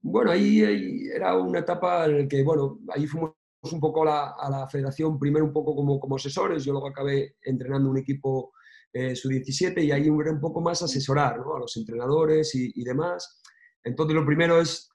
Bueno, 0.00 0.30
ahí, 0.30 0.62
ahí 0.62 1.08
era 1.14 1.36
una 1.36 1.60
etapa 1.60 2.04
en 2.06 2.22
la 2.22 2.28
que, 2.28 2.42
bueno, 2.42 2.78
ahí 2.94 3.06
fuimos 3.06 3.34
un 3.62 3.80
poco 3.80 4.02
a 4.02 4.06
la, 4.06 4.30
a 4.38 4.50
la, 4.50 4.68
federación, 4.68 5.18
primero 5.18 5.44
un 5.44 5.52
poco 5.52 5.74
como, 5.74 5.98
como 5.98 6.16
asesores, 6.16 6.64
yo 6.64 6.72
luego 6.72 6.88
acabé 6.88 7.36
entrenando 7.42 7.90
un 7.90 7.98
equipo 7.98 8.52
eh, 8.92 9.16
sub-17 9.16 9.82
y 9.82 9.90
ahí 9.90 10.06
era 10.06 10.32
un 10.32 10.40
poco 10.40 10.60
más 10.60 10.82
asesorar 10.82 11.38
¿no? 11.38 11.56
a 11.56 11.60
los 11.60 11.76
entrenadores 11.76 12.54
y, 12.54 12.70
y, 12.74 12.84
demás. 12.84 13.42
Entonces, 13.82 14.14
lo 14.14 14.24
primero 14.24 14.60
es, 14.60 14.88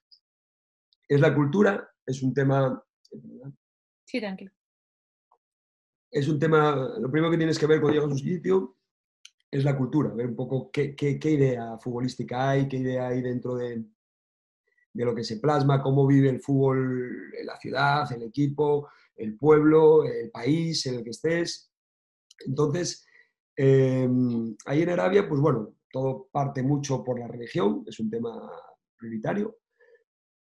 es 1.08 1.20
la 1.20 1.34
cultura, 1.34 1.88
es 2.06 2.22
un 2.22 2.32
tema... 2.32 2.82
Sí, 4.06 4.20
tranquilo 4.20 4.52
es 6.12 6.28
un 6.28 6.38
tema, 6.38 6.98
lo 7.00 7.10
primero 7.10 7.30
que 7.30 7.38
tienes 7.38 7.58
que 7.58 7.66
ver 7.66 7.80
cuando 7.80 7.94
llegas 7.94 8.10
a 8.10 8.12
un 8.12 8.18
sitio 8.18 8.76
es 9.50 9.64
la 9.64 9.76
cultura, 9.76 10.10
ver 10.10 10.26
un 10.26 10.36
poco 10.36 10.70
qué, 10.70 10.94
qué, 10.94 11.18
qué 11.18 11.30
idea 11.30 11.78
futbolística 11.78 12.50
hay, 12.50 12.68
qué 12.68 12.76
idea 12.76 13.08
hay 13.08 13.22
dentro 13.22 13.56
de, 13.56 13.82
de, 14.92 15.04
lo 15.04 15.14
que 15.14 15.24
se 15.24 15.38
plasma, 15.38 15.82
cómo 15.82 16.06
vive 16.06 16.28
el 16.28 16.40
fútbol 16.40 17.30
la 17.44 17.56
ciudad, 17.56 18.12
el 18.12 18.24
equipo, 18.24 18.90
el 19.16 19.36
pueblo, 19.36 20.04
el 20.04 20.30
país 20.30 20.84
en 20.86 20.96
el 20.96 21.04
que 21.04 21.10
estés. 21.10 21.70
Entonces, 22.46 23.06
eh, 23.56 24.08
ahí 24.66 24.82
en 24.82 24.90
Arabia, 24.90 25.26
pues 25.26 25.40
bueno, 25.40 25.76
todo 25.90 26.28
parte 26.30 26.62
mucho 26.62 27.02
por 27.02 27.18
la 27.18 27.26
religión, 27.26 27.84
es 27.86 27.98
un 28.00 28.10
tema 28.10 28.50
prioritario. 28.98 29.56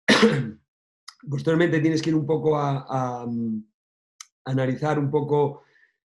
Posteriormente 1.29 1.79
tienes 1.79 2.01
que 2.01 2.09
ir 2.09 2.15
un 2.15 2.25
poco 2.25 2.57
a 2.57 3.27
analizar 4.45 4.97
un 4.99 5.09
poco, 5.09 5.63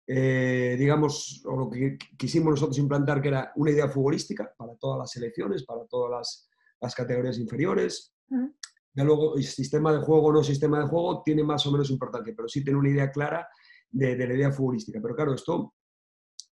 eh, 0.07 0.77
digamos, 0.79 1.43
o 1.47 1.57
lo 1.57 1.71
que 1.71 1.99
quisimos 2.17 2.53
nosotros 2.53 2.79
implantar, 2.79 3.21
que 3.21 3.29
era 3.29 3.53
una 3.57 3.71
idea 3.71 3.89
futbolística 3.89 4.53
para 4.57 4.75
todas 4.77 4.99
las 4.99 5.11
selecciones, 5.11 5.65
para 5.65 5.85
todas 5.87 6.11
las, 6.11 6.49
las 6.81 6.95
categorías 6.95 7.39
inferiores. 7.39 8.15
Uh 8.31 8.37
-huh. 8.37 8.55
Ya 8.93 9.05
luego, 9.05 9.37
el 9.37 9.45
sistema 9.45 9.93
de 9.93 10.01
juego 10.01 10.27
o 10.27 10.33
no 10.33 10.43
sistema 10.43 10.81
de 10.81 10.89
juego 10.89 11.23
tiene 11.23 11.45
más 11.45 11.65
o 11.67 11.71
menos 11.71 11.91
importancia, 11.91 12.35
pero 12.37 12.49
sí 12.49 12.65
tiene 12.65 12.79
una 12.79 12.91
idea 12.91 13.11
clara 13.11 13.47
de, 13.89 14.17
de 14.17 14.27
la 14.27 14.35
idea 14.35 14.53
futbolística. 14.53 15.01
Pero 15.01 15.15
claro, 15.15 15.35
esto 15.35 15.75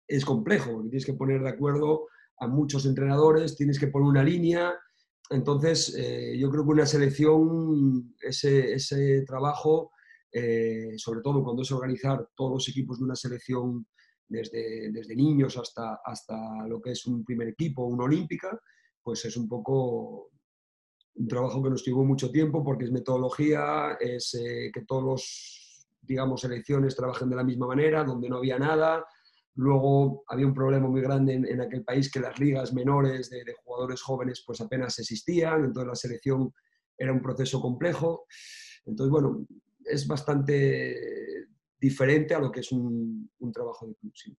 es 0.07 0.25
complejo, 0.25 0.73
porque 0.73 0.89
tienes 0.89 1.05
que 1.05 1.13
poner 1.13 1.41
de 1.41 1.49
acuerdo 1.49 2.07
a 2.39 2.47
muchos 2.47 2.85
entrenadores, 2.85 3.55
tienes 3.55 3.79
que 3.79 3.87
poner 3.87 4.09
una 4.09 4.23
línea. 4.23 4.73
Entonces, 5.29 5.95
eh, 5.97 6.37
yo 6.37 6.49
creo 6.51 6.63
que 6.63 6.71
una 6.71 6.85
selección, 6.85 8.15
ese, 8.21 8.73
ese 8.73 9.23
trabajo 9.25 9.91
eh, 10.37 10.95
sobre 10.97 11.21
todo 11.21 11.41
cuando 11.41 11.61
es 11.61 11.71
organizar 11.71 12.27
todos 12.35 12.51
los 12.51 12.67
equipos 12.67 12.99
de 12.99 13.05
una 13.05 13.15
selección 13.15 13.87
desde, 14.27 14.91
desde 14.91 15.15
niños 15.15 15.55
hasta, 15.57 16.01
hasta 16.03 16.67
lo 16.67 16.81
que 16.81 16.91
es 16.91 17.05
un 17.05 17.23
primer 17.23 17.47
equipo, 17.47 17.85
una 17.85 18.03
olímpica, 18.03 18.59
pues 19.01 19.23
es 19.23 19.37
un 19.37 19.47
poco 19.47 20.31
un 21.13 21.27
trabajo 21.29 21.63
que 21.63 21.69
nos 21.69 21.85
llevó 21.85 22.03
mucho 22.03 22.31
tiempo 22.31 22.65
porque 22.65 22.83
es 22.83 22.91
metodología, 22.91 23.95
es 23.97 24.33
eh, 24.33 24.71
que 24.73 24.81
todos 24.81 25.03
los, 25.05 25.87
digamos, 26.01 26.41
selecciones 26.41 26.97
trabajen 26.97 27.29
de 27.29 27.37
la 27.37 27.43
misma 27.45 27.67
manera, 27.67 28.03
donde 28.03 28.27
no 28.27 28.35
había 28.35 28.59
nada. 28.59 29.05
Luego 29.53 30.25
había 30.27 30.47
un 30.47 30.53
problema 30.53 30.89
muy 30.89 30.99
grande 30.99 31.35
en, 31.35 31.61
aquel 31.61 31.85
país 31.85 32.11
que 32.11 32.19
las 32.19 32.37
ligas 32.39 32.73
menores 32.73 33.29
de, 33.29 33.45
de, 33.45 33.55
jugadores 33.63 34.01
jóvenes 34.01 34.43
pues 34.45 34.59
apenas 34.59 34.99
existían, 34.99 35.63
entonces 35.63 35.87
la 35.87 35.95
selección 35.95 36.53
era 36.97 37.13
un 37.13 37.21
proceso 37.21 37.61
complejo. 37.61 38.25
Entonces, 38.85 39.09
bueno, 39.09 39.47
es 39.85 40.07
bastante 40.07 41.47
diferente 41.77 42.33
a 42.33 42.39
lo 42.39 42.51
que 42.51 42.61
es 42.61 42.71
un, 42.71 43.29
un 43.39 43.51
trabajo 43.51 43.87
de 43.87 43.95
club. 43.95 44.13
Sí. 44.15 44.35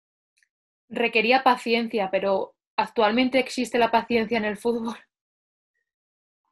Requería 0.89 1.43
paciencia, 1.43 2.09
pero 2.11 2.55
¿actualmente 2.77 3.39
existe 3.39 3.77
la 3.77 3.91
paciencia 3.91 4.37
en 4.37 4.45
el 4.45 4.57
fútbol? 4.57 4.95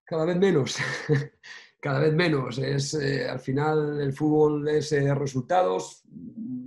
Cada 0.05 0.25
vez 0.25 0.37
menos, 0.37 0.77
cada 1.79 1.99
vez 1.99 2.13
menos. 2.13 2.57
Es, 2.57 2.93
eh, 2.95 3.27
al 3.27 3.39
final 3.39 4.01
el 4.01 4.13
fútbol 4.13 4.67
es 4.67 4.91
eh, 4.91 5.13
resultados, 5.13 6.03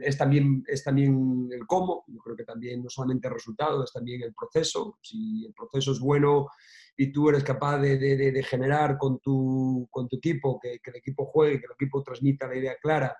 es 0.01 0.17
también, 0.17 0.65
es 0.67 0.83
también 0.85 1.49
el 1.53 1.67
cómo, 1.67 2.05
yo 2.07 2.21
creo 2.21 2.37
que 2.37 2.45
también 2.45 2.83
no 2.83 2.89
solamente 2.89 3.29
el 3.29 3.35
resultado, 3.35 3.85
es 3.85 3.93
también 3.93 4.23
el 4.23 4.35
proceso. 4.35 4.99
Si 5.03 5.45
el 5.45 5.53
proceso 5.53 5.93
es 5.93 6.01
bueno, 6.01 6.49
y 6.97 7.13
tú 7.13 7.29
eres 7.29 7.45
capaz 7.45 7.79
de, 7.79 7.99
de, 7.99 8.17
de 8.17 8.43
generar 8.43 8.97
con 8.97 9.19
tu, 9.21 9.87
con 9.91 10.09
tu 10.09 10.17
equipo, 10.17 10.59
que, 10.59 10.79
que, 10.83 10.91
el 10.91 10.97
equipo 10.97 11.27
juegue, 11.27 11.61
que 11.61 11.67
el 11.67 11.73
equipo 11.73 12.03
transmita 12.03 12.49
la 12.49 12.57
idea 12.57 12.77
clara, 12.81 13.17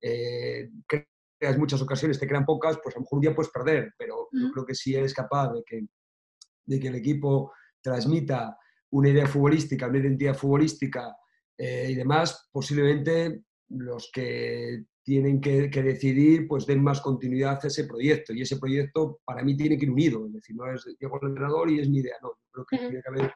eh, 0.00 0.70
creas 0.86 1.58
muchas 1.58 1.82
ocasiones, 1.82 2.18
te 2.18 2.26
crean 2.26 2.44
pocas, 2.44 2.78
pues 2.82 2.94
a 2.94 2.98
lo 2.98 3.02
mejor 3.02 3.16
un 3.16 3.22
día 3.22 3.34
puedes 3.34 3.50
perder, 3.50 3.92
pero 3.98 4.28
yo 4.32 4.50
creo 4.52 4.64
que 4.64 4.74
si 4.74 4.94
eres 4.94 5.12
capaz 5.12 5.52
de 5.52 5.62
que, 5.64 5.86
de 6.64 6.80
que 6.80 6.88
el 6.88 6.94
equipo 6.94 7.52
transmita 7.80 8.56
una 8.90 9.08
idea 9.08 9.26
futbolística, 9.26 9.88
una 9.88 9.98
identidad 9.98 10.34
futbolística 10.34 11.16
eh, 11.58 11.88
y 11.90 11.94
demás, 11.94 12.48
posiblemente 12.52 13.42
los 13.68 14.10
que 14.12 14.84
tienen 15.02 15.40
que, 15.40 15.68
decidir, 15.68 16.48
pues 16.48 16.66
den 16.66 16.82
más 16.82 17.00
continuidad 17.00 17.60
a 17.62 17.68
ese 17.68 17.84
proyecto. 17.84 18.32
Y 18.32 18.42
ese 18.42 18.56
proyecto 18.56 19.20
para 19.24 19.42
mí 19.42 19.56
tiene 19.56 19.78
que 19.78 19.84
ir 19.84 19.90
unido. 19.90 20.26
Es 20.26 20.32
decir, 20.32 20.56
no 20.56 20.70
es 20.72 20.84
llego 20.98 21.18
al 21.22 21.28
entrenador 21.28 21.70
y 21.70 21.80
es 21.80 21.88
mi 21.88 21.98
idea. 21.98 22.16
No, 22.22 22.32
creo 22.50 22.66
que 22.66 22.78
tiene 22.78 23.02
que 23.02 23.08
haber 23.08 23.32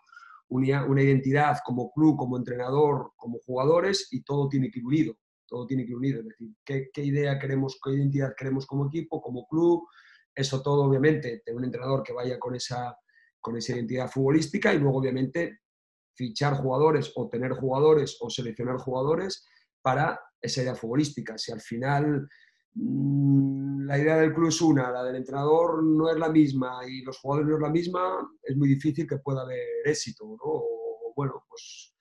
una, 0.49 0.85
una, 0.85 1.03
identidad 1.03 1.59
como 1.65 1.93
club, 1.93 2.17
como 2.17 2.37
entrenador, 2.37 3.13
como 3.17 3.39
jugadores 3.39 4.09
y 4.11 4.23
todo 4.23 4.49
tiene 4.49 4.71
que 4.71 4.81
ir 4.81 4.87
unido. 4.87 5.15
Todo 5.47 5.67
tiene 5.67 5.85
que 5.85 5.91
ir 5.91 5.97
unido. 5.97 6.21
Es 6.21 6.27
decir, 6.27 6.49
qué, 6.65 6.91
qué 6.93 7.05
idea 7.05 7.39
queremos, 7.39 7.79
qué 7.83 7.93
identidad 7.93 8.35
queremos 8.37 8.67
como 8.67 8.87
equipo, 8.87 9.23
como 9.23 9.47
club. 9.47 9.87
Eso 10.35 10.63
todo, 10.63 10.85
obviamente, 10.85 11.41
tener 11.45 11.57
un 11.57 11.65
entrenador 11.65 12.03
que 12.03 12.13
vaya 12.13 12.39
con 12.39 12.55
esa, 12.55 12.97
con 13.41 13.57
esa 13.57 13.75
identidad 13.75 14.11
futbolística 14.11 14.75
y 14.75 14.79
luego, 14.79 14.99
obviamente, 14.99 15.61
fichar 16.15 16.55
jugadores 16.55 17.13
o 17.15 17.29
tener 17.29 17.53
jugadores 17.53 18.19
o 18.21 18.29
seleccionar 18.29 18.77
jugadores 18.77 19.47
para 19.83 20.21
esa 20.41 20.63
idea 20.63 20.75
futbolística. 20.75 21.37
Si 21.37 21.53
al 21.53 21.61
final 21.61 22.29
mm, 22.75 23.87
la 23.87 23.99
idea 23.99 24.17
del 24.17 24.33
club 24.33 24.49
es 24.49 24.61
una, 24.61 24.91
la 24.91 25.05
del 25.05 25.17
entrenador 25.17 25.83
no 25.83 26.11
es 26.11 26.17
la 26.17 26.29
misma 26.29 26.81
y 26.87 27.03
los 27.03 27.19
jugadores 27.19 27.49
no 27.49 27.57
es 27.57 27.63
la 27.63 27.71
misma, 27.71 28.29
es 28.43 28.57
muy 28.57 28.69
difícil 28.69 29.07
que 29.07 29.19
pueda 29.19 29.43
haber 29.43 29.67
éxito, 29.85 30.25
¿no? 30.25 30.37
O, 30.43 31.13
bueno, 31.17 31.45
pues, 31.49 31.95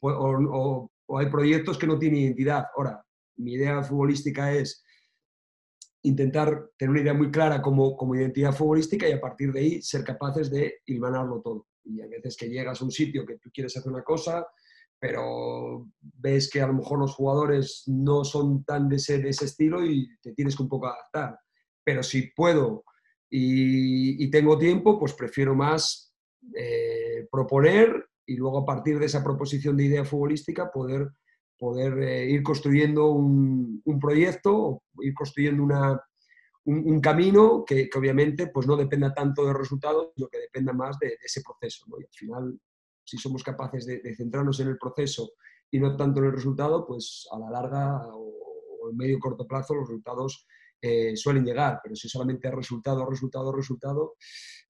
o, 0.00 0.90
hay 1.18 1.30
proyectos 1.30 1.78
que 1.78 1.86
no 1.86 1.98
tienen 1.98 2.20
identidad. 2.20 2.66
Ahora, 2.76 3.02
mi 3.36 3.54
idea 3.54 3.82
futbolística 3.82 4.52
es 4.52 4.82
intentar 6.02 6.70
tener 6.76 6.90
una 6.90 7.00
idea 7.00 7.14
muy 7.14 7.30
clara 7.30 7.62
como, 7.62 7.96
como 7.96 8.14
identidad 8.14 8.52
futbolística 8.52 9.08
y 9.08 9.12
a 9.12 9.20
partir 9.20 9.52
de 9.52 9.60
ahí 9.60 9.82
ser 9.82 10.04
capaces 10.04 10.50
de 10.50 10.80
hilvanarlo 10.86 11.40
todo. 11.42 11.68
Y 11.84 12.00
a 12.00 12.08
veces 12.08 12.36
que 12.36 12.48
llegas 12.48 12.80
a 12.80 12.84
un 12.84 12.90
sitio 12.90 13.24
que 13.24 13.38
tú 13.38 13.50
quieres 13.52 13.76
hacer 13.76 13.92
una 13.92 14.02
cosa, 14.02 14.46
pero 15.06 15.86
ves 16.00 16.50
que 16.50 16.60
a 16.60 16.66
lo 16.66 16.74
mejor 16.74 16.98
los 16.98 17.14
jugadores 17.14 17.84
no 17.86 18.24
son 18.24 18.64
tan 18.64 18.88
de 18.88 18.96
ese, 18.96 19.18
de 19.18 19.28
ese 19.28 19.44
estilo 19.44 19.84
y 19.84 20.08
te 20.20 20.32
tienes 20.32 20.56
que 20.56 20.64
un 20.64 20.68
poco 20.68 20.88
adaptar. 20.88 21.38
Pero 21.84 22.02
si 22.02 22.32
puedo 22.34 22.82
y, 23.30 24.28
tengo 24.32 24.58
tiempo, 24.58 24.98
pues 24.98 25.12
prefiero 25.12 25.54
más 25.54 26.12
eh, 26.56 27.28
proponer 27.30 28.08
y 28.26 28.34
luego 28.34 28.58
a 28.58 28.64
partir 28.66 28.98
de 28.98 29.06
esa 29.06 29.22
proposición 29.22 29.76
de 29.76 29.84
idea 29.84 30.04
futbolística 30.04 30.72
poder, 30.72 31.08
poder 31.56 32.02
eh, 32.02 32.28
ir 32.28 32.42
construyendo 32.42 33.10
un, 33.10 33.80
un, 33.84 34.00
proyecto, 34.00 34.82
ir 35.02 35.14
construyendo 35.14 35.62
una, 35.62 36.00
un, 36.64 37.00
camino 37.00 37.64
que, 37.64 37.88
obviamente 37.96 38.48
pues 38.48 38.66
no 38.66 38.76
dependa 38.76 39.14
tanto 39.14 39.46
de 39.46 39.54
resultados, 39.54 40.08
sino 40.16 40.26
que 40.26 40.40
dependa 40.40 40.72
más 40.72 40.98
de, 40.98 41.16
ese 41.24 41.42
proceso. 41.42 41.86
Y 41.96 42.02
al 42.02 42.10
final 42.10 42.60
si 43.06 43.18
somos 43.18 43.42
capaces 43.42 43.86
de, 43.86 44.14
centrarnos 44.16 44.58
en 44.60 44.68
el 44.68 44.78
proceso 44.78 45.32
y 45.70 45.78
no 45.78 45.96
tanto 45.96 46.20
en 46.20 46.26
el 46.26 46.32
resultado, 46.32 46.84
pues 46.86 47.26
a 47.30 47.38
la 47.38 47.50
larga 47.50 48.08
o, 48.12 48.90
en 48.90 48.96
medio 48.96 49.18
corto 49.18 49.46
plazo 49.46 49.74
los 49.74 49.88
resultados 49.88 50.46
eh, 50.80 51.16
suelen 51.16 51.44
llegar, 51.44 51.80
pero 51.82 51.96
si 51.96 52.08
solamente 52.08 52.48
es 52.48 52.54
resultado, 52.54 53.08
resultado, 53.08 53.52
resultado, 53.52 54.14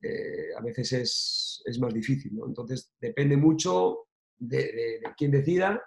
eh, 0.01 0.55
a 0.57 0.63
veces 0.63 0.93
es, 0.93 1.63
es, 1.65 1.79
más 1.79 1.93
difícil. 1.93 2.35
¿no? 2.35 2.47
Entonces 2.47 2.93
depende 3.01 3.37
mucho 3.37 4.07
de, 4.39 4.59
de, 4.59 5.03
quién 5.17 5.31
decida 5.31 5.83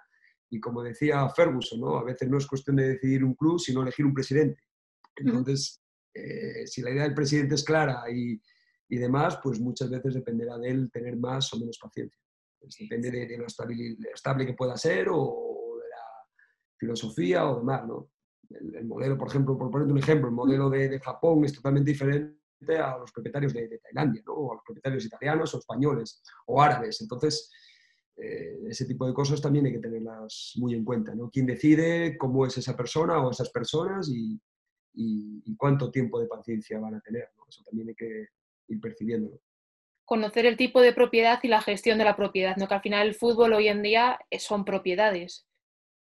y 0.50 0.60
como 0.60 0.82
decía 0.82 1.28
Ferguson, 1.30 1.80
¿no? 1.80 1.96
a 1.96 2.04
veces 2.04 2.28
no 2.28 2.38
es 2.38 2.46
cuestión 2.46 2.76
de 2.76 2.88
decidir 2.88 3.24
un 3.24 3.34
club, 3.34 3.58
sino 3.58 3.82
elegir 3.82 4.04
un 4.04 4.14
presidente. 4.14 4.62
Entonces, 5.16 5.80
eh, 6.14 6.66
si 6.66 6.82
la 6.82 6.90
idea 6.90 7.04
del 7.04 7.14
presidente 7.14 7.54
es 7.54 7.64
clara 7.64 8.04
y, 8.12 8.40
y 8.88 8.98
demás, 8.98 9.38
pues 9.42 9.60
muchas 9.60 9.88
veces 9.88 10.14
dependerá 10.14 10.58
de 10.58 10.70
él 10.70 10.90
tener 10.92 11.16
más 11.16 11.52
o 11.54 11.58
menos 11.58 11.78
paciencia. 11.78 12.20
Pues 12.60 12.76
depende 12.78 13.10
de, 13.10 13.38
lo 13.38 13.46
estable, 13.46 14.46
que 14.46 14.54
pueda 14.54 14.76
ser 14.76 15.08
o 15.10 15.78
de 15.82 15.88
la 15.88 16.04
filosofía 16.76 17.48
o 17.48 17.58
demás, 17.58 17.86
¿no? 17.86 18.10
El, 18.50 18.84
modelo, 18.84 19.16
por 19.16 19.28
ejemplo, 19.28 19.56
por 19.56 19.70
poner 19.70 19.90
un 19.90 19.98
ejemplo, 19.98 20.28
el 20.28 20.34
modelo 20.34 20.68
de, 20.68 21.00
Japón 21.00 21.44
es 21.44 21.54
totalmente 21.54 21.92
diferente 21.92 22.36
a 22.78 22.98
los 22.98 23.12
propietarios 23.12 23.54
de, 23.54 23.78
Tailandia, 23.78 24.22
¿no? 24.26 24.34
O 24.34 24.52
a 24.52 24.54
los 24.56 24.64
propietarios 24.64 25.04
italianos 25.06 25.54
o 25.54 25.58
españoles 25.58 26.22
o 26.46 26.60
árabes. 26.60 27.00
Entonces, 27.00 27.50
eh, 28.16 28.58
ese 28.68 28.84
tipo 28.84 29.06
de 29.06 29.14
cosas 29.14 29.40
también 29.40 29.66
hay 29.66 29.72
que 29.72 29.78
tenerlas 29.78 30.52
muy 30.56 30.74
en 30.74 30.84
cuenta, 30.84 31.14
¿no? 31.14 31.30
¿Quién 31.30 31.46
decide 31.46 32.18
cómo 32.18 32.44
es 32.44 32.58
esa 32.58 32.76
persona 32.76 33.18
o 33.24 33.30
esas 33.30 33.50
personas 33.50 34.10
y, 34.10 34.38
y 34.92 35.56
cuánto 35.56 35.90
tiempo 35.90 36.20
de 36.20 36.26
paciencia 36.26 36.78
van 36.78 36.96
a 36.96 37.00
tener, 37.00 37.28
¿no? 37.36 37.44
Eso 37.48 37.62
también 37.64 37.88
hay 37.88 37.94
que 37.94 38.26
ir 38.68 38.80
percibiéndolo 38.80 39.40
conocer 40.10 40.44
el 40.44 40.56
tipo 40.56 40.80
de 40.80 40.92
propiedad 40.92 41.38
y 41.44 41.46
la 41.46 41.62
gestión 41.62 41.96
de 41.96 42.04
la 42.04 42.16
propiedad, 42.16 42.56
¿no? 42.56 42.66
que 42.66 42.74
al 42.74 42.80
final 42.80 43.06
el 43.06 43.14
fútbol 43.14 43.52
hoy 43.52 43.68
en 43.68 43.80
día 43.80 44.18
son 44.40 44.64
propiedades, 44.64 45.46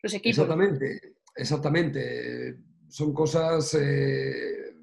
los 0.02 0.14
equipos. 0.14 0.40
Exactamente, 0.40 1.16
exactamente. 1.34 2.58
Son 2.90 3.14
cosas, 3.14 3.74
eh, 3.80 4.76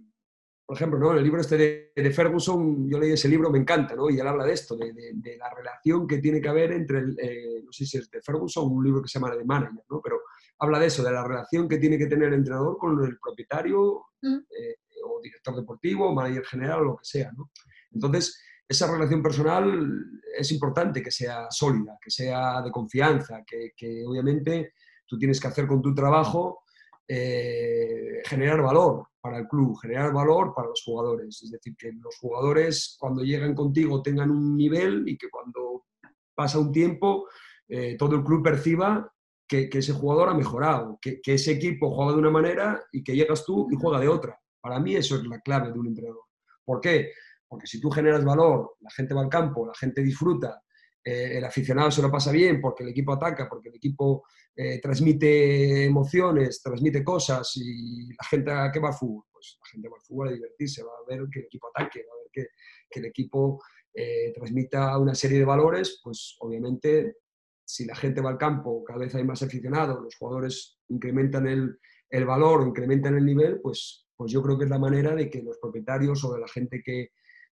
por 0.64 0.75
ejemplo, 0.75 0.99
¿no? 0.99 1.12
el 1.12 1.23
libro 1.23 1.43
este 1.43 1.93
de, 1.95 2.11
Ferguson, 2.11 2.89
yo 2.89 2.99
leí 2.99 3.12
ese 3.12 3.29
libro, 3.29 3.51
me 3.51 3.59
encanta, 3.59 3.95
¿no? 3.95 4.09
y 4.09 4.18
él 4.18 4.27
habla 4.27 4.47
de 4.47 4.55
esto, 4.55 4.75
de, 4.75 5.37
la 5.37 5.51
relación 5.55 6.07
que 6.07 6.16
tiene 6.16 6.41
que 6.41 6.49
haber 6.49 6.73
entre, 6.73 7.01
el, 7.01 7.14
eh, 7.21 7.62
no 7.62 7.73
sé 7.73 7.85
si 7.85 7.99
es 7.99 8.11
de 8.11 8.23
Ferguson, 8.23 8.73
un 8.73 8.83
libro 8.83 9.03
que 9.03 9.09
se 9.09 9.18
llama 9.18 9.37
de 9.37 9.45
Manager, 9.45 9.85
¿no? 9.91 10.01
pero 10.03 10.18
habla 10.61 10.79
de 10.79 10.87
eso, 10.87 11.03
de 11.03 11.12
la 11.12 11.29
relación 11.29 11.68
que 11.68 11.77
tiene 11.77 11.99
que 11.99 12.07
tener 12.07 12.29
el 12.29 12.35
entrenador 12.37 12.79
con 12.79 13.05
el 13.05 13.18
propietario 13.18 14.03
mm. 14.23 14.35
eh, 14.35 14.77
o 15.05 15.21
director 15.21 15.55
deportivo, 15.55 16.14
manager 16.14 16.47
general 16.47 16.81
o 16.81 16.85
lo 16.85 16.97
que 16.97 17.05
sea. 17.05 17.31
¿no? 17.33 17.51
Entonces, 17.93 18.41
esa 18.71 18.89
relación 18.89 19.21
personal 19.21 20.23
es 20.39 20.53
importante 20.53 21.03
que 21.03 21.11
sea 21.11 21.49
sólida, 21.51 21.99
que 22.01 22.09
sea 22.09 22.62
de 22.62 22.71
confianza, 22.71 23.43
que, 23.45 24.05
obviamente 24.07 24.75
tú 25.05 25.18
tienes 25.18 25.41
que 25.41 25.49
hacer 25.49 25.66
con 25.66 25.83
tu 25.83 25.93
trabajo 25.93 26.62
eh, 27.09 28.23
generar 28.25 28.62
valor 28.62 29.09
para 29.21 29.39
el 29.39 29.49
club, 29.49 29.77
generar 29.83 30.12
valor 30.12 30.55
para 30.55 30.68
los 30.68 30.81
jugadores. 30.85 31.43
Es 31.43 31.51
decir, 31.51 31.75
que 31.77 31.91
los 31.95 32.16
jugadores 32.18 32.97
cuando 32.97 33.25
llegan 33.25 33.57
contigo 33.57 34.03
tengan 34.03 34.31
un 34.31 34.57
nivel 34.57 35.03
y 35.09 35.18
que 35.18 35.29
cuando 35.29 35.87
pasa 36.33 36.61
un 36.61 36.71
tiempo 36.71 37.27
eh, 37.68 37.97
todo 37.99 38.14
el 38.14 38.23
club 38.23 38.45
perciba 38.45 39.12
que, 39.49 39.68
ese 39.73 39.93
jugador 39.93 40.29
ha 40.29 40.35
mejorado, 40.35 40.97
que, 41.03 41.21
que 41.21 41.35
ese 41.35 41.51
equipo 41.51 41.91
juega 41.91 42.12
de 42.12 42.18
una 42.18 42.31
manera 42.31 42.81
y 42.93 43.03
que 43.03 43.16
llegas 43.16 43.45
tú 43.45 43.66
y 43.68 43.75
juega 43.75 43.99
de 43.99 44.07
otra. 44.07 44.39
Para 44.61 44.79
mí 44.79 44.95
eso 44.95 45.16
es 45.16 45.25
la 45.25 45.41
clave 45.41 45.73
de 45.73 45.79
un 45.81 45.89
entrenador. 45.89 46.23
¿Por 46.64 46.81
qué? 46.81 47.11
Porque 47.51 47.67
si 47.67 47.81
tú 47.81 47.91
generas 47.91 48.25
valor, 48.25 48.77
la 48.81 48.91
gente 48.91 49.13
va 49.13 49.23
al 49.23 49.29
campo, 49.29 49.67
la 49.67 49.75
gente 49.75 50.03
disfruta, 50.03 50.63
eh, 51.03 51.39
el 51.39 51.45
aficionado 51.45 51.91
se 51.91 52.01
lo 52.01 52.11
pasa 52.11 52.31
bien 52.31 52.61
porque 52.61 52.85
el 52.85 52.91
equipo 52.91 53.13
ataca, 53.13 53.49
porque 53.49 53.71
el 53.71 53.75
equipo 53.75 54.25
eh, 54.55 54.81
transmite 54.81 55.87
emociones, 55.87 56.63
transmite 56.63 57.03
cosas 57.03 57.51
y 57.57 58.07
la 58.11 58.25
gente 58.31 58.53
a 58.53 58.71
qué 58.71 58.79
va 58.79 58.91
al 58.91 58.95
fútbol. 58.95 59.25
Pues 59.33 59.59
la 59.61 59.69
gente 59.69 59.89
va 59.89 59.97
al 59.97 60.03
fútbol 60.03 60.29
a 60.29 60.33
divertirse, 60.33 60.85
va 60.85 60.93
a 60.93 61.09
ver 61.09 61.29
que 61.29 61.41
el 61.41 61.47
equipo 61.47 61.69
ataque, 61.75 62.05
va 62.09 62.15
a 62.15 62.23
ver 62.23 62.31
que, 62.33 62.47
que 62.89 63.01
el 63.01 63.07
equipo 63.07 63.61
eh, 63.93 64.33
transmita 64.33 64.97
una 64.97 65.17
serie 65.17 65.41
de 65.41 65.45
valores, 65.45 66.01
pues 66.05 66.37
obviamente 66.39 67.17
si 67.65 67.85
la 67.85 67.97
gente 67.97 68.21
va 68.21 68.31
al 68.31 68.39
campo, 68.39 68.85
cada 68.85 69.01
vez 69.01 69.15
hay 69.17 69.25
más 69.25 69.43
aficionados, 69.43 70.01
los 70.01 70.15
jugadores 70.17 70.79
incrementan 70.89 71.49
el, 71.49 71.79
el 72.11 72.25
valor, 72.25 72.67
incrementan 72.67 73.17
el 73.17 73.25
nivel, 73.25 73.61
pues, 73.61 74.07
pues 74.17 74.31
yo 74.31 74.43
creo 74.43 74.59
que 74.59 74.65
es 74.65 74.71
la 74.71 74.79
manera 74.79 75.15
de 75.15 75.29
que 75.29 75.43
los 75.43 75.59
propietarios 75.59 76.23
o 76.25 76.35
de 76.35 76.41
la 76.41 76.49
gente 76.49 76.83
que, 76.85 77.11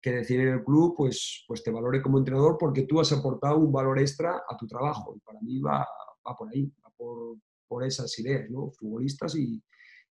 que 0.03 0.11
decide 0.11 0.51
el 0.51 0.63
club, 0.65 0.95
pues, 0.97 1.45
pues 1.47 1.63
te 1.63 1.71
valore 1.71 2.01
como 2.01 2.17
entrenador 2.17 2.57
porque 2.59 2.83
tú 2.83 2.99
has 2.99 3.13
aportado 3.13 3.57
un 3.57 3.71
valor 3.71 3.97
extra 3.99 4.43
a 4.47 4.57
tu 4.57 4.67
trabajo. 4.67 5.15
Y 5.15 5.19
para 5.21 5.39
mí 5.39 5.59
va, 5.61 5.87
va 6.27 6.35
por 6.35 6.49
ahí, 6.49 6.69
va 6.85 6.91
por, 6.97 7.37
por, 7.65 7.85
esas 7.85 8.19
ideas, 8.19 8.49
¿no? 8.49 8.69
Futbolistas 8.71 9.33
y, 9.37 9.63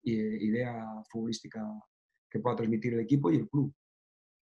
y, 0.04 0.12
idea 0.12 0.86
futbolística 1.10 1.60
que 2.30 2.38
pueda 2.38 2.54
transmitir 2.54 2.94
el 2.94 3.00
equipo 3.00 3.32
y 3.32 3.38
el 3.38 3.48
club. 3.48 3.74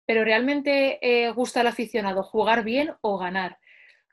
Pero 0.06 0.24
realmente 0.24 0.98
eh, 1.00 1.32
gusta 1.32 1.60
al 1.60 1.68
aficionado 1.68 2.22
jugar 2.22 2.62
bien 2.62 2.92
o 3.00 3.16
ganar, 3.16 3.58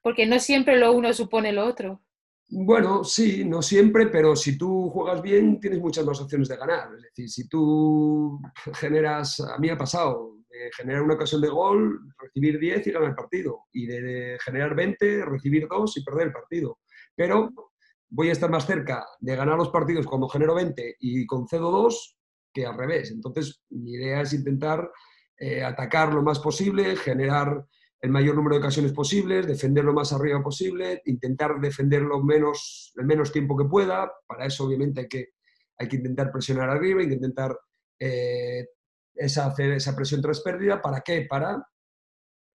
porque 0.01 0.25
no 0.25 0.39
siempre 0.39 0.79
lo 0.79 0.93
uno 0.93 1.11
supone 1.11 1.51
lo 1.51 1.65
otro. 1.65 2.01
Bueno, 2.49 3.03
sí, 3.03 3.43
no 3.43 3.61
siempre, 3.61 4.07
pero 4.07 4.33
si 4.33 4.57
tú 4.57 4.89
juegas 4.89 5.21
bien 5.21 5.59
tienes 5.59 5.81
muchas 5.81 6.05
más 6.05 6.21
opciones 6.21 6.47
de 6.47 6.55
ganar. 6.55 6.87
Es 6.95 7.01
decir, 7.01 7.29
si 7.29 7.49
tú 7.49 8.39
generas, 8.75 9.41
a 9.41 9.57
mí 9.57 9.67
ha 9.67 9.77
pasado, 9.77 10.36
generar 10.75 11.01
una 11.01 11.15
ocasión 11.15 11.41
de 11.41 11.49
gol, 11.49 11.99
recibir 12.17 12.59
10 12.59 12.87
y 12.87 12.91
ganar 12.91 13.09
el 13.09 13.15
partido. 13.15 13.65
Y 13.71 13.85
de, 13.87 14.37
generar 14.43 14.75
20, 14.75 15.25
recibir 15.25 15.67
2 15.69 15.97
y 15.97 16.03
perder 16.03 16.27
el 16.27 16.33
partido. 16.33 16.79
Pero 17.15 17.51
voy 18.09 18.29
a 18.29 18.31
estar 18.31 18.49
más 18.49 18.65
cerca 18.65 19.05
de 19.19 19.35
ganar 19.35 19.57
los 19.57 19.69
partidos 19.69 20.05
cuando 20.05 20.29
genero 20.29 20.55
20 20.55 20.95
y 20.99 21.25
concedo 21.25 21.71
2 21.71 22.17
que 22.53 22.65
al 22.65 22.77
revés. 22.77 23.11
Entonces, 23.11 23.61
mi 23.69 23.93
idea 23.93 24.21
es 24.21 24.33
intentar 24.33 24.89
eh, 25.37 25.63
atacar 25.63 26.13
lo 26.13 26.23
más 26.23 26.39
posible, 26.39 26.95
generar 26.95 27.65
el 27.99 28.11
mayor 28.11 28.35
número 28.35 28.55
de 28.55 28.61
ocasiones 28.61 28.93
posibles, 28.93 29.47
defender 29.47 29.83
lo 29.83 29.93
más 29.93 30.13
arriba 30.13 30.41
posible, 30.41 31.01
intentar 31.05 31.59
defender 31.59 32.01
lo 32.01 32.23
menos, 32.23 32.93
el 32.95 33.05
menos 33.05 33.31
tiempo 33.31 33.57
que 33.57 33.65
pueda. 33.65 34.11
Para 34.27 34.45
eso, 34.45 34.65
obviamente, 34.65 35.01
hay 35.01 35.07
que, 35.07 35.29
hay 35.77 35.87
que 35.87 35.97
intentar 35.97 36.31
presionar 36.31 36.69
arriba, 36.69 37.01
hay 37.01 37.07
que 37.07 37.15
intentar 37.15 37.57
eh, 37.99 38.67
esa, 39.17 39.47
hacer 39.47 39.71
esa 39.71 39.95
presión 39.95 40.21
tras 40.21 40.41
pérdida. 40.41 40.81
¿Para 40.81 41.01
qué? 41.01 41.25
Para 41.29 41.65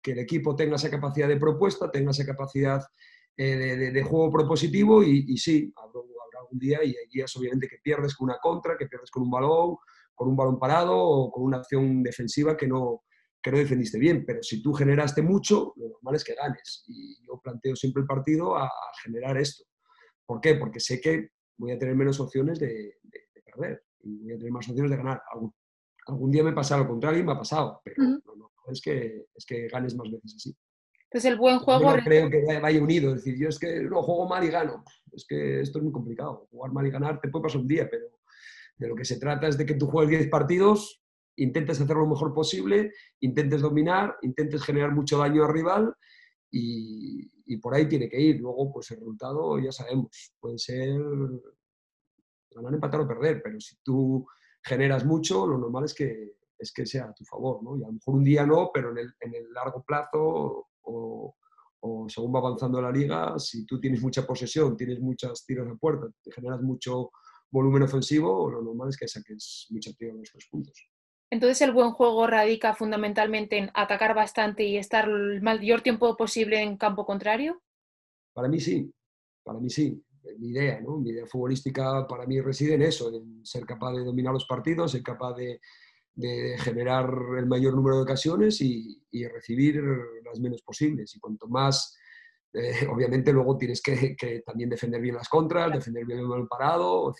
que 0.01 0.11
el 0.11 0.19
equipo 0.19 0.55
tenga 0.55 0.75
esa 0.75 0.89
capacidad 0.89 1.27
de 1.27 1.37
propuesta, 1.37 1.91
tenga 1.91 2.11
esa 2.11 2.25
capacidad 2.25 2.81
eh, 3.37 3.91
de, 3.91 4.03
juego 4.03 4.31
propositivo 4.31 5.03
y, 5.03 5.37
sí, 5.37 5.71
habrá, 5.75 6.01
algún 6.39 6.59
día 6.59 6.83
y 6.83 6.89
hay 6.89 7.07
días 7.09 7.35
obviamente 7.37 7.67
que 7.67 7.77
pierdes 7.83 8.15
con 8.15 8.25
una 8.25 8.39
contra, 8.39 8.77
que 8.77 8.87
pierdes 8.87 9.11
con 9.11 9.23
un 9.23 9.31
balón, 9.31 9.77
con 10.13 10.27
un 10.27 10.35
balón 10.35 10.59
parado 10.59 10.97
o 10.97 11.31
con 11.31 11.43
una 11.43 11.57
acción 11.57 12.03
defensiva 12.03 12.57
que 12.57 12.67
no, 12.67 13.03
que 13.41 13.51
no 13.51 13.57
defendiste 13.57 13.97
bien, 13.97 14.23
pero 14.25 14.43
si 14.43 14.61
tú 14.61 14.73
generaste 14.73 15.21
mucho, 15.21 15.73
lo 15.77 15.89
normal 15.89 16.15
es 16.15 16.23
que 16.23 16.35
ganes. 16.35 16.83
Y 16.87 17.25
yo 17.25 17.39
planteo 17.41 17.75
siempre 17.75 18.01
el 18.01 18.07
partido 18.07 18.55
a, 18.55 18.69
generar 19.03 19.37
esto. 19.37 19.63
¿Por 20.25 20.39
qué? 20.39 20.55
Porque 20.55 20.79
sé 20.79 21.01
que 21.01 21.29
voy 21.57 21.71
a 21.71 21.79
tener 21.79 21.95
menos 21.95 22.19
opciones 22.19 22.59
de, 22.59 22.97
perder 23.43 23.83
y 24.03 24.23
voy 24.23 24.33
a 24.33 24.37
tener 24.37 24.51
más 24.51 24.69
opciones 24.69 24.91
de 24.91 24.97
ganar. 24.97 25.21
Algún, 26.07 26.31
día 26.31 26.43
me 26.43 26.53
pasa 26.53 26.77
lo 26.77 26.87
contrario 26.87 27.19
y 27.19 27.23
me 27.23 27.31
ha 27.33 27.37
pasado, 27.37 27.81
pero 27.83 28.03
no, 28.03 28.51
es, 28.71 28.81
que, 28.81 29.27
es 29.35 29.45
que 29.45 29.67
ganes 29.67 29.95
más 29.95 30.11
veces 30.11 30.35
así. 30.35 30.55
Entonces 31.03 31.31
el 31.31 31.37
buen 31.37 31.59
juego... 31.59 31.95
no 31.95 32.03
creo 32.03 32.29
que 32.29 32.59
vaya 32.59 32.81
unido, 32.81 33.09
es 33.09 33.23
decir, 33.23 33.37
yo 33.37 33.49
es 33.49 33.59
que 33.59 33.81
no 33.81 34.01
juego 34.01 34.27
mal 34.27 34.43
y 34.43 34.49
gano. 34.49 34.83
Es 35.11 35.25
que 35.27 35.61
esto 35.61 35.79
es 35.79 35.83
muy 35.83 35.91
complicado. 35.91 36.47
Jugar 36.51 36.71
mal 36.71 36.87
y 36.87 36.89
ganar 36.89 37.19
te 37.19 37.27
puede 37.27 37.43
pasar 37.43 37.61
un 37.61 37.67
día, 37.67 37.89
pero 37.89 38.07
de 38.77 38.87
lo 38.87 38.95
que 38.95 39.05
se 39.05 39.19
trata 39.19 39.47
es 39.47 39.57
de 39.57 39.65
que 39.65 39.75
tú 39.75 39.87
juegues 39.87 40.19
10 40.19 40.29
partidos 40.29 41.01
intentes 41.35 41.81
hacer 41.81 41.95
lo 41.95 42.07
mejor 42.07 42.33
posible, 42.33 42.93
intentes 43.19 43.61
dominar, 43.61 44.17
intentes 44.21 44.63
generar 44.63 44.91
mucho 44.91 45.17
daño 45.17 45.43
al 45.43 45.53
rival 45.53 45.95
y, 46.51 47.29
por 47.61 47.73
ahí 47.73 47.87
tiene 47.87 48.09
que 48.09 48.19
ir. 48.19 48.39
Luego, 48.39 48.71
pues 48.71 48.91
el 48.91 48.97
resultado 48.97 49.59
ya 49.59 49.71
sabemos, 49.71 50.33
puede 50.39 50.57
ser 50.57 50.99
ganar, 52.51 52.73
empatar 52.73 53.01
o 53.01 53.07
perder, 53.07 53.41
pero 53.43 53.59
si 53.59 53.75
tú 53.83 54.25
generas 54.63 55.05
mucho, 55.05 55.47
lo 55.47 55.57
normal 55.57 55.85
es 55.85 55.93
que, 55.93 56.33
es 56.57 56.71
que 56.71 56.85
sea 56.85 57.05
a 57.05 57.13
tu 57.13 57.25
favor, 57.25 57.63
¿no? 57.63 57.77
Y 57.77 57.83
a 57.83 57.87
lo 57.87 57.93
mejor 57.93 58.15
un 58.15 58.23
día 58.23 58.45
no, 58.45 58.71
pero 58.73 58.91
en 58.91 58.99
el, 58.99 59.13
en 59.19 59.35
el 59.35 59.51
largo 59.51 59.83
plazo 59.83 60.67
o, 60.81 61.35
o, 61.79 62.09
según 62.09 62.33
va 62.33 62.39
avanzando 62.39 62.81
la 62.81 62.91
liga, 62.91 63.37
si 63.39 63.65
tú 63.65 63.79
tienes 63.79 64.01
mucha 64.01 64.25
posesión, 64.25 64.77
tienes 64.77 64.99
muchos 64.99 65.45
tiros 65.45 65.67
de 65.67 65.75
puerta, 65.75 66.07
te 66.21 66.31
generas 66.31 66.61
mucho 66.61 67.11
volumen 67.49 67.83
ofensivo, 67.83 68.49
lo 68.49 68.61
normal 68.61 68.89
es 68.89 68.97
que 68.97 69.07
saques 69.07 69.67
mucho 69.71 69.93
tiro 69.93 70.11
en 70.11 70.19
los 70.19 70.29
tres 70.31 70.47
puntos. 70.49 70.73
Entonces 71.31 71.61
el 71.61 71.71
buen 71.71 71.91
juego 71.91 72.27
radica 72.27 72.73
fundamentalmente 72.73 73.57
en 73.57 73.71
atacar 73.73 74.13
bastante 74.13 74.63
y 74.63 74.77
estar 74.77 75.07
el 75.07 75.41
mayor 75.41 75.81
tiempo 75.81 76.15
posible 76.17 76.61
en 76.61 76.77
campo 76.77 77.05
contrario. 77.05 77.61
Para 78.33 78.47
mí 78.47 78.59
sí, 78.59 78.93
para 79.43 79.59
mí 79.59 79.69
sí. 79.69 80.03
Mi 80.39 80.49
idea, 80.49 80.79
¿no? 80.81 80.97
Mi 80.97 81.11
idea 81.11 81.25
futbolística 81.25 82.07
para 82.07 82.25
mí 82.25 82.39
reside 82.41 82.75
en 82.75 82.83
eso, 82.83 83.13
en 83.13 83.45
ser 83.45 83.65
capaz 83.65 83.93
de 83.93 84.03
dominar 84.03 84.33
los 84.33 84.45
partidos, 84.45 84.91
ser 84.91 85.03
capaz 85.03 85.35
de, 85.35 85.59
generar 86.59 87.09
el 87.37 87.47
mayor 87.47 87.73
número 87.73 87.95
de 87.97 88.03
ocasiones 88.03 88.61
y, 88.61 89.01
recibir 89.27 89.81
las 90.23 90.39
menos 90.39 90.61
posibles. 90.61 91.15
Y 91.15 91.19
cuanto 91.19 91.47
más, 91.47 91.97
eh, 92.53 92.87
obviamente 92.91 93.31
luego 93.33 93.57
tienes 93.57 93.81
que, 93.81 94.15
también 94.45 94.69
defender 94.69 95.01
bien 95.01 95.15
las 95.15 95.29
contras, 95.29 95.71
defender 95.71 96.05
bien 96.05 96.19
el 96.19 96.47
parado, 96.47 97.13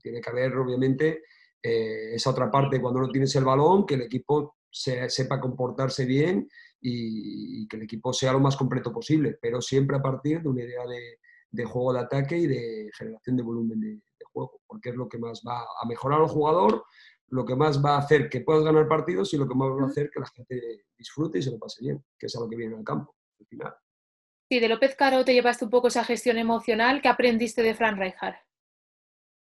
tiene 0.00 0.20
que 0.20 0.30
haber 0.30 0.56
obviamente 0.56 1.22
eh, 1.62 2.14
esa 2.14 2.30
otra 2.30 2.50
parte 2.50 2.80
cuando 2.80 3.00
no 3.00 3.10
tienes 3.10 3.34
el 3.36 3.44
balón, 3.44 3.86
que 3.86 3.94
el 3.94 4.02
equipo 4.02 4.56
sepa 4.70 5.40
comportarse 5.40 6.04
bien 6.04 6.48
y, 6.80 7.66
que 7.66 7.76
el 7.76 7.82
equipo 7.82 8.12
sea 8.12 8.32
lo 8.32 8.40
más 8.40 8.56
completo 8.56 8.92
posible, 8.92 9.38
pero 9.40 9.60
siempre 9.60 9.96
a 9.96 10.02
partir 10.02 10.42
de 10.42 10.48
una 10.48 10.62
idea 10.62 10.86
de, 10.86 11.18
juego 11.64 11.92
de 11.92 12.00
ataque 12.00 12.36
y 12.36 12.46
de 12.46 12.90
generación 12.96 13.36
de 13.36 13.42
volumen 13.42 13.80
de, 13.80 14.00
juego, 14.32 14.60
porque 14.66 14.90
es 14.90 14.96
lo 14.96 15.08
que 15.08 15.18
más 15.18 15.42
va 15.46 15.60
a 15.60 15.86
mejorar 15.86 16.20
al 16.20 16.28
jugador, 16.28 16.84
lo 17.28 17.44
que 17.44 17.56
más 17.56 17.82
va 17.82 17.94
a 17.94 17.98
hacer 17.98 18.28
que 18.28 18.42
puedas 18.42 18.64
ganar 18.64 18.86
partidos 18.86 19.32
y 19.32 19.38
lo 19.38 19.48
que 19.48 19.54
más 19.54 19.68
va 19.70 19.84
a 19.84 19.88
hacer 19.88 20.10
que 20.10 20.20
la 20.20 20.26
gente 20.26 20.84
disfrute 20.96 21.38
y 21.38 21.42
se 21.42 21.50
lo 21.50 21.58
pase 21.58 21.82
bien, 21.82 22.04
que 22.18 22.26
es 22.26 22.36
a 22.36 22.40
lo 22.40 22.48
que 22.48 22.56
viene 22.56 22.76
al 22.76 22.84
campo, 22.84 23.16
al 23.40 23.46
final. 23.46 23.74
Sí, 24.48 24.60
de 24.60 24.68
López 24.68 24.94
Caro 24.94 25.24
te 25.24 25.32
llevaste 25.32 25.64
un 25.64 25.70
poco 25.70 25.88
esa 25.88 26.04
gestión 26.04 26.38
emocional. 26.38 27.00
¿Qué 27.02 27.08
aprendiste 27.08 27.62
de 27.62 27.74
Fran 27.74 27.98
Rijkaard? 27.98 28.36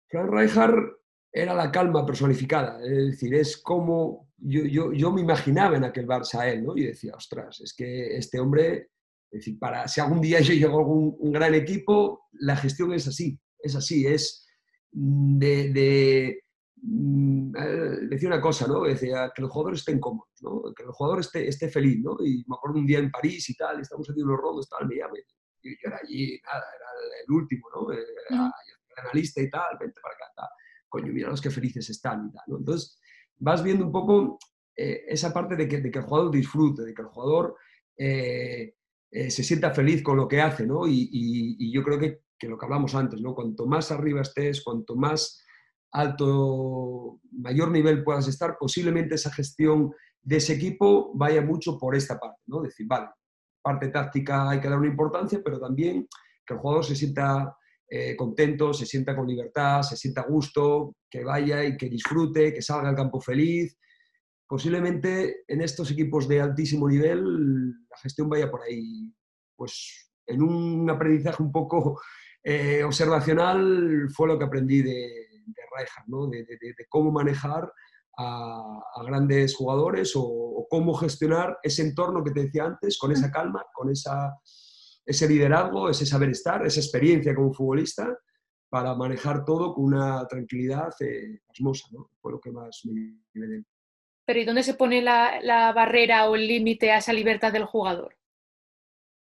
Fran 0.08 0.32
Rijkaard 0.32 0.98
era 1.32 1.54
la 1.54 1.70
calma 1.70 2.04
personificada. 2.04 2.80
Es 2.82 3.12
decir, 3.12 3.34
es 3.34 3.58
como 3.58 4.28
yo, 4.38 4.62
yo, 4.64 4.92
yo, 4.92 5.12
me 5.12 5.20
imaginaba 5.20 5.76
en 5.76 5.84
aquel 5.84 6.06
Barça 6.06 6.40
a 6.40 6.48
él, 6.48 6.64
¿no? 6.64 6.76
Y 6.76 6.84
decía, 6.84 7.14
ostras, 7.14 7.60
es 7.60 7.74
que 7.74 8.16
este 8.16 8.40
hombre, 8.40 8.90
es 9.30 9.40
decir, 9.40 9.58
para, 9.58 9.86
si 9.88 10.00
algún 10.00 10.20
día 10.20 10.40
yo 10.40 10.54
llego 10.54 10.76
a 10.76 10.80
algún 10.80 11.16
un 11.18 11.32
gran 11.32 11.54
equipo, 11.54 12.28
la 12.32 12.56
gestión 12.56 12.92
es 12.92 13.06
así, 13.06 13.38
es 13.58 13.74
así, 13.74 14.06
es 14.06 14.46
de, 14.90 15.72
de 15.72 16.42
mm, 16.76 17.56
eh, 17.56 17.98
decía 18.08 18.28
una 18.28 18.40
cosa, 18.40 18.66
¿no? 18.66 18.82
Decía 18.82 19.30
que 19.34 19.42
los 19.42 19.50
jugadores 19.50 19.80
estén 19.80 20.00
cómodos, 20.00 20.30
¿no? 20.40 20.62
Que 20.74 20.84
el 20.84 20.90
jugador 20.90 21.20
esté, 21.20 21.46
esté 21.48 21.68
feliz, 21.68 22.00
¿no? 22.02 22.16
Y 22.20 22.44
me 22.46 22.56
acuerdo 22.56 22.78
un 22.78 22.86
día 22.86 22.98
en 22.98 23.10
París 23.10 23.48
y 23.50 23.54
tal, 23.54 23.80
estamos 23.80 24.08
haciendo 24.08 24.32
los 24.32 24.40
rondos, 24.40 24.68
tal, 24.68 24.88
me 24.88 24.96
y 25.60 25.70
yo 25.70 25.88
era 25.88 25.98
allí, 26.02 26.40
nada, 26.44 26.64
era 26.76 26.86
el 27.26 27.34
último, 27.34 27.66
¿no? 27.74 27.92
Era, 27.92 28.52
analista 29.02 29.40
y 29.40 29.48
tal, 29.48 29.76
vente 29.78 30.00
para 30.00 30.14
acá, 30.14 30.24
tal 30.34 30.48
coño, 30.88 31.12
mira 31.12 31.28
los 31.28 31.40
que 31.40 31.50
felices 31.50 31.88
están 31.90 32.28
y 32.28 32.32
tal. 32.32 32.44
¿no? 32.48 32.58
Entonces, 32.58 32.98
vas 33.36 33.62
viendo 33.62 33.84
un 33.84 33.92
poco 33.92 34.38
eh, 34.76 35.04
esa 35.08 35.32
parte 35.32 35.56
de 35.56 35.68
que, 35.68 35.80
de 35.80 35.90
que, 35.90 35.98
el 35.98 36.04
jugador 36.04 36.30
disfrute, 36.30 36.82
de 36.82 36.94
que 36.94 37.02
el 37.02 37.08
jugador 37.08 37.56
eh, 37.96 38.74
eh, 39.10 39.30
se 39.30 39.42
sienta 39.42 39.72
feliz 39.72 40.02
con 40.02 40.16
lo 40.16 40.28
que 40.28 40.40
hace, 40.40 40.66
¿no? 40.66 40.86
Y, 40.86 41.72
yo 41.72 41.82
creo 41.82 41.98
que, 41.98 42.20
que, 42.38 42.48
lo 42.48 42.58
que 42.58 42.66
hablamos 42.66 42.94
antes, 42.94 43.20
¿no? 43.20 43.34
Cuanto 43.34 43.66
más 43.66 43.90
arriba 43.90 44.20
estés, 44.20 44.62
cuanto 44.62 44.96
más 44.96 45.42
alto, 45.92 47.20
mayor 47.32 47.70
nivel 47.70 48.04
puedas 48.04 48.28
estar, 48.28 48.56
posiblemente 48.58 49.14
esa 49.14 49.32
gestión 49.32 49.92
de 50.22 50.36
ese 50.36 50.54
equipo 50.54 51.12
vaya 51.14 51.40
mucho 51.40 51.78
por 51.78 51.94
esta 51.94 52.18
parte, 52.18 52.42
¿no? 52.46 52.60
Decir, 52.60 52.86
vale, 52.86 53.08
parte 53.62 53.88
táctica 53.88 54.50
hay 54.50 54.60
que 54.60 54.68
dar 54.68 54.78
una 54.78 54.88
importancia, 54.88 55.40
pero 55.44 55.58
también 55.58 56.06
que 56.46 56.54
el 56.54 56.60
jugador 56.60 56.84
se 56.84 56.96
sienta 56.96 57.56
eh, 57.90 58.14
contento, 58.16 58.74
se 58.74 58.84
sienta 58.84 59.16
con 59.16 59.26
libertad, 59.26 59.82
se 59.82 59.96
sienta 59.96 60.20
a 60.20 60.26
gusto, 60.26 60.96
que 61.10 61.24
vaya 61.24 61.64
y 61.64 61.76
que 61.76 61.88
disfrute, 61.88 62.52
que 62.52 62.60
salga 62.60 62.90
al 62.90 62.96
campo 62.96 63.20
feliz. 63.20 63.78
Posiblemente 64.48 65.44
en 65.46 65.60
estos 65.60 65.90
equipos 65.90 66.26
de 66.26 66.40
altísimo 66.40 66.88
nivel 66.88 67.70
la 67.70 67.96
gestión 68.02 68.28
vaya 68.28 68.50
por 68.50 68.62
ahí. 68.62 69.12
Pues 69.54 70.10
en 70.26 70.42
un 70.42 70.88
aprendizaje 70.88 71.42
un 71.42 71.52
poco 71.52 72.00
eh, 72.42 72.82
observacional 72.82 74.08
fue 74.14 74.28
lo 74.28 74.38
que 74.38 74.44
aprendí 74.44 74.82
de, 74.82 74.90
de 75.46 76.56
de, 76.60 76.86
cómo 76.88 77.10
manejar 77.10 77.70
a, 78.16 78.80
grandes 79.06 79.54
jugadores 79.54 80.12
o, 80.16 80.66
cómo 80.70 80.94
gestionar 80.94 81.58
ese 81.62 81.82
entorno 81.82 82.22
que 82.24 82.30
te 82.30 82.42
decía 82.44 82.64
antes, 82.64 82.98
con 82.98 83.12
esa 83.12 83.30
calma, 83.30 83.64
con 83.72 83.90
esa 83.90 84.34
ese 85.06 85.26
liderazgo, 85.26 85.88
ese 85.88 86.04
saber 86.04 86.28
estar, 86.28 86.66
esa 86.66 86.80
experiencia 86.80 87.34
como 87.34 87.54
futbolista 87.54 88.14
para 88.68 88.94
manejar 88.94 89.42
todo 89.42 89.72
con 89.72 89.84
una 89.84 90.26
tranquilidad 90.26 90.90
eh, 91.00 91.40
pasmosa, 91.46 91.88
¿no? 91.92 92.10
Fue 92.20 92.32
lo 92.32 92.40
que 92.40 92.52
más 92.52 92.82
me, 92.84 93.18
me 93.32 93.64
Pero 94.28 94.40
¿y 94.40 94.44
dónde 94.44 94.62
se 94.62 94.74
pone 94.74 95.00
la, 95.00 95.72
barrera 95.74 96.28
o 96.28 96.36
el 96.36 96.46
límite 96.46 96.92
a 96.92 96.98
esa 96.98 97.14
libertad 97.14 97.50
del 97.50 97.64
jugador? 97.64 98.14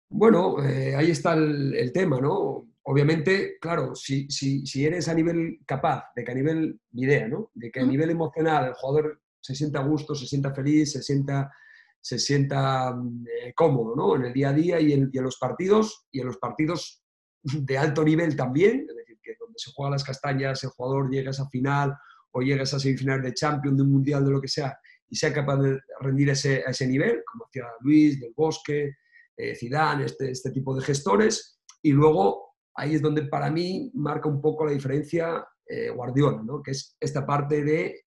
Bueno, 0.09 0.61
eh, 0.65 0.97
ahí 0.97 1.13
está 1.13 1.35
el, 1.35 1.93
tema, 1.95 2.21
¿no? 2.21 2.67
Obviamente, 2.83 3.57
claro, 3.61 3.95
si, 3.95 4.29
si, 4.29 4.67
si, 4.67 4.85
eres 4.85 5.07
a 5.07 5.15
nivel 5.15 5.61
capaz, 5.65 6.07
de 6.17 6.25
que 6.25 6.33
a 6.33 6.35
nivel, 6.35 6.81
mi 6.91 7.03
idea, 7.03 7.29
¿no? 7.29 7.53
De 7.55 7.71
que 7.71 7.79
a 7.79 7.87
nivel 7.87 8.11
emocional 8.11 8.67
el 8.67 8.75
jugador 8.75 9.23
se 9.41 9.55
sienta 9.55 9.79
a 9.79 9.85
gusto, 9.85 10.17
se 10.17 10.27
sienta 10.27 10.53
feliz, 10.53 10.91
se 10.91 11.03
sienta 11.05 11.53
se 12.01 12.19
sienta 12.19 12.93
eh, 13.45 13.53
cómodo 13.55 13.95
¿no? 13.95 14.17
en 14.17 14.25
el 14.25 14.33
día 14.33 14.49
a 14.49 14.53
día 14.55 14.81
y 14.81 14.93
en, 14.93 15.11
los 15.13 15.37
partidos, 15.37 16.07
y 16.11 16.19
en 16.19 16.27
los 16.27 16.39
partidos 16.39 17.05
de 17.45 17.79
alto 17.79 18.03
nivel 18.03 18.35
también, 18.35 18.87
es 18.89 18.97
decir, 18.97 19.21
que 19.23 19.37
donde 19.39 19.59
se 19.59 19.71
juegan 19.71 19.93
las 19.93 20.03
castañas, 20.03 20.65
el 20.65 20.71
jugador 20.71 21.09
llega 21.09 21.29
a 21.29 21.31
esa 21.31 21.49
final 21.49 21.97
o 22.33 22.41
llega 22.41 22.61
a 22.61 22.65
esa 22.65 22.79
semifinal 22.79 23.23
de 23.23 23.35
Champions, 23.35 23.77
de 23.77 23.83
un 23.83 23.93
Mundial, 23.93 24.25
de 24.25 24.31
lo 24.31 24.41
que 24.41 24.49
sea, 24.49 24.79
y 25.09 25.17
sea 25.17 25.33
capaz 25.33 25.57
de 25.57 25.79
rendir 26.01 26.31
ese, 26.31 26.63
a 26.67 26.71
ese 26.71 26.87
nivel, 26.87 27.23
como 27.31 27.45
hacía 27.45 27.65
Luis, 27.81 28.21
Del 28.21 28.33
Bosque, 28.37 28.97
eh, 29.37 29.55
Zidane, 29.57 30.05
este, 30.05 30.31
este 30.31 30.51
tipo 30.51 30.75
de 30.75 30.83
gestores, 30.83 31.61
y 31.83 31.93
luego 31.93 32.55
ahí 32.75 32.95
es 32.95 33.03
donde 33.03 33.23
para 33.23 33.51
mí 33.51 33.91
marca 33.95 34.29
un 34.29 34.41
poco 34.41 34.65
la 34.65 34.73
diferencia 34.73 35.45
eh, 35.67 35.91
Guardiola, 35.91 36.43
¿no? 36.43 36.63
que 36.63 36.73
es 36.73 36.97
esta 37.01 37.27
parte 37.27 37.65
de 37.65 38.05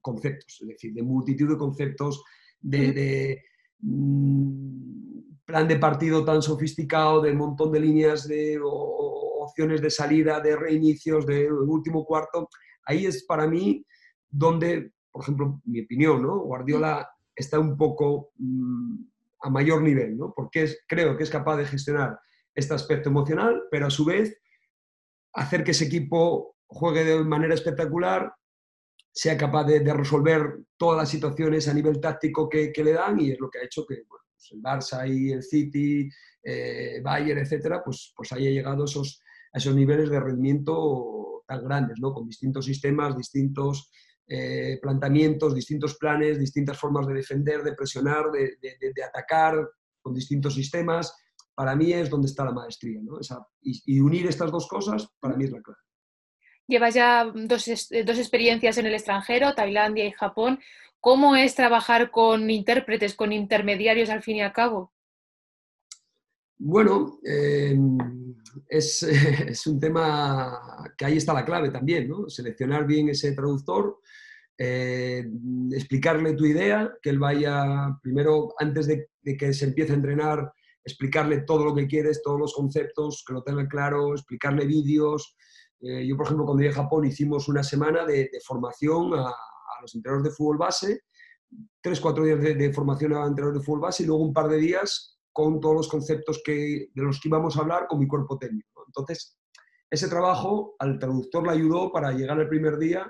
conceptos, 0.00 0.58
es 0.60 0.68
decir, 0.68 0.94
de 0.94 1.02
multitud 1.02 1.48
de 1.48 1.56
conceptos, 1.56 2.22
de, 2.60 3.42
mm, 3.80 5.44
plan 5.44 5.66
de 5.66 5.76
partido 5.76 6.24
tan 6.24 6.42
sofisticado, 6.42 7.22
de 7.22 7.32
montón 7.32 7.72
de 7.72 7.80
líneas 7.80 8.28
de 8.28 8.58
opciones 8.62 9.80
de 9.80 9.90
salida, 9.90 10.40
de 10.40 10.56
reinicios, 10.56 11.24
de 11.26 11.50
último 11.50 12.04
cuarto. 12.04 12.48
Ahí 12.88 13.04
es 13.04 13.24
para 13.24 13.46
mí 13.46 13.84
donde, 14.30 14.92
por 15.12 15.22
ejemplo, 15.22 15.60
mi 15.64 15.82
opinión. 15.82 16.26
Guardiola 16.26 17.08
está 17.36 17.58
un 17.58 17.76
poco 17.76 18.32
mm, 18.38 18.96
a 19.42 19.50
mayor 19.50 19.82
nivel, 19.82 20.16
¿no? 20.16 20.32
porque 20.34 20.74
creo 20.86 21.16
que 21.16 21.22
es 21.22 21.30
capaz 21.30 21.58
de 21.58 21.66
gestionar 21.66 22.18
este 22.54 22.74
aspecto 22.74 23.10
emocional, 23.10 23.62
pero 23.70 23.86
a 23.86 23.90
su 23.90 24.04
vez 24.04 24.36
hacer 25.34 25.62
que 25.62 25.70
ese 25.72 25.84
equipo 25.84 26.56
juegue 26.66 27.04
de 27.04 27.22
manera 27.24 27.54
espectacular, 27.54 28.32
sea 29.12 29.36
capaz 29.36 29.64
de, 29.64 29.80
resolver 29.92 30.60
todas 30.76 30.98
las 30.98 31.08
situaciones 31.10 31.68
a 31.68 31.74
nivel 31.74 32.00
táctico 32.00 32.48
que, 32.48 32.72
le 32.74 32.92
dan 32.92 33.20
y 33.20 33.32
es 33.32 33.40
lo 33.40 33.50
que 33.50 33.58
ha 33.58 33.64
hecho 33.64 33.86
que 33.86 34.02
pues 34.08 34.22
el 34.50 34.62
Barça 34.62 35.06
y 35.08 35.32
el 35.32 35.42
City, 35.42 36.08
eh, 36.42 37.00
Bayern, 37.02 37.40
etcétera, 37.40 37.82
pues, 37.84 38.12
pues 38.16 38.32
haya 38.32 38.50
llegado 38.50 38.84
esos, 38.84 39.22
esos 39.52 39.74
niveles 39.74 40.08
de 40.08 40.20
rendimiento 40.20 41.37
tan 41.48 41.64
grandes, 41.64 41.98
¿no? 41.98 42.12
con 42.12 42.26
distintos 42.26 42.66
sistemas, 42.66 43.16
distintos 43.16 43.90
eh, 44.26 44.78
planteamientos, 44.82 45.54
distintos 45.54 45.96
planes, 45.96 46.38
distintas 46.38 46.78
formas 46.78 47.06
de 47.06 47.14
defender, 47.14 47.62
de 47.62 47.72
presionar, 47.72 48.26
de, 48.30 49.02
atacar, 49.02 49.54
con 50.02 50.14
distintos 50.14 50.54
sistemas. 50.54 51.16
Para 51.54 51.74
mí 51.74 51.92
es 51.92 52.10
donde 52.10 52.26
está 52.26 52.44
la 52.44 52.52
maestría. 52.52 53.00
¿no? 53.02 53.18
y, 53.62 54.00
unir 54.00 54.26
estas 54.26 54.52
dos 54.52 54.68
cosas, 54.68 55.08
para 55.18 55.34
mí 55.34 55.44
es 55.44 55.50
la 55.50 55.62
clave. 55.62 55.80
Llevas 56.66 56.94
ya 56.94 57.24
dos, 57.24 57.64
dos 58.04 58.18
experiencias 58.18 58.76
en 58.76 58.84
el 58.84 58.92
extranjero, 58.92 59.54
Tailandia 59.54 60.04
y 60.04 60.12
Japón. 60.12 60.60
¿Cómo 61.00 61.34
es 61.34 61.54
trabajar 61.54 62.10
con 62.10 62.50
intérpretes, 62.50 63.14
con 63.14 63.32
intermediarios 63.32 64.10
al 64.10 64.22
fin 64.22 64.36
y 64.36 64.42
al 64.42 64.52
cabo? 64.52 64.92
Bueno, 66.58 67.20
em, 67.22 67.96
es, 68.68 69.66
un 69.66 69.78
tema 69.78 70.92
que 70.96 71.04
ahí 71.04 71.16
está 71.16 71.32
la 71.32 71.44
clave 71.44 71.70
también, 71.70 72.08
¿no? 72.08 72.28
Seleccionar 72.28 72.86
bien 72.86 73.08
ese 73.08 73.32
traductor, 73.32 74.00
eh, 74.58 75.24
explicarle 75.70 76.34
tu 76.34 76.44
idea, 76.44 76.92
que 77.00 77.10
él 77.10 77.18
vaya 77.20 77.96
primero, 78.02 78.54
antes 78.58 78.88
de, 78.88 79.08
que 79.36 79.52
se 79.52 79.66
empiece 79.66 79.92
a 79.92 79.96
entrenar, 79.96 80.52
explicarle 80.84 81.42
todo 81.42 81.64
lo 81.64 81.74
que 81.74 81.86
quieres, 81.86 82.22
todos 82.22 82.40
los 82.40 82.54
conceptos, 82.54 83.22
que 83.26 83.34
lo 83.34 83.42
tenga 83.42 83.68
claro, 83.68 84.14
explicarle 84.14 84.66
vídeos. 84.66 85.36
Eh, 85.80 86.06
yo, 86.06 86.16
por 86.16 86.26
ejemplo, 86.26 86.44
cuando 86.44 86.62
llegué 86.62 86.74
a 86.74 86.82
Japón 86.82 87.04
hicimos 87.04 87.48
una 87.48 87.62
semana 87.62 88.04
de, 88.04 88.30
formación 88.44 89.14
a, 89.14 89.28
a, 89.28 89.80
los 89.80 89.94
entrenadores 89.94 90.32
de 90.32 90.36
fútbol 90.36 90.58
base, 90.58 91.02
tres, 91.80 92.00
cuatro 92.00 92.24
días 92.24 92.40
de, 92.40 92.54
de 92.54 92.72
formación 92.72 93.12
a 93.12 93.26
entrenadores 93.26 93.60
de 93.60 93.64
fútbol 93.64 93.82
base 93.82 94.02
y 94.02 94.06
luego 94.06 94.24
un 94.24 94.32
par 94.32 94.48
de 94.48 94.56
días 94.56 95.17
con 95.38 95.60
todos 95.60 95.76
los 95.76 95.88
conceptos 95.88 96.42
que, 96.44 96.88
de 96.92 97.02
los 97.04 97.20
que 97.20 97.28
íbamos 97.28 97.56
a 97.56 97.60
hablar 97.60 97.86
con 97.86 98.00
mi 98.00 98.08
cuerpo 98.08 98.36
técnico. 98.36 98.82
Entonces, 98.88 99.38
ese 99.88 100.08
trabajo 100.08 100.74
al 100.80 100.98
traductor 100.98 101.46
le 101.46 101.52
ayudó 101.52 101.92
para 101.92 102.10
llegar 102.10 102.40
el 102.40 102.48
primer 102.48 102.76
día 102.76 103.08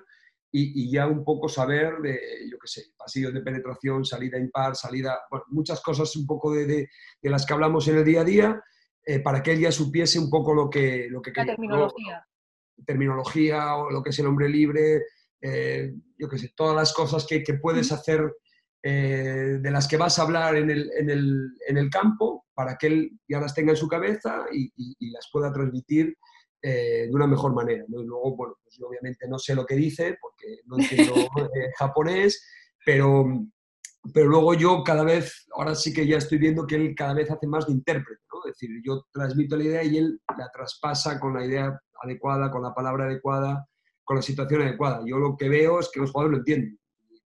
y, 0.52 0.90
ya 0.92 1.06
un 1.06 1.24
poco 1.24 1.48
saber 1.48 2.02
de, 2.02 2.20
yo 2.50 2.58
qué 2.58 2.68
sé, 2.68 2.82
pasillos 2.98 3.32
de 3.32 3.40
penetración, 3.40 4.04
salida 4.04 4.38
impar, 4.38 4.76
salida, 4.76 5.18
bueno, 5.30 5.46
muchas 5.48 5.80
cosas 5.80 6.14
un 6.16 6.26
poco 6.26 6.52
de, 6.52 6.66
de, 6.66 7.30
las 7.30 7.46
que 7.46 7.54
hablamos 7.54 7.88
en 7.88 7.96
el 7.96 8.04
día 8.04 8.20
a 8.20 8.24
día, 8.24 8.62
eh, 9.06 9.20
para 9.20 9.42
que 9.42 9.52
él 9.52 9.60
ya 9.60 9.72
supiese 9.72 10.18
un 10.18 10.28
poco 10.28 10.52
lo 10.52 10.68
que, 10.68 11.06
lo 11.08 11.22
que 11.22 11.32
quería. 11.32 11.54
Terminología. 11.54 12.26
Terminología, 12.84 13.76
o 13.76 13.90
lo 13.90 14.02
que 14.02 14.10
es 14.10 14.18
el 14.18 14.26
hombre 14.26 14.50
libre, 14.50 15.02
eh, 15.40 15.94
yo 16.18 16.28
qué 16.28 16.36
sé, 16.36 16.52
todas 16.54 16.76
las 16.76 16.92
cosas 16.92 17.26
que, 17.26 17.42
que 17.42 17.54
puedes 17.54 17.90
hacer 17.90 18.20
eh, 18.82 19.58
de 19.60 19.70
las 19.72 19.88
que 19.88 19.96
vas 19.96 20.18
a 20.18 20.22
hablar 20.22 20.56
en 20.56 20.70
el, 20.70 20.88
en, 20.96 21.10
el, 21.10 21.50
en 21.66 21.78
el, 21.78 21.90
campo 21.90 22.46
para 22.54 22.76
que 22.76 22.86
él 22.86 23.20
ya 23.28 23.40
las 23.40 23.52
tenga 23.52 23.72
en 23.72 23.76
su 23.76 23.88
cabeza 23.88 24.46
y, 24.52 24.70
y, 24.76 25.10
las 25.10 25.28
pueda 25.32 25.52
transmitir 25.52 26.16
eh, 26.62 27.06
de 27.08 27.12
una 27.12 27.26
mejor 27.26 27.52
manera. 27.52 27.84
Y 27.88 28.04
luego, 28.04 28.36
bueno, 28.36 28.54
pues 28.62 28.76
yo 28.78 28.86
obviamente 28.86 29.26
no 29.26 29.36
sé 29.38 29.56
lo 29.56 29.66
que 29.66 29.74
dice 29.74 30.16
porque 30.20 30.60
no 30.66 30.78
entiendo 30.78 31.12
eh, 31.56 31.72
japonés, 31.76 32.40
pero, 32.86 33.26
pero 34.14 34.28
luego 34.28 34.54
yo 34.54 34.84
cada 34.84 35.02
vez, 35.02 35.46
ahora 35.54 35.74
sí 35.74 35.92
que 35.92 36.06
ya 36.06 36.18
estoy 36.18 36.38
viendo 36.38 36.64
que 36.64 36.76
él 36.76 36.94
cada 36.96 37.14
vez 37.14 37.28
hace 37.32 37.48
más 37.48 37.66
de 37.66 37.72
intérprete, 37.72 38.22
¿no? 38.32 38.48
Es 38.48 38.54
decir, 38.54 38.70
yo 38.84 39.06
transmito 39.12 39.56
la 39.56 39.64
idea 39.64 39.82
y 39.82 39.98
él 39.98 40.20
la 40.38 40.48
traspasa 40.52 41.18
con 41.18 41.34
la 41.34 41.44
idea 41.44 41.76
adecuada, 42.00 42.48
con 42.52 42.62
la 42.62 42.72
palabra 42.72 43.06
adecuada, 43.06 43.66
con 44.04 44.16
la 44.16 44.22
situación 44.22 44.62
adecuada. 44.62 45.02
Yo 45.04 45.18
lo 45.18 45.36
que 45.36 45.48
veo 45.48 45.80
es 45.80 45.90
que 45.92 45.98
los 45.98 46.12
jugadores 46.12 46.32
lo 46.32 46.38
entienden 46.38 46.78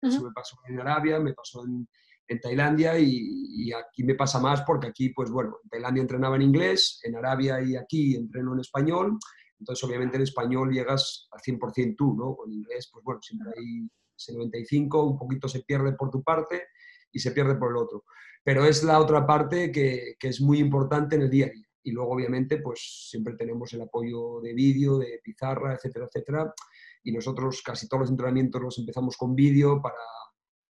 eso 0.03 0.23
me 0.23 0.33
pasó 0.33 0.57
en 0.69 0.81
Arabia, 0.81 1.21
me 1.21 1.33
pasó 1.33 1.65
en, 1.65 1.89
en 2.27 2.41
Tailandia 2.41 2.99
y, 2.99 3.07
y, 3.11 3.73
aquí 3.73 4.03
me 4.05 4.15
pasa 4.15 4.41
más 4.41 4.63
porque 4.63 4.89
aquí, 4.89 5.11
pues 5.11 5.31
bueno, 5.31 5.59
en 5.63 5.71
Tailandia 5.71 6.01
entrenaba 6.01 6.37
en 6.37 6.43
inglés, 6.43 7.01
en 7.05 7.17
Arabia 7.17 7.63
y 7.63 7.77
aquí 7.77 8.17
entreno 8.17 8.55
en 8.55 8.61
español, 8.61 9.19
entonces 9.59 9.85
obviamente 9.85 10.17
en 10.17 10.23
español 10.23 10.73
llegas 10.73 11.29
al 11.31 11.41
100% 11.41 11.95
tú, 11.97 12.15
¿no? 12.17 12.35
Con 12.35 12.53
inglés, 12.53 12.91
pues 12.93 13.05
bueno, 13.05 13.23
siempre 13.23 13.53
hay 13.57 13.89
ese 14.17 14.33
95, 14.33 15.05
un 15.05 15.19
poquito 15.19 15.49
se 15.49 15.63
pierde 15.63 15.93
por 15.93 16.11
tu 16.11 16.23
parte 16.23 16.65
y 17.13 17.19
se 17.19 17.31
pierde 17.31 17.55
por 17.55 17.71
el 17.71 17.77
otro. 17.77 18.05
Pero 18.43 18.65
es 18.65 18.83
la 18.83 18.99
otra 18.99 19.25
parte 19.25 19.71
que, 19.71 20.17
que 20.19 20.29
es 20.29 20.41
muy 20.41 20.59
importante 20.59 21.15
en 21.15 21.23
el 21.23 21.31
día 21.31 21.47
a 21.47 21.51
día. 21.51 21.67
Y 21.85 21.93
luego, 21.93 22.13
obviamente, 22.13 22.59
pues 22.59 23.09
siempre 23.11 23.35
tenemos 23.35 23.73
el 23.73 23.83
apoyo 23.83 24.41
de 24.41 24.53
vídeo, 24.53 24.99
de 24.99 25.21
pizarra, 25.23 25.75
etcétera, 25.75 26.07
etcétera 26.07 26.55
y 27.03 27.13
nosotros 27.13 27.63
casi 27.63 27.89
todos 27.89 28.03
los 28.03 28.11
entrenamientos 28.11 28.63
los 28.63 28.79
empezamos 28.79 29.17
con 29.17 29.35
vídeo 29.35 29.81
para, 29.83 29.97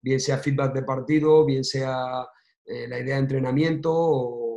bien 0.01 0.19
sea 0.19 0.37
feedback 0.37 0.73
de 0.73 0.83
partido, 0.83 1.45
bien 1.45 1.63
sea 1.63 2.27
eh, 2.65 2.87
la 2.87 2.99
idea 2.99 3.15
de 3.15 3.21
entrenamiento 3.21 3.91
o, 3.93 4.51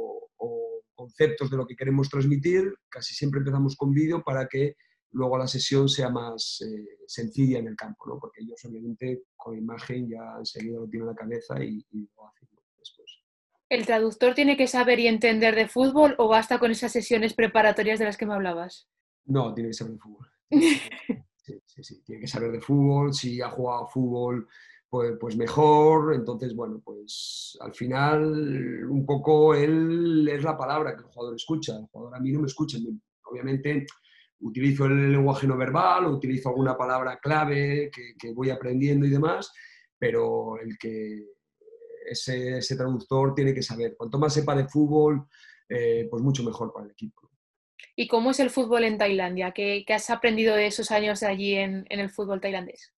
conceptos 0.94 1.48
de 1.48 1.56
lo 1.56 1.64
que 1.64 1.76
queremos 1.76 2.08
transmitir, 2.08 2.74
casi 2.88 3.14
siempre 3.14 3.38
empezamos 3.38 3.76
con 3.76 3.92
vídeo 3.92 4.20
para 4.24 4.48
que 4.48 4.74
luego 5.12 5.38
la 5.38 5.46
sesión 5.46 5.88
sea 5.88 6.10
más 6.10 6.60
eh, 6.60 6.98
sencilla 7.06 7.60
en 7.60 7.68
el 7.68 7.76
campo, 7.76 8.04
¿no? 8.08 8.18
porque 8.18 8.42
ellos 8.42 8.60
obviamente 8.64 9.22
con 9.36 9.56
imagen 9.56 10.10
ya 10.10 10.34
enseguida 10.36 10.80
lo 10.80 10.88
tienen 10.88 11.08
en 11.08 11.14
la 11.14 11.20
cabeza 11.20 11.62
y, 11.62 11.86
lo 11.92 12.26
hacen 12.26 12.48
después. 12.76 13.22
¿El 13.68 13.86
traductor 13.86 14.34
tiene 14.34 14.56
que 14.56 14.66
saber 14.66 14.98
y 14.98 15.06
entender 15.06 15.54
de 15.54 15.68
fútbol 15.68 16.16
o 16.18 16.26
basta 16.26 16.58
con 16.58 16.72
esas 16.72 16.90
sesiones 16.90 17.32
preparatorias 17.32 18.00
de 18.00 18.06
las 18.06 18.16
que 18.16 18.26
me 18.26 18.34
hablabas? 18.34 18.88
No, 19.24 19.54
tiene 19.54 19.70
que 19.70 19.74
saber 19.74 19.92
de 19.92 19.98
fútbol. 20.00 20.28
tiene 22.04 22.20
que 22.20 22.26
saber 22.26 22.52
de 22.52 22.60
fútbol, 22.60 23.14
si 23.14 23.40
ha 23.40 23.50
jugado 23.50 23.86
fútbol, 23.86 24.48
pues, 24.88 25.14
pues, 25.20 25.36
mejor. 25.36 26.14
Entonces, 26.14 26.54
bueno, 26.54 26.80
pues 26.84 27.56
al 27.60 27.74
final 27.74 28.86
un 28.88 29.04
poco 29.06 29.54
él 29.54 30.28
es 30.28 30.42
la 30.42 30.56
palabra 30.56 30.94
que 30.96 31.02
el 31.02 31.08
jugador 31.08 31.36
escucha. 31.36 31.76
El 31.76 31.86
jugador 31.86 32.16
a 32.16 32.20
mí 32.20 32.32
no 32.32 32.40
me 32.40 32.46
escucha. 32.46 32.78
Obviamente 33.24 33.86
utilizo 34.40 34.86
el 34.86 35.12
lenguaje 35.12 35.46
no 35.46 35.56
verbal, 35.56 36.06
utilizo 36.06 36.48
alguna 36.48 36.76
palabra 36.76 37.18
clave 37.20 37.90
que, 37.92 38.32
voy 38.32 38.50
aprendiendo 38.50 39.06
y 39.06 39.10
demás, 39.10 39.52
pero 39.98 40.58
el 40.60 40.78
que 40.78 41.26
ese, 42.08 42.58
ese, 42.58 42.76
traductor 42.76 43.34
tiene 43.34 43.52
que 43.52 43.62
saber. 43.62 43.96
Cuanto 43.96 44.18
más 44.18 44.32
sepa 44.32 44.54
de 44.54 44.68
fútbol, 44.68 45.26
eh, 45.68 46.06
pues 46.10 46.22
mucho 46.22 46.42
mejor 46.44 46.72
para 46.72 46.86
el 46.86 46.92
equipo. 46.92 47.27
¿Y 47.96 48.06
cómo 48.08 48.30
es 48.30 48.40
el 48.40 48.50
fútbol 48.50 48.84
en 48.84 48.98
Tailandia? 48.98 49.52
¿Qué, 49.52 49.84
has 49.88 50.10
aprendido 50.10 50.54
de 50.54 50.66
esos 50.66 50.90
años 50.90 51.22
allí 51.22 51.54
en, 51.54 51.84
el 51.88 52.10
fútbol 52.10 52.40
tailandés? 52.40 52.92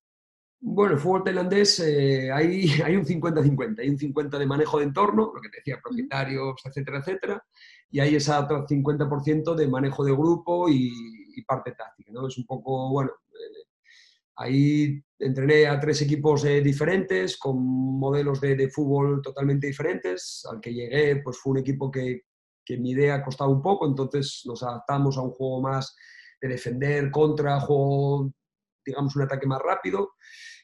Bueno, 0.61 0.95
el 0.95 1.01
fútbol 1.01 1.25
tailandés 1.25 1.81
eh, 1.81 2.31
hay, 2.31 2.69
hay, 2.85 2.97
un 2.97 3.05
50-50, 3.05 3.81
hay 3.81 3.89
un 3.89 3.99
50 3.99 4.39
de 4.39 4.47
manejo 4.47 4.79
de 4.79 4.85
entorno, 4.85 5.33
lo 5.35 5.41
que 5.41 5.49
te 5.49 5.59
decía, 5.59 5.81
propietarios, 5.83 6.61
etcétera, 6.65 6.99
etcétera, 6.99 7.45
y 7.91 8.01
hay 8.01 8.17
ese 8.17 8.33
otro 8.33 8.67
50% 8.67 9.55
de 9.55 9.69
manejo 9.69 10.05
de 10.05 10.13
grupo 10.13 10.69
y, 10.69 10.91
parte 11.49 11.73
táctica, 11.73 12.13
¿no? 12.13 12.29
Es 12.29 12.37
un 12.37 12.45
poco, 12.45 12.91
bueno, 12.91 13.11
eh, 13.31 13.65
ahí 14.37 15.03
entrené 15.19 15.67
a 15.67 15.81
tres 15.81 16.03
equipos 16.03 16.45
eh, 16.45 16.61
diferentes, 16.61 17.39
con 17.39 17.57
modelos 17.99 18.43
de, 18.43 18.57
de, 18.57 18.69
fútbol 18.69 19.23
totalmente 19.23 19.67
diferentes, 19.67 20.47
al 20.51 20.61
que 20.61 20.75
llegué, 20.75 21.17
pues 21.23 21.39
fue 21.39 21.53
un 21.53 21.59
equipo 21.61 21.91
que, 21.91 22.25
mi 22.79 22.91
idea 22.91 23.17
ha 23.17 23.25
costado 23.25 23.51
un 23.51 23.63
poco, 23.63 23.87
entonces 23.87 24.43
nos 24.47 24.63
adaptamos 24.63 25.17
a 25.19 25.23
un 25.23 25.31
juego 25.31 25.63
más 25.63 25.97
de 26.41 26.49
defender, 26.49 27.11
contra, 27.11 27.61
juego, 27.61 28.33
digamos, 28.85 29.15
un 29.17 29.23
ataque 29.23 29.47
más 29.47 29.61
rápido. 29.61 30.13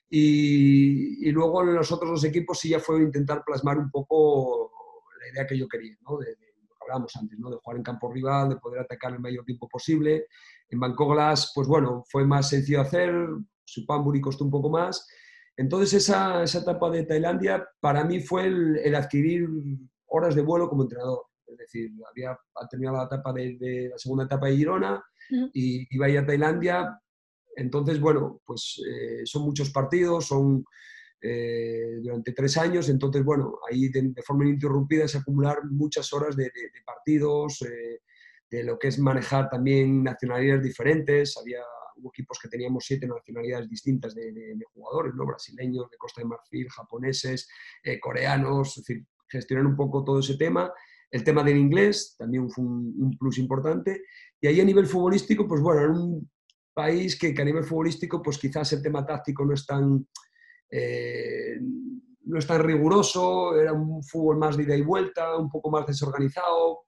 Y, 0.09 1.31
luego 1.33 1.63
en 1.63 1.75
los 1.75 1.91
otros 1.91 2.11
dos 2.11 2.25
equipos 2.25 2.61
sí 2.61 2.71
ya 2.71 2.79
fue 2.79 3.03
intentar 3.03 3.43
plasmar 3.45 3.79
un 3.79 3.91
poco 3.91 4.73
la 5.21 5.29
idea 5.33 5.47
que 5.47 5.59
yo 5.59 5.67
quería, 5.69 5.97
¿no? 6.03 6.19
de, 6.19 6.27
lo 6.29 6.75
que 6.75 6.83
hablábamos 6.83 7.17
antes, 7.17 7.39
¿no? 7.39 7.51
de 7.51 7.57
jugar 7.57 7.77
en 7.77 7.83
campo 7.83 8.13
rival, 8.13 8.51
de 8.51 8.57
poder 8.57 8.81
atacar 8.81 9.13
el 9.13 9.21
mayor 9.21 9.45
tiempo 9.45 9.69
posible. 9.69 10.27
En 10.69 10.79
Bangkok 10.79 11.13
Glass, 11.13 11.53
pues 11.55 11.67
bueno, 11.67 12.05
fue 12.09 12.25
más 12.25 12.49
sencillo 12.49 12.81
hacer, 12.81 13.13
su 13.65 13.85
Pamburi 13.85 14.21
costó 14.21 14.45
un 14.45 14.51
poco 14.51 14.71
más. 14.71 15.07
Entonces 15.57 15.95
esa, 15.95 16.43
esa 16.43 16.61
etapa 16.61 16.91
de 16.91 17.05
Tailandia 17.05 17.67
para 17.81 18.05
mí 18.05 18.21
fue 18.21 18.47
el 18.47 18.95
adquirir 18.95 19.49
horas 20.07 20.35
de 20.35 20.43
vuelo 20.43 20.69
como 20.69 20.83
entrenador. 20.83 21.27
Es 21.47 21.57
decir, 21.57 21.91
había 22.11 22.39
terminado 22.71 22.99
la 22.99 23.05
etapa 23.05 23.33
de, 23.33 23.89
la 23.91 23.99
segunda 23.99 24.25
etapa 24.25 24.47
de 24.47 24.57
Girona 24.57 25.05
y 25.53 25.87
iba 25.95 26.07
a 26.07 26.09
ir 26.09 26.19
a 26.19 26.27
Tailandia. 26.27 27.01
Entonces, 27.57 28.01
bueno, 28.01 28.41
pues 28.45 28.81
eh, 28.87 29.23
son 29.25 29.43
muchos 29.43 29.71
partidos, 29.71 30.27
son 30.27 30.65
eh, 31.21 31.99
durante 32.03 32.33
tres 32.33 32.57
años. 32.59 32.89
Entonces, 32.89 33.25
bueno, 33.25 33.59
ahí 33.71 33.89
de, 33.89 34.13
forma 34.23 34.45
ininterrumpida 34.45 35.05
es 35.05 35.17
acumular 35.17 35.65
muchas 35.71 36.13
horas 36.13 36.37
de, 36.37 36.51
partidos, 36.85 37.63
eh, 37.63 38.01
de 38.51 38.65
lo 38.65 38.79
que 38.79 38.89
es 38.89 38.99
manejar 38.99 39.49
también 39.49 40.05
nacionalidades 40.05 40.63
diferentes. 40.63 41.37
Había 41.39 41.61
equipos 42.07 42.39
que 42.41 42.49
teníamos 42.49 42.85
siete 42.85 43.07
nacionalidades 43.07 43.71
distintas 43.71 44.15
de, 44.15 44.55
jugadores, 44.75 45.15
¿no? 45.15 45.27
brasileños, 45.27 45.91
de 45.91 45.97
Costa 45.97 46.21
de 46.21 46.27
Marfil, 46.27 46.69
japoneses, 46.69 47.49
coreanos, 48.01 48.77
es 48.77 48.85
decir, 48.85 49.07
gestionar 49.29 49.67
un 49.67 49.77
poco 49.77 50.05
todo 50.05 50.21
ese 50.21 50.37
tema 50.37 50.71
el 51.11 51.25
tema 51.25 51.43
del 51.43 51.57
inglés 51.57 52.17
también 52.19 52.51
fue 52.51 52.65
un, 52.65 53.17
plus 53.19 53.39
importante. 53.39 54.03
Y 54.41 54.47
ahí 54.47 54.61
a 54.61 54.65
nivel 54.65 54.87
futbolístico, 54.87 55.47
pues 55.47 55.61
bueno, 55.61 55.81
era 55.81 55.93
un 55.93 56.31
país 56.75 57.19
que, 57.19 57.35
a 57.37 57.45
nivel 57.45 57.65
futbolístico, 57.65 58.23
pues 58.23 58.39
quizás 58.39 58.73
el 58.73 58.83
tema 58.83 59.07
táctico 59.07 59.45
no 59.45 59.55
es 59.55 59.65
tan, 59.65 60.07
eh, 60.71 61.59
no 62.25 62.39
es 62.39 62.47
tan 62.47 62.63
riguroso, 62.63 63.59
era 63.59 63.73
un 63.73 64.03
fútbol 64.03 64.37
más 64.37 64.57
de 64.57 64.65
ida 64.65 64.77
y 64.77 64.83
vuelta, 64.83 65.37
un 65.37 65.51
poco 65.51 65.71
más 65.71 65.87
desorganizado. 65.87 66.81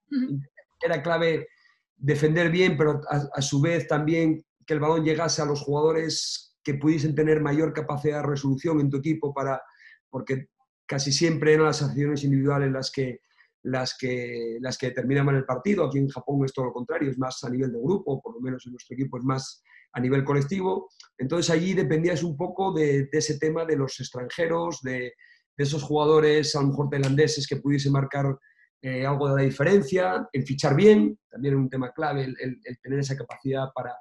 Era 0.80 1.02
clave 1.02 1.48
defender 1.96 2.50
bien, 2.50 2.76
pero 2.76 3.00
a, 3.08 3.42
su 3.42 3.60
vez 3.60 3.86
también 3.86 4.44
que 4.66 4.74
el 4.74 4.80
balón 4.80 5.04
llegase 5.04 5.42
a 5.42 5.46
los 5.46 5.60
jugadores 5.62 6.56
que 6.62 6.74
pudiesen 6.74 7.14
tener 7.14 7.40
mayor 7.40 7.72
capacidad 7.72 8.20
de 8.20 8.28
resolución 8.28 8.80
en 8.80 8.90
tu 8.90 8.98
equipo 8.98 9.32
para, 9.32 9.62
porque 10.10 10.48
casi 10.86 11.12
siempre 11.12 11.54
eran 11.54 11.66
las 11.66 11.82
acciones 11.82 12.24
individuales 12.24 12.70
las 12.70 12.90
que, 12.90 13.20
las 13.62 13.96
que, 13.98 14.59
las 14.61 14.78
que 14.78 14.88
determinaban 14.88 15.36
el 15.36 15.44
partido. 15.44 15.84
Aquí 15.84 15.98
en 15.98 16.09
Japón 16.09 16.44
es 16.44 16.52
todo 16.52 16.66
lo 16.66 16.72
contrario, 16.72 17.11
es 17.11 17.18
más 17.18 17.42
a 17.44 17.50
nivel 17.50 17.72
de 17.72 17.78
grupo, 17.78 18.20
por 18.20 18.34
lo 18.34 18.40
menos 18.40 18.64
en 18.66 18.72
nuestro 18.72 18.94
equipo 18.94 19.18
es 19.18 19.24
más 19.24 19.62
a 19.92 20.00
nivel 20.00 20.24
colectivo. 20.24 20.88
Entonces 21.16 21.50
allí 21.50 21.74
dependías 21.74 22.22
un 22.22 22.36
poco 22.36 22.72
de, 22.72 23.09
ese 23.12 23.38
tema 23.38 23.64
de 23.64 23.76
los 23.76 23.98
extranjeros, 24.00 24.80
de, 24.82 25.12
esos 25.56 25.82
jugadores 25.82 26.54
a 26.54 26.61
lo 26.61 26.68
mejor 26.68 26.88
tailandeses 26.88 27.44
que 27.48 27.56
pudiesen 27.56 27.90
marcar 27.90 28.38
eh, 28.80 29.04
algo 29.04 29.28
de 29.28 29.34
la 29.34 29.42
diferencia, 29.42 30.28
en 30.32 30.46
fichar 30.46 30.76
bien, 30.76 31.18
también 31.28 31.54
es 31.54 31.59
un 31.59 31.68
tema 31.68 31.90
clave 31.90 32.26
el, 32.26 32.61
tener 32.80 33.00
esa 33.00 33.16
capacidad 33.16 33.66
para, 33.74 33.92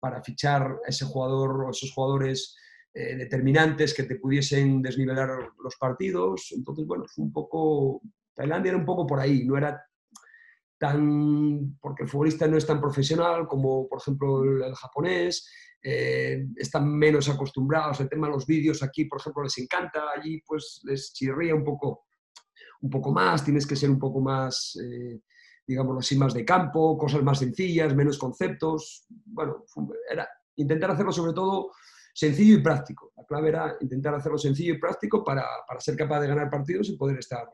para, 0.00 0.20
fichar 0.24 0.62
a 0.62 0.88
ese 0.88 1.04
jugador 1.04 1.66
o 1.66 1.70
esos 1.70 1.92
jugadores 1.92 2.56
eh, 2.92 3.14
determinantes 3.14 3.94
que 3.94 4.02
te 4.02 4.16
pudiesen 4.16 4.82
desnivelar 4.82 5.28
los 5.62 5.76
partidos. 5.76 6.52
Entonces, 6.56 6.84
bueno, 6.84 7.04
fue 7.06 7.24
un 7.24 7.32
poco, 7.32 8.02
Tailandia 8.34 8.70
era 8.70 8.78
un 8.78 8.84
poco 8.84 9.06
por 9.06 9.20
ahí, 9.20 9.44
no 9.44 9.56
era 9.56 9.82
tan, 10.78 11.78
porque 11.80 12.02
el 12.02 12.08
futbolista 12.08 12.46
no 12.46 12.56
es 12.56 12.66
tan 12.66 12.80
profesional 12.80 13.46
como, 13.46 13.88
por 13.88 14.00
ejemplo, 14.00 14.42
el, 14.42 14.74
japonés, 14.74 15.48
eh, 15.82 16.46
están 16.56 16.88
menos 16.88 17.28
acostumbrados 17.28 18.00
al 18.00 18.08
tema 18.08 18.26
de 18.26 18.34
los 18.34 18.46
vídeos, 18.46 18.82
aquí, 18.82 19.04
por 19.04 19.20
ejemplo, 19.20 19.44
les 19.44 19.56
encanta, 19.58 20.10
allí 20.14 20.42
pues 20.46 20.80
les 20.84 21.12
chirría 21.12 21.54
un 21.54 21.64
poco, 21.64 22.06
un 22.80 22.90
poco 22.90 23.12
más, 23.12 23.44
tienes 23.44 23.66
que 23.66 23.76
ser 23.76 23.90
un 23.90 23.98
poco 23.98 24.20
más, 24.20 24.78
eh, 24.82 25.20
digámoslo 25.66 26.00
así, 26.00 26.16
más 26.18 26.34
de 26.34 26.44
campo, 26.44 26.98
cosas 26.98 27.22
más 27.22 27.38
sencillas, 27.38 27.94
menos 27.94 28.18
conceptos, 28.18 29.06
bueno, 29.08 29.64
era 30.10 30.28
intentar 30.56 30.90
hacerlo 30.90 31.12
sobre 31.12 31.32
todo 31.32 31.70
sencillo 32.12 32.56
y 32.56 32.62
práctico. 32.62 33.12
La 33.16 33.24
clave 33.24 33.48
era 33.48 33.76
intentar 33.80 34.14
hacerlo 34.14 34.38
sencillo 34.38 34.74
y 34.74 34.78
práctico 34.78 35.24
para, 35.24 35.44
para 35.66 35.80
ser 35.80 35.96
capaz 35.96 36.20
de 36.20 36.28
ganar 36.28 36.50
partidos 36.50 36.88
y 36.88 36.96
poder 36.96 37.18
estar 37.18 37.46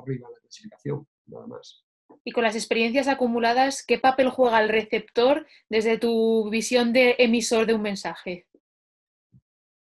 arriba 0.00 0.28
en 0.28 0.34
la 0.34 0.40
clasificación, 0.40 1.06
nada 1.26 1.46
más. 1.46 1.84
Y 2.24 2.32
con 2.32 2.44
las 2.44 2.54
experiencias 2.54 3.08
acumuladas, 3.08 3.84
¿qué 3.86 3.98
papel 3.98 4.30
juega 4.30 4.60
el 4.60 4.68
receptor 4.68 5.46
desde 5.68 5.98
tu 5.98 6.48
visión 6.50 6.92
de 6.92 7.16
emisor 7.18 7.66
de 7.66 7.74
un 7.74 7.82
mensaje? 7.82 8.46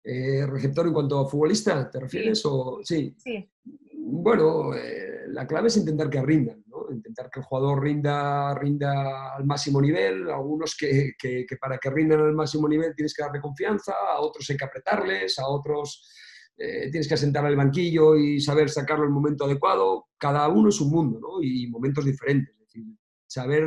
Eh, 0.04 0.46
¿Receptor 0.46 0.88
en 0.88 0.94
cuanto 0.94 1.20
a 1.20 1.28
futbolista, 1.28 1.90
te 1.90 2.00
refieres? 2.00 2.40
Sí. 2.40 2.48
O, 2.50 2.80
sí. 2.84 3.16
sí. 3.18 3.50
Bueno, 3.94 4.74
eh, 4.74 5.26
la 5.28 5.46
clave 5.46 5.68
es 5.68 5.76
intentar 5.78 6.10
que 6.10 6.22
rindan, 6.22 6.64
¿no? 6.68 6.86
intentar 6.90 7.30
que 7.30 7.42
el 7.42 7.46
jugador 7.46 7.84
rinda, 7.84 8.56
rinda 8.56 9.36
al 9.36 9.46
máximo 9.46 9.82
nivel. 9.82 10.30
Algunos 10.30 10.78
que, 10.78 11.12
que, 11.20 11.46
que 11.46 11.58
para 11.58 11.78
que 11.78 11.90
rindan 11.90 12.22
al 12.22 12.34
máximo 12.34 12.70
nivel 12.70 12.96
tienes 12.96 13.14
que 13.14 13.24
darle 13.24 13.42
confianza, 13.42 13.94
a 14.14 14.22
otros 14.22 14.50
hay 14.50 14.56
que 14.56 14.66
apretarles, 14.66 15.38
a 15.40 15.48
otros 15.48 16.10
eh, 16.58 16.90
tienes 16.90 17.08
que 17.08 17.14
asentar 17.14 17.46
el 17.46 17.56
banquillo 17.56 18.16
y 18.16 18.42
saber 18.42 18.70
sacarlo 18.70 19.04
en 19.04 19.10
el 19.10 19.14
momento 19.14 19.46
adecuado. 19.46 20.08
Cada 20.18 20.48
uno 20.48 20.70
es 20.70 20.82
un 20.82 20.90
mundo 20.90 21.20
¿no? 21.20 21.42
y 21.42 21.68
momentos 21.68 22.04
diferentes. 22.04 22.56
Es 22.56 22.62
decir, 22.62 22.84
saber 23.28 23.64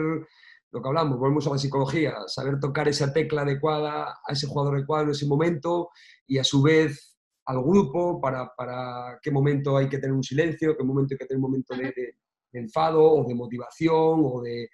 lo 0.73 0.83
que 0.83 0.89
hablamos, 0.89 1.19
volvemos 1.19 1.47
a 1.47 1.51
la 1.51 1.59
psicología, 1.59 2.15
saber 2.27 2.59
tocar 2.59 2.89
esa 2.89 3.13
tecla 3.13 3.43
adecuada 3.43 4.19
a 4.27 4.33
ese 4.33 4.47
jugador 4.47 4.77
adecuado 4.77 5.05
en 5.05 5.11
ese 5.11 5.27
momento 5.27 5.91
y 6.27 6.39
a 6.39 6.45
su 6.45 6.63
vez 6.63 7.17
al 7.47 7.63
grupo 7.63 8.21
para, 8.21 8.53
para 8.57 9.19
qué 9.23 9.31
momento 9.31 9.77
hay 9.77 9.89
que 9.89 9.99
tener 9.99 10.15
un 10.15 10.23
silencio, 10.23 10.77
qué 10.77 10.85
momento 10.85 11.15
hay 11.15 11.19
que 11.19 11.27
tener 11.27 11.39
un 11.39 11.51
momento 11.51 11.75
de, 11.75 11.93
de, 11.95 12.17
enfado 12.53 13.03
o 13.03 13.27
de 13.27 13.35
motivación 13.35 14.23
o 14.25 14.41
de, 14.43 14.69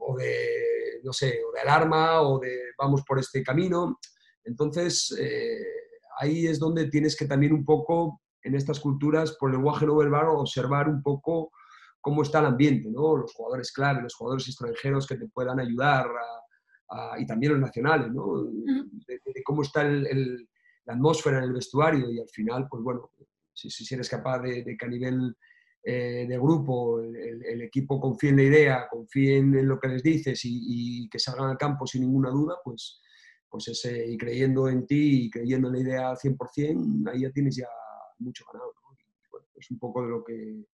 o 0.00 0.16
de, 0.16 1.00
no 1.02 1.12
sé, 1.12 1.40
o 1.48 1.52
de 1.52 1.60
alarma 1.60 2.22
o 2.22 2.38
de 2.38 2.56
vamos 2.78 3.02
por 3.06 3.18
este 3.18 3.42
camino. 3.42 3.98
Entonces, 4.44 5.16
eh, 5.18 5.83
ahí 6.18 6.46
es 6.46 6.58
donde 6.58 6.88
tienes 6.88 7.16
que 7.16 7.26
también 7.26 7.52
un 7.52 7.64
poco, 7.64 8.20
en 8.42 8.54
estas 8.54 8.80
culturas, 8.80 9.36
por 9.38 9.50
lenguaje 9.50 9.86
no 9.86 9.96
verbal, 9.96 10.26
observar 10.28 10.88
un 10.88 11.02
poco 11.02 11.50
cómo 12.00 12.22
está 12.22 12.40
el 12.40 12.46
ambiente, 12.46 12.90
¿no? 12.90 13.16
Los 13.16 13.32
jugadores 13.32 13.72
clave, 13.72 14.02
los 14.02 14.14
jugadores 14.14 14.46
extranjeros 14.48 15.06
que 15.06 15.16
te 15.16 15.28
puedan 15.28 15.58
ayudar, 15.58 16.06
y 17.18 17.26
también 17.26 17.52
los 17.52 17.60
nacionales, 17.60 18.12
¿no? 18.12 18.44
De, 19.06 19.42
cómo 19.44 19.62
está 19.62 19.82
el, 19.82 20.48
la 20.84 20.94
atmósfera 20.94 21.38
en 21.38 21.44
el 21.44 21.52
vestuario 21.52 22.10
y 22.10 22.20
al 22.20 22.28
final, 22.28 22.66
pues 22.68 22.82
bueno, 22.82 23.10
si, 23.52 23.70
si 23.70 23.94
eres 23.94 24.08
capaz 24.08 24.40
de, 24.40 24.76
que 24.78 24.84
a 24.84 24.88
nivel 24.88 25.36
eh, 25.82 26.26
de 26.28 26.38
grupo 26.38 27.00
el, 27.00 27.62
equipo 27.62 28.00
confíe 28.00 28.30
en 28.30 28.36
la 28.36 28.42
idea, 28.42 28.88
confíe 28.90 29.38
en, 29.38 29.66
lo 29.66 29.78
que 29.78 29.88
les 29.88 30.02
dices 30.02 30.44
y, 30.44 31.04
y, 31.04 31.08
que 31.08 31.18
salgan 31.18 31.50
al 31.50 31.58
campo 31.58 31.86
sin 31.86 32.02
ninguna 32.02 32.30
duda, 32.30 32.56
pues, 32.62 33.00
pues 33.54 33.68
ese, 33.68 34.04
y 34.08 34.18
creyendo 34.18 34.68
en 34.68 34.84
ti 34.84 35.26
y 35.26 35.30
creyendo 35.30 35.68
en 35.68 35.74
la 35.74 35.80
idea 35.80 36.10
al 36.10 36.16
100%, 36.16 37.08
ahí 37.08 37.20
ya 37.20 37.30
tienes 37.30 37.54
ya 37.54 37.68
mucho 38.18 38.44
ganado. 38.52 38.74
es 39.54 39.70
un 39.70 39.78
poco 39.78 40.02
de 40.02 40.08
lo 40.08 40.24
que, 40.24 40.66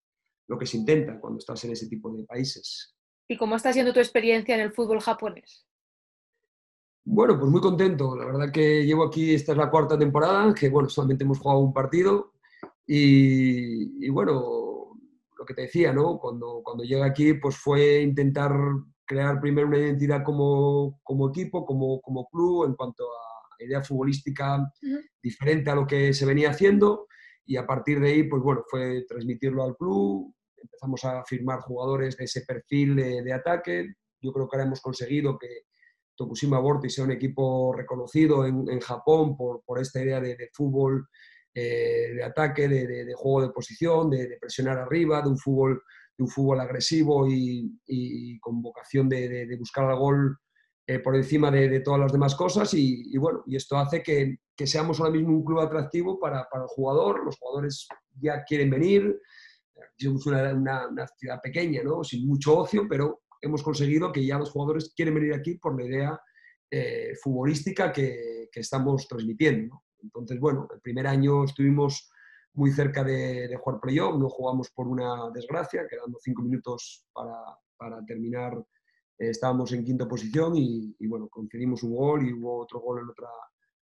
lo 0.48 0.58
que 0.58 0.64
se 0.64 0.78
intenta 0.78 1.20
cuando 1.20 1.40
estás 1.40 1.62
en 1.66 1.72
ese 1.72 1.88
tipo 1.88 2.10
de 2.10 2.24
países. 2.24 2.96
¿Y 3.28 3.36
cómo 3.36 3.56
está 3.56 3.70
siendo 3.74 3.92
tu 3.92 4.00
experiencia 4.00 4.54
en 4.54 4.62
el 4.62 4.72
fútbol 4.72 4.98
japonés? 5.02 5.66
Bueno, 7.04 7.38
pues 7.38 7.50
muy 7.50 7.60
contento. 7.60 8.16
La 8.16 8.24
verdad 8.24 8.50
que 8.50 8.86
llevo 8.86 9.04
aquí, 9.04 9.34
esta 9.34 9.52
es 9.52 9.58
la 9.58 9.70
cuarta 9.70 9.98
temporada, 9.98 10.54
que 10.54 10.70
bueno, 10.70 10.88
solamente 10.88 11.24
hemos 11.24 11.38
jugado 11.38 11.60
un 11.60 11.74
partido. 11.74 12.32
Y, 12.86 14.06
y 14.06 14.08
bueno, 14.08 14.96
lo 15.38 15.44
que 15.44 15.52
te 15.52 15.62
decía, 15.62 15.92
¿no? 15.92 16.18
Cuando, 16.18 16.62
cuando 16.64 16.82
llegué 16.82 17.02
aquí, 17.02 17.34
pues 17.34 17.58
fue 17.58 18.00
intentar 18.00 18.54
crear 19.10 19.40
primero 19.40 19.66
una 19.66 19.78
identidad 19.78 20.22
como, 20.22 21.00
como 21.02 21.30
equipo, 21.30 21.66
como, 21.66 22.00
como, 22.00 22.28
club, 22.28 22.66
en 22.66 22.74
cuanto 22.74 23.02
a 23.02 23.64
idea 23.64 23.82
futbolística 23.82 24.72
diferente 25.20 25.68
a 25.68 25.74
lo 25.74 25.84
que 25.84 26.14
se 26.14 26.24
venía 26.24 26.50
haciendo. 26.50 27.08
Y 27.44 27.56
a 27.56 27.66
partir 27.66 27.98
de 27.98 28.08
ahí, 28.08 28.22
pues 28.22 28.40
bueno, 28.40 28.62
fue 28.70 29.04
transmitirlo 29.08 29.64
al 29.64 29.76
club. 29.76 30.32
Empezamos 30.56 31.04
a 31.04 31.24
firmar 31.24 31.58
jugadores 31.58 32.16
de 32.16 32.24
ese 32.24 32.42
perfil 32.42 32.94
de, 32.94 33.32
ataque. 33.32 33.94
Yo 34.22 34.32
creo 34.32 34.48
que 34.48 34.56
ahora 34.56 34.66
hemos 34.66 34.80
conseguido 34.80 35.36
que 35.36 35.62
Tokushima 36.14 36.60
Vortis 36.60 36.94
sea 36.94 37.04
un 37.04 37.10
equipo 37.10 37.72
reconocido 37.76 38.46
en, 38.46 38.64
en 38.70 38.78
Japón 38.78 39.36
por, 39.36 39.64
por, 39.64 39.80
esta 39.80 40.00
idea 40.00 40.20
de, 40.20 40.36
de 40.36 40.50
fútbol 40.52 41.08
eh, 41.52 42.12
de 42.14 42.22
ataque, 42.22 42.68
de, 42.68 42.86
de, 42.86 43.14
juego 43.14 43.42
de 43.42 43.52
posición, 43.52 44.08
de, 44.08 44.38
presionar 44.40 44.78
arriba, 44.78 45.20
de 45.20 45.30
un 45.30 45.38
fútbol 45.38 45.82
un 46.20 46.28
fútbol 46.28 46.60
agresivo 46.60 47.26
y, 47.28 48.38
con 48.40 48.62
vocación 48.62 49.08
de, 49.08 49.56
buscar 49.58 49.90
el 49.90 49.96
gol 49.96 50.38
eh, 50.86 50.98
por 50.98 51.16
encima 51.16 51.50
de, 51.50 51.80
todas 51.80 52.00
las 52.00 52.12
demás 52.12 52.34
cosas 52.34 52.72
y, 52.74 53.16
bueno, 53.18 53.42
y 53.46 53.56
esto 53.56 53.76
hace 53.76 54.02
que, 54.02 54.38
seamos 54.66 55.00
ahora 55.00 55.12
mismo 55.12 55.30
un 55.30 55.44
club 55.44 55.60
atractivo 55.60 56.18
para, 56.20 56.40
el 56.40 56.66
jugador, 56.66 57.24
los 57.24 57.38
jugadores 57.38 57.88
ya 58.20 58.44
quieren 58.44 58.70
venir, 58.70 59.18
somos 59.98 60.26
una, 60.26 60.54
una, 60.54 61.06
ciudad 61.18 61.40
pequeña, 61.42 61.82
¿no? 61.82 62.04
sin 62.04 62.26
mucho 62.26 62.58
ocio, 62.58 62.86
pero 62.88 63.22
hemos 63.40 63.62
conseguido 63.62 64.12
que 64.12 64.24
ya 64.24 64.38
los 64.38 64.50
jugadores 64.50 64.92
quieren 64.94 65.14
venir 65.14 65.32
aquí 65.32 65.54
por 65.54 65.80
la 65.80 65.86
idea 65.86 66.20
eh, 66.70 67.14
futbolística 67.22 67.90
que, 67.90 68.48
que, 68.52 68.60
estamos 68.60 69.08
transmitiendo. 69.08 69.82
Entonces, 70.02 70.38
bueno, 70.38 70.68
el 70.72 70.80
primer 70.80 71.06
año 71.06 71.44
estuvimos 71.44 72.10
muy 72.54 72.72
cerca 72.72 73.04
de, 73.04 73.56
jugar 73.60 73.80
playoff, 73.80 74.18
no 74.18 74.28
jugamos 74.28 74.70
por 74.70 74.88
una 74.88 75.30
desgracia, 75.32 75.86
quedando 75.88 76.18
cinco 76.20 76.42
minutos 76.42 77.04
para, 77.12 77.36
para 77.76 78.04
terminar, 78.04 78.54
eh, 79.20 79.30
estábamos 79.30 79.70
en 79.72 79.84
quinta 79.84 80.08
posición 80.08 80.56
y, 80.56 80.94
bueno, 81.06 81.28
concedimos 81.28 81.82
un 81.82 81.94
gol 81.94 82.26
y 82.26 82.32
hubo 82.32 82.62
otro 82.62 82.80
gol 82.80 83.00
en 83.00 83.10
otra, 83.10 83.28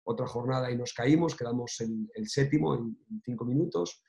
otra 0.03 0.27
jornada 0.27 0.71
y 0.71 0.77
nos 0.77 0.91
caímos, 0.93 1.35
quedamos 1.35 1.79
en 1.81 2.09
el 2.15 2.27
séptimo 2.27 2.75
en, 2.75 2.97
cinco 3.23 3.45
minutos. 3.45 4.01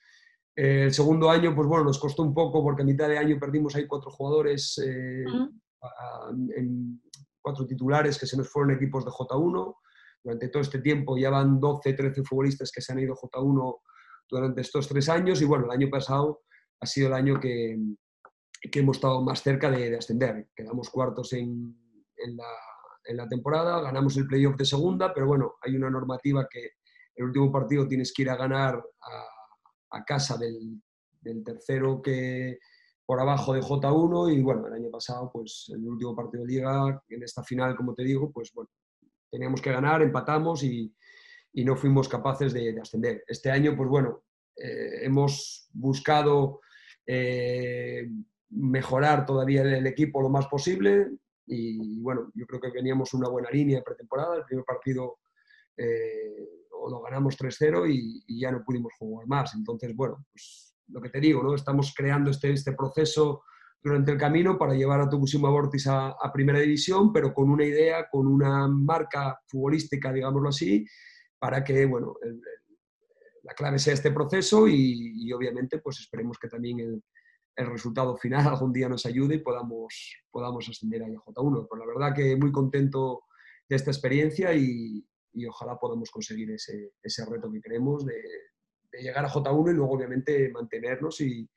Eh, 0.56 0.84
el 0.84 0.94
segundo 0.94 1.28
año, 1.30 1.54
pues 1.54 1.68
bueno, 1.68 1.84
nos 1.84 1.98
costó 1.98 2.22
un 2.22 2.32
poco 2.32 2.62
porque 2.62 2.82
a 2.82 2.86
mitad 2.86 3.06
de 3.06 3.18
año 3.18 3.38
perdimos 3.38 3.76
ahí 3.76 3.86
cuatro 3.86 4.10
jugadores, 4.10 4.80
eh, 4.84 5.24
en, 6.56 7.02
cuatro 7.42 7.66
titulares 7.66 8.18
que 8.18 8.26
se 8.26 8.36
nos 8.36 8.48
fueron 8.48 8.74
equipos 8.74 9.04
de 9.04 9.10
J1. 9.10 9.76
Durante 10.22 10.48
todo 10.48 10.62
este 10.62 10.80
tiempo 10.80 11.16
ya 11.18 11.30
van 11.30 11.60
12, 11.60 11.92
13 11.94 12.22
futbolistas 12.24 12.70
que 12.72 12.80
se 12.80 12.92
han 12.92 12.98
ido 12.98 13.14
J1 13.14 13.78
durante 14.28 14.60
estos 14.60 14.88
tres 14.88 15.08
años 15.08 15.40
y 15.42 15.44
bueno, 15.44 15.66
el 15.66 15.70
año 15.70 15.88
pasado 15.90 16.42
ha 16.80 16.86
sido 16.86 17.08
el 17.08 17.14
año 17.14 17.38
que, 17.38 17.78
que 18.70 18.80
hemos 18.80 18.96
estado 18.96 19.22
más 19.22 19.42
cerca 19.42 19.70
de, 19.70 19.96
ascender. 19.96 20.48
Quedamos 20.54 20.90
cuartos 20.90 21.32
en, 21.32 21.76
en, 22.16 22.36
la, 22.36 22.48
en, 23.04 23.16
la, 23.16 23.28
temporada, 23.28 23.80
ganamos 23.80 24.16
el 24.16 24.26
playoff 24.26 24.56
de 24.56 24.64
segunda, 24.64 25.12
pero 25.12 25.26
bueno, 25.26 25.54
hay 25.62 25.76
una 25.76 25.90
normativa 25.90 26.46
que 26.50 26.72
el 27.16 27.24
último 27.24 27.50
partido 27.52 27.86
tienes 27.86 28.12
que 28.12 28.22
ir 28.22 28.30
a 28.30 28.36
ganar 28.36 28.82
a, 29.00 29.98
a 29.98 30.04
casa 30.04 30.36
del, 30.36 30.80
del, 31.20 31.44
tercero 31.44 32.00
que 32.00 32.58
por 33.04 33.20
abajo 33.20 33.52
de 33.52 33.60
J1 33.60 34.34
y 34.34 34.42
bueno, 34.42 34.68
el 34.68 34.74
año 34.74 34.90
pasado 34.90 35.30
pues 35.32 35.70
el 35.74 35.86
último 35.86 36.14
partido 36.14 36.44
de 36.44 36.48
liga, 36.48 37.02
en 37.08 37.22
esta 37.22 37.42
final 37.42 37.76
como 37.76 37.94
te 37.94 38.04
digo, 38.04 38.30
pues 38.30 38.52
bueno, 38.54 38.70
teníamos 39.30 39.60
que 39.60 39.72
ganar, 39.72 40.02
empatamos 40.02 40.62
y, 40.62 40.94
y 41.52 41.64
no 41.64 41.76
fuimos 41.76 42.08
capaces 42.08 42.52
de, 42.52 42.78
ascender. 42.80 43.24
Este 43.26 43.50
año, 43.50 43.76
pues 43.76 43.88
bueno, 43.88 44.22
eh, 44.56 45.04
hemos 45.04 45.68
buscado 45.72 46.60
eh, 47.06 48.08
mejorar 48.50 49.26
todavía 49.26 49.62
el, 49.62 49.86
equipo 49.86 50.22
lo 50.22 50.28
más 50.28 50.46
posible 50.46 51.08
y 51.46 52.00
bueno, 52.00 52.30
yo 52.34 52.46
creo 52.46 52.60
que 52.60 52.70
veníamos 52.70 53.12
una 53.14 53.28
buena 53.28 53.50
línea 53.50 53.78
de 53.78 53.84
pretemporada, 53.84 54.36
el 54.36 54.44
primer 54.44 54.64
partido 54.64 55.18
eh, 55.76 56.48
lo 56.88 57.00
ganamos 57.02 57.36
3-0 57.38 57.90
y, 57.90 58.40
ya 58.40 58.50
no 58.50 58.62
pudimos 58.64 58.92
jugar 58.98 59.26
más. 59.26 59.54
Entonces, 59.54 59.94
bueno, 59.94 60.24
pues 60.32 60.74
lo 60.88 61.00
que 61.00 61.10
te 61.10 61.20
digo, 61.20 61.42
¿no? 61.42 61.54
Estamos 61.54 61.92
creando 61.94 62.30
este, 62.30 62.52
este 62.52 62.72
proceso 62.72 63.42
durante 63.82 64.12
el 64.12 64.18
camino 64.18 64.58
para 64.58 64.74
llevar 64.74 65.00
a 65.00 65.08
Tokushima 65.08 65.50
Vortis 65.50 65.86
a, 65.86 66.14
Primera 66.32 66.58
División, 66.58 67.12
pero 67.12 67.32
con 67.32 67.50
una 67.50 67.64
idea, 67.64 68.08
con 68.10 68.26
una 68.26 68.68
marca 68.68 69.40
futbolística, 69.46 70.12
digámoslo 70.12 70.48
así, 70.50 70.84
para 71.40 71.64
que, 71.64 71.86
bueno, 71.86 72.14
la 73.42 73.54
clave 73.54 73.78
sea 73.78 73.94
este 73.94 74.12
proceso 74.12 74.68
y, 74.68 75.32
obviamente 75.32 75.78
pues 75.78 76.00
esperemos 76.00 76.38
que 76.38 76.48
también 76.48 76.80
el, 76.80 77.02
resultado 77.56 78.16
final 78.16 78.46
algún 78.48 78.72
día 78.72 78.88
nos 78.88 79.04
ayude 79.04 79.34
y 79.34 79.38
podamos, 79.40 80.16
podamos 80.30 80.66
ascender 80.68 81.02
a 81.02 81.06
J1. 81.06 81.66
Pero 81.70 81.84
la 81.84 81.86
verdad 81.86 82.14
que 82.14 82.36
muy 82.36 82.52
contento 82.52 83.24
de 83.68 83.76
esta 83.76 83.90
experiencia 83.90 84.54
y, 84.54 85.04
y 85.34 85.46
ojalá 85.46 85.76
podamos 85.76 86.10
conseguir 86.10 86.50
ese, 86.52 86.92
ese 87.02 87.24
reto 87.26 87.50
que 87.52 87.60
queremos 87.60 88.06
de, 88.06 88.22
llegar 88.92 89.24
a 89.24 89.28
J1 89.28 89.70
y 89.70 89.74
luego 89.74 89.92
obviamente 89.92 90.50
mantenernos 90.50 91.20
y, 91.20 91.48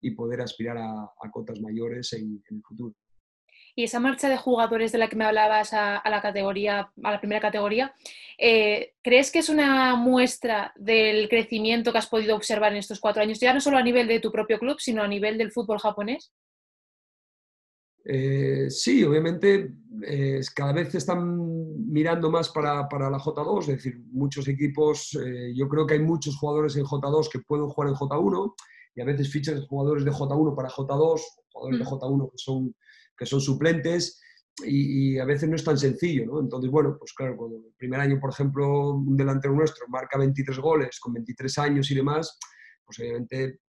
y 0.00 0.10
poder 0.12 0.40
aspirar 0.42 0.76
a 0.78 1.30
cotas 1.30 1.60
mayores 1.60 2.12
en, 2.12 2.42
el 2.50 2.62
futuro. 2.62 2.94
Y 3.78 3.84
esa 3.84 4.00
marcha 4.00 4.28
de 4.30 4.38
jugadores 4.38 4.90
de 4.90 4.98
la 4.98 5.08
que 5.08 5.16
me 5.16 5.26
hablabas 5.26 5.74
a, 5.74 6.02
la 6.08 6.22
categoría, 6.22 6.90
a 7.02 7.10
la 7.10 7.20
primera 7.20 7.42
categoría, 7.42 7.94
eh, 8.38 8.94
¿crees 9.02 9.30
que 9.30 9.40
es 9.40 9.50
una 9.50 9.94
muestra 9.96 10.72
del 10.76 11.28
crecimiento 11.28 11.92
que 11.92 11.98
has 11.98 12.08
podido 12.08 12.34
observar 12.34 12.72
en 12.72 12.78
estos 12.78 13.00
cuatro 13.00 13.22
años, 13.22 13.38
ya 13.38 13.52
no 13.52 13.60
solo 13.60 13.76
a 13.76 13.82
nivel 13.82 14.08
de 14.08 14.18
tu 14.18 14.32
propio 14.32 14.58
club, 14.58 14.80
sino 14.80 15.02
a 15.02 15.08
nivel 15.08 15.36
del 15.36 15.52
fútbol 15.52 15.78
japonés? 15.78 16.32
Eh, 18.08 18.70
sí, 18.70 19.02
obviamente 19.02 19.74
eh, 20.04 20.40
cada 20.54 20.72
vez 20.72 20.94
están 20.94 21.90
mirando 21.90 22.30
más 22.30 22.50
para, 22.50 22.88
para, 22.88 23.10
la 23.10 23.18
J2, 23.18 23.60
es 23.62 23.66
decir, 23.66 23.98
muchos 24.12 24.46
equipos, 24.46 25.18
eh, 25.20 25.52
yo 25.56 25.68
creo 25.68 25.84
que 25.84 25.94
hay 25.94 26.00
muchos 26.00 26.36
jugadores 26.36 26.76
en 26.76 26.84
J2 26.84 27.28
que 27.28 27.40
pueden 27.40 27.66
jugar 27.66 27.90
en 27.90 27.96
J1 27.96 28.54
y 28.94 29.00
a 29.00 29.04
veces 29.04 29.28
fichan 29.28 29.60
jugadores 29.66 30.04
de 30.04 30.12
J1 30.12 30.54
para 30.54 30.68
J2, 30.68 31.20
jugadores 31.52 31.78
de 31.80 31.84
mm. 31.84 31.88
J1 31.88 32.30
que 32.30 32.38
son, 32.38 32.76
que 33.16 33.26
son 33.26 33.40
suplentes 33.40 34.20
y, 34.64 35.18
a 35.18 35.24
veces 35.24 35.48
no 35.48 35.56
es 35.56 35.64
tan 35.64 35.76
sencillo, 35.76 36.24
¿no? 36.26 36.40
Entonces, 36.40 36.70
bueno, 36.70 36.96
pues 36.98 37.12
claro, 37.12 37.36
cuando 37.36 37.58
el 37.58 37.74
primer 37.76 38.00
año, 38.00 38.18
por 38.18 38.30
ejemplo, 38.30 38.94
un 38.94 39.16
delantero 39.16 39.54
nuestro 39.54 39.86
marca 39.88 40.18
23 40.18 40.58
goles 40.58 40.98
con 40.98 41.12
23 41.12 41.58
años 41.58 41.90
y 41.90 41.94
demás, 41.94 42.38
pues 42.84 42.98
obviamente 43.00 43.60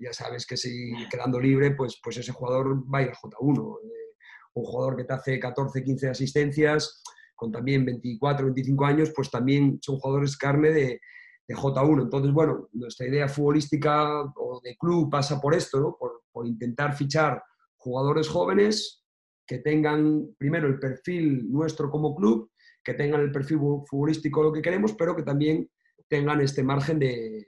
ya 0.00 0.12
sabes 0.12 0.46
que 0.46 0.56
si 0.56 0.92
quedando 1.10 1.38
libre, 1.38 1.72
pues, 1.72 2.00
pues 2.02 2.16
ese 2.16 2.32
jugador 2.32 2.82
va 2.92 2.98
a 2.98 3.02
ir 3.02 3.08
a 3.10 3.14
J1. 3.14 3.78
Eh, 3.84 4.16
un 4.54 4.64
jugador 4.64 4.96
que 4.96 5.04
te 5.04 5.12
hace 5.12 5.38
14, 5.38 5.82
15 5.82 6.08
asistencias, 6.08 7.02
con 7.36 7.52
también 7.52 7.84
24, 7.84 8.46
25 8.46 8.84
años, 8.84 9.12
pues 9.14 9.30
también 9.30 9.78
son 9.80 9.98
jugadores 9.98 10.36
carne 10.36 10.70
de, 10.72 11.00
de 11.46 11.54
J1. 11.54 12.02
Entonces, 12.02 12.32
bueno, 12.32 12.68
nuestra 12.72 13.06
idea 13.06 13.28
futbolística 13.28 14.22
o 14.22 14.60
de 14.62 14.76
club 14.76 15.08
pasa 15.08 15.40
por 15.40 15.54
esto, 15.54 15.80
¿no? 15.80 15.96
por, 15.98 16.22
por 16.32 16.46
intentar 16.46 16.96
fichar 16.96 17.40
jugadores 17.80 18.28
jóvenes 18.28 19.04
que 19.46 19.58
tengan 19.58 20.34
primero 20.38 20.68
el 20.68 20.78
perfil 20.78 21.50
nuestro 21.50 21.90
como 21.90 22.14
club, 22.14 22.52
que 22.84 22.94
tengan 22.94 23.20
el 23.22 23.32
perfil 23.32 23.58
futbolístico 23.86 24.42
lo 24.42 24.52
que 24.52 24.62
queremos, 24.62 24.92
pero 24.94 25.16
que 25.16 25.22
también 25.22 25.68
tengan 26.06 26.40
este 26.40 26.62
margen 26.62 26.98
de, 26.98 27.46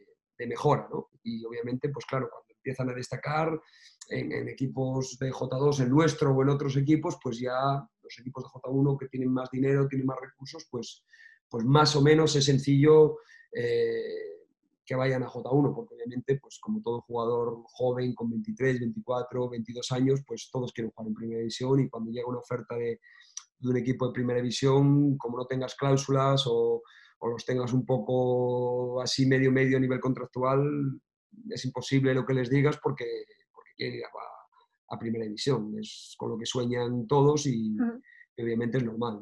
mejora, 0.49 0.89
¿no? 0.91 1.11
Y 1.23 1.45
obviamente, 1.45 1.89
pues 1.91 2.05
claro, 2.05 2.29
cuando 2.29 2.53
empiezan 2.53 2.91
a 2.91 2.95
destacar 2.95 3.61
en, 4.09 4.49
equipos 4.49 5.17
de 5.21 5.31
J2, 5.31 5.85
en 5.85 5.91
nuestro 5.91 6.35
o 6.35 6.43
en 6.43 6.49
otros 6.49 6.77
equipos, 6.77 7.17
pues 7.23 7.39
ya 7.39 7.87
los 8.03 8.19
equipos 8.19 8.43
de 8.43 8.49
J1 8.49 8.99
que 8.99 9.07
tienen 9.07 9.33
más 9.33 9.49
dinero, 9.53 9.87
tienen 9.87 10.07
más 10.07 10.19
recursos, 10.21 10.67
pues, 10.69 11.05
pues 11.49 11.65
más 11.65 11.95
o 11.95 12.03
menos 12.03 12.35
es 12.35 12.45
sencillo 12.45 13.19
eh, 13.53 14.42
que 14.93 14.99
vayan 14.99 15.23
a 15.23 15.29
J1, 15.29 15.75
porque 15.75 15.95
obviamente, 15.95 16.39
pues 16.41 16.59
como 16.61 16.83
todo 16.83 17.01
jugador 17.03 17.63
joven 17.65 18.15
con 18.15 18.31
23, 18.31 18.81
24, 18.81 19.49
22 19.49 19.93
años, 19.93 20.21
pues 20.27 20.51
todos 20.53 20.73
quieren 20.73 20.91
jugar 20.91 21.09
en 21.09 21.15
primera 21.15 21.39
división 21.39 21.81
y 21.81 21.89
cuando 21.89 22.11
llega 22.11 22.29
una 22.29 22.39
oferta 22.39 22.75
de, 22.77 23.01
de 23.59 23.69
un 23.69 23.77
equipo 23.77 24.07
de 24.07 24.13
primera 24.13 24.41
división, 24.41 25.17
como 25.17 25.39
no 25.39 25.47
tengas 25.47 25.75
cláusulas 25.75 26.45
o 26.47 26.83
o 27.23 27.29
los 27.29 27.45
tengas 27.45 27.73
un 27.73 27.87
poco 27.87 29.01
así 29.01 29.27
medio 29.27 29.53
medio 29.53 29.77
a 29.77 29.81
nivel 29.81 30.01
contractual, 30.01 30.61
es 31.51 31.65
imposible 31.65 32.15
lo 32.15 32.27
que 32.27 32.35
les 32.35 32.51
digas 32.51 32.79
porque, 32.83 33.07
porque 33.55 33.71
quieren 33.77 33.99
ir 33.99 34.05
a, 34.89 34.99
primera 34.99 35.25
división. 35.25 35.73
Es 35.81 36.15
con 36.19 36.31
lo 36.31 36.37
que 36.37 36.45
sueñan 36.45 37.07
todos 37.07 37.47
y, 37.47 37.77
obviamente 38.37 38.79
es 38.79 38.85
normal. 38.85 39.21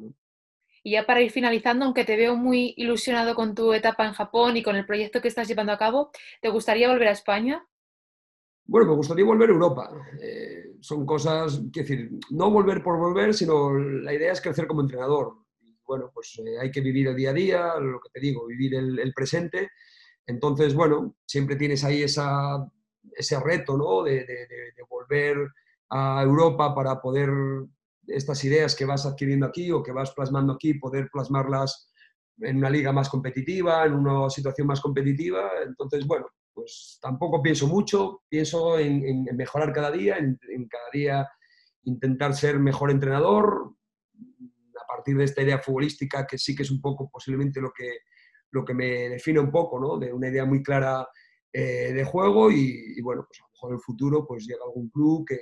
Y 0.83 0.91
ya 0.91 1.05
para 1.05 1.21
ir 1.21 1.31
finalizando, 1.31 1.85
aunque 1.85 2.05
te 2.05 2.17
veo 2.17 2.35
muy 2.35 2.73
ilusionado 2.77 3.35
con 3.35 3.53
tu 3.53 3.73
etapa 3.73 4.05
en 4.05 4.13
Japón 4.13 4.57
y 4.57 4.63
con 4.63 4.75
el 4.75 4.85
proyecto 4.85 5.21
que 5.21 5.27
estás 5.27 5.47
llevando 5.47 5.71
a 5.71 5.77
cabo, 5.77 6.11
¿te 6.41 6.49
gustaría 6.49 6.89
volver 6.89 7.09
a 7.09 7.11
España? 7.11 7.67
Bueno, 8.65 8.89
me 8.89 8.95
gustaría 8.95 9.25
volver 9.25 9.49
a 9.49 9.53
Europa. 9.53 9.91
Eh, 10.21 10.77
son 10.79 11.05
cosas, 11.05 11.61
quiero 11.71 11.87
decir, 11.87 12.09
no 12.31 12.49
volver 12.49 12.81
por 12.81 12.97
volver, 12.97 13.33
sino 13.33 13.77
la 13.77 14.13
idea 14.13 14.31
es 14.31 14.41
crecer 14.41 14.65
como 14.65 14.81
entrenador 14.81 15.41
bueno, 15.91 16.09
pues 16.13 16.39
eh, 16.39 16.57
hay 16.57 16.71
que 16.71 16.79
vivir 16.79 17.09
el 17.09 17.17
día 17.17 17.31
a 17.31 17.33
día, 17.33 17.73
lo 17.77 17.99
que 17.99 18.09
te 18.13 18.21
digo, 18.21 18.45
vivir 18.47 18.75
el, 18.75 19.13
presente. 19.13 19.71
Entonces, 20.25 20.73
bueno, 20.73 21.17
siempre 21.25 21.57
tienes 21.57 21.83
ahí 21.83 22.01
ese 22.01 23.39
reto, 23.43 23.77
¿no? 23.77 24.01
De, 24.01 24.25
volver 24.89 25.49
a 25.89 26.23
Europa 26.23 26.73
para 26.73 27.01
poder 27.01 27.29
estas 28.07 28.43
ideas 28.43 28.75
que 28.75 28.85
vas 28.85 29.05
adquiriendo 29.05 29.45
aquí 29.45 29.71
o 29.71 29.83
que 29.83 29.91
vas 29.91 30.11
plasmando 30.11 30.53
aquí, 30.53 30.73
poder 30.75 31.09
plasmarlas 31.11 31.91
en 32.39 32.57
una 32.57 32.69
liga 32.69 32.91
más 32.91 33.09
competitiva, 33.09 33.85
en 33.85 33.93
una 33.93 34.29
situación 34.29 34.67
más 34.67 34.81
competitiva. 34.81 35.49
Entonces, 35.65 36.05
bueno, 36.07 36.27
pues 36.53 36.97
tampoco 37.01 37.41
pienso 37.41 37.67
mucho, 37.67 38.23
pienso 38.27 38.79
en, 38.79 39.25
mejorar 39.35 39.71
cada 39.71 39.91
día, 39.91 40.17
en, 40.17 40.37
cada 40.67 40.89
día 40.91 41.29
intentar 41.83 42.35
ser 42.35 42.59
mejor 42.59 42.91
entrenador, 42.91 43.75
partir 45.01 45.17
de 45.17 45.23
esta 45.23 45.41
idea 45.41 45.59
futbolística, 45.59 46.27
que 46.27 46.37
sí 46.37 46.55
que 46.55 46.63
es 46.63 46.71
un 46.71 46.81
poco 46.81 47.09
posiblemente 47.09 47.61
lo 47.61 47.71
que, 47.71 47.99
lo 48.51 48.63
que 48.65 48.73
me 48.73 49.09
define 49.09 49.39
un 49.39 49.51
poco, 49.51 49.79
¿no? 49.79 49.97
De 49.97 50.11
una 50.13 50.27
idea 50.27 50.45
muy 50.45 50.61
clara 50.61 51.07
eh, 51.51 51.93
de 51.93 52.03
juego 52.03 52.51
y, 52.51 52.99
bueno, 53.01 53.25
pues 53.27 53.39
a 53.39 53.43
lo 53.43 53.49
mejor 53.51 53.69
en 53.71 53.75
el 53.75 53.81
futuro 53.81 54.25
pues 54.27 54.45
llega 54.45 54.63
algún 54.63 54.89
club 54.89 55.25
que, 55.27 55.37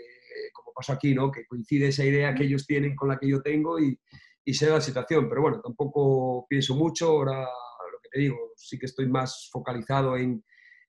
como 0.54 0.69
pasó 0.80 0.94
aquí, 0.94 1.14
¿no? 1.14 1.30
Que 1.30 1.46
coincide 1.46 1.90
esa 1.90 2.06
idea 2.06 2.34
que 2.34 2.46
ellos 2.46 2.66
tienen 2.66 2.96
con 2.96 3.10
la 3.10 3.20
que 3.20 3.28
yo 3.28 3.42
tengo 3.42 3.80
y, 3.80 4.00
y 4.46 4.66
da 4.66 4.76
la 4.76 4.82
situación. 4.82 5.28
Pero 5.28 5.42
bueno, 5.42 5.60
tampoco 5.62 6.46
pienso 6.48 6.76
mucho, 6.76 7.10
ahora 7.10 7.42
lo 7.42 8.00
que 8.02 8.10
te 8.10 8.20
digo, 8.20 8.54
sí 8.56 8.80
que 8.80 8.86
estoy 8.86 9.10
más 9.10 9.50
focalizado 9.52 10.16
en, 10.16 10.42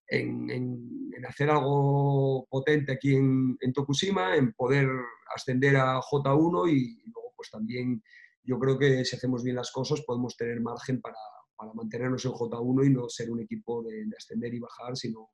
en, 0.06 0.48
en, 0.50 1.26
hacer 1.26 1.50
algo 1.50 2.46
potente 2.48 2.92
aquí 2.92 3.16
en, 3.16 3.56
en, 3.60 3.72
Tokushima, 3.72 4.36
en 4.36 4.52
poder 4.52 4.88
ascender 5.34 5.76
a 5.76 6.00
J1 6.00 6.72
y 6.72 7.02
luego 7.12 7.32
pues 7.36 7.50
también 7.50 8.02
yo 8.42 8.58
creo 8.58 8.78
que 8.78 9.04
si 9.04 9.16
hacemos 9.16 9.42
bien 9.42 9.56
las 9.56 9.70
cosas 9.70 10.02
podemos 10.02 10.36
tener 10.36 10.60
margen 10.60 11.00
para, 11.00 11.16
para 11.60 11.74
mantenernos 11.74 12.24
en 12.24 12.32
J1 12.32 12.86
y 12.86 12.90
no 12.90 13.08
ser 13.08 13.30
un 13.30 13.40
equipo 13.40 13.82
de, 13.82 14.06
ascender 14.16 14.54
y 14.54 14.60
bajar, 14.60 14.96
sino, 14.96 15.30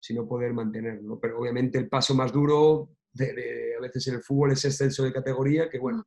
sino 0.00 0.26
poder 0.26 0.54
mantenerlo. 0.54 1.20
Pero 1.20 1.40
obviamente 1.40 1.78
el 1.78 1.88
paso 1.88 2.14
más 2.14 2.32
duro 2.32 2.96
de, 3.12 3.74
a 3.76 3.80
veces 3.80 4.06
en 4.08 4.14
el 4.16 4.22
fútbol 4.22 4.52
es 4.52 4.64
exceso 4.64 5.04
de 5.04 5.12
categoría, 5.12 5.68
que 5.68 5.78
bueno, 5.78 6.04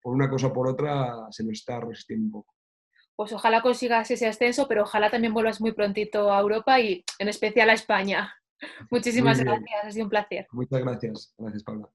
por 0.00 0.14
una 0.14 0.28
cosa 0.28 0.48
o 0.48 0.52
por 0.52 0.68
otra 0.68 1.26
se 1.30 1.44
nos 1.44 1.52
está 1.52 1.80
resistiendo 1.80 2.26
un 2.26 2.32
poco. 2.32 2.54
Pues 3.16 3.32
ojalá 3.32 3.62
consigas 3.62 4.10
ese 4.10 4.26
ascenso, 4.26 4.68
pero 4.68 4.82
ojalá 4.82 5.10
también 5.10 5.32
vuelvas 5.32 5.60
muy 5.60 5.72
prontito 5.72 6.32
a 6.32 6.40
Europa 6.40 6.78
y 6.80 7.04
en 7.18 7.28
especial 7.28 7.70
a 7.70 7.74
España. 7.74 8.34
Muchísimas 8.90 9.40
gracias, 9.40 9.84
ha 9.84 9.90
sido 9.90 10.04
un 10.04 10.10
placer. 10.10 10.46
Muchas 10.52 10.80
gracias. 10.80 11.34
Gracias, 11.38 11.62
Paula. 11.62 11.88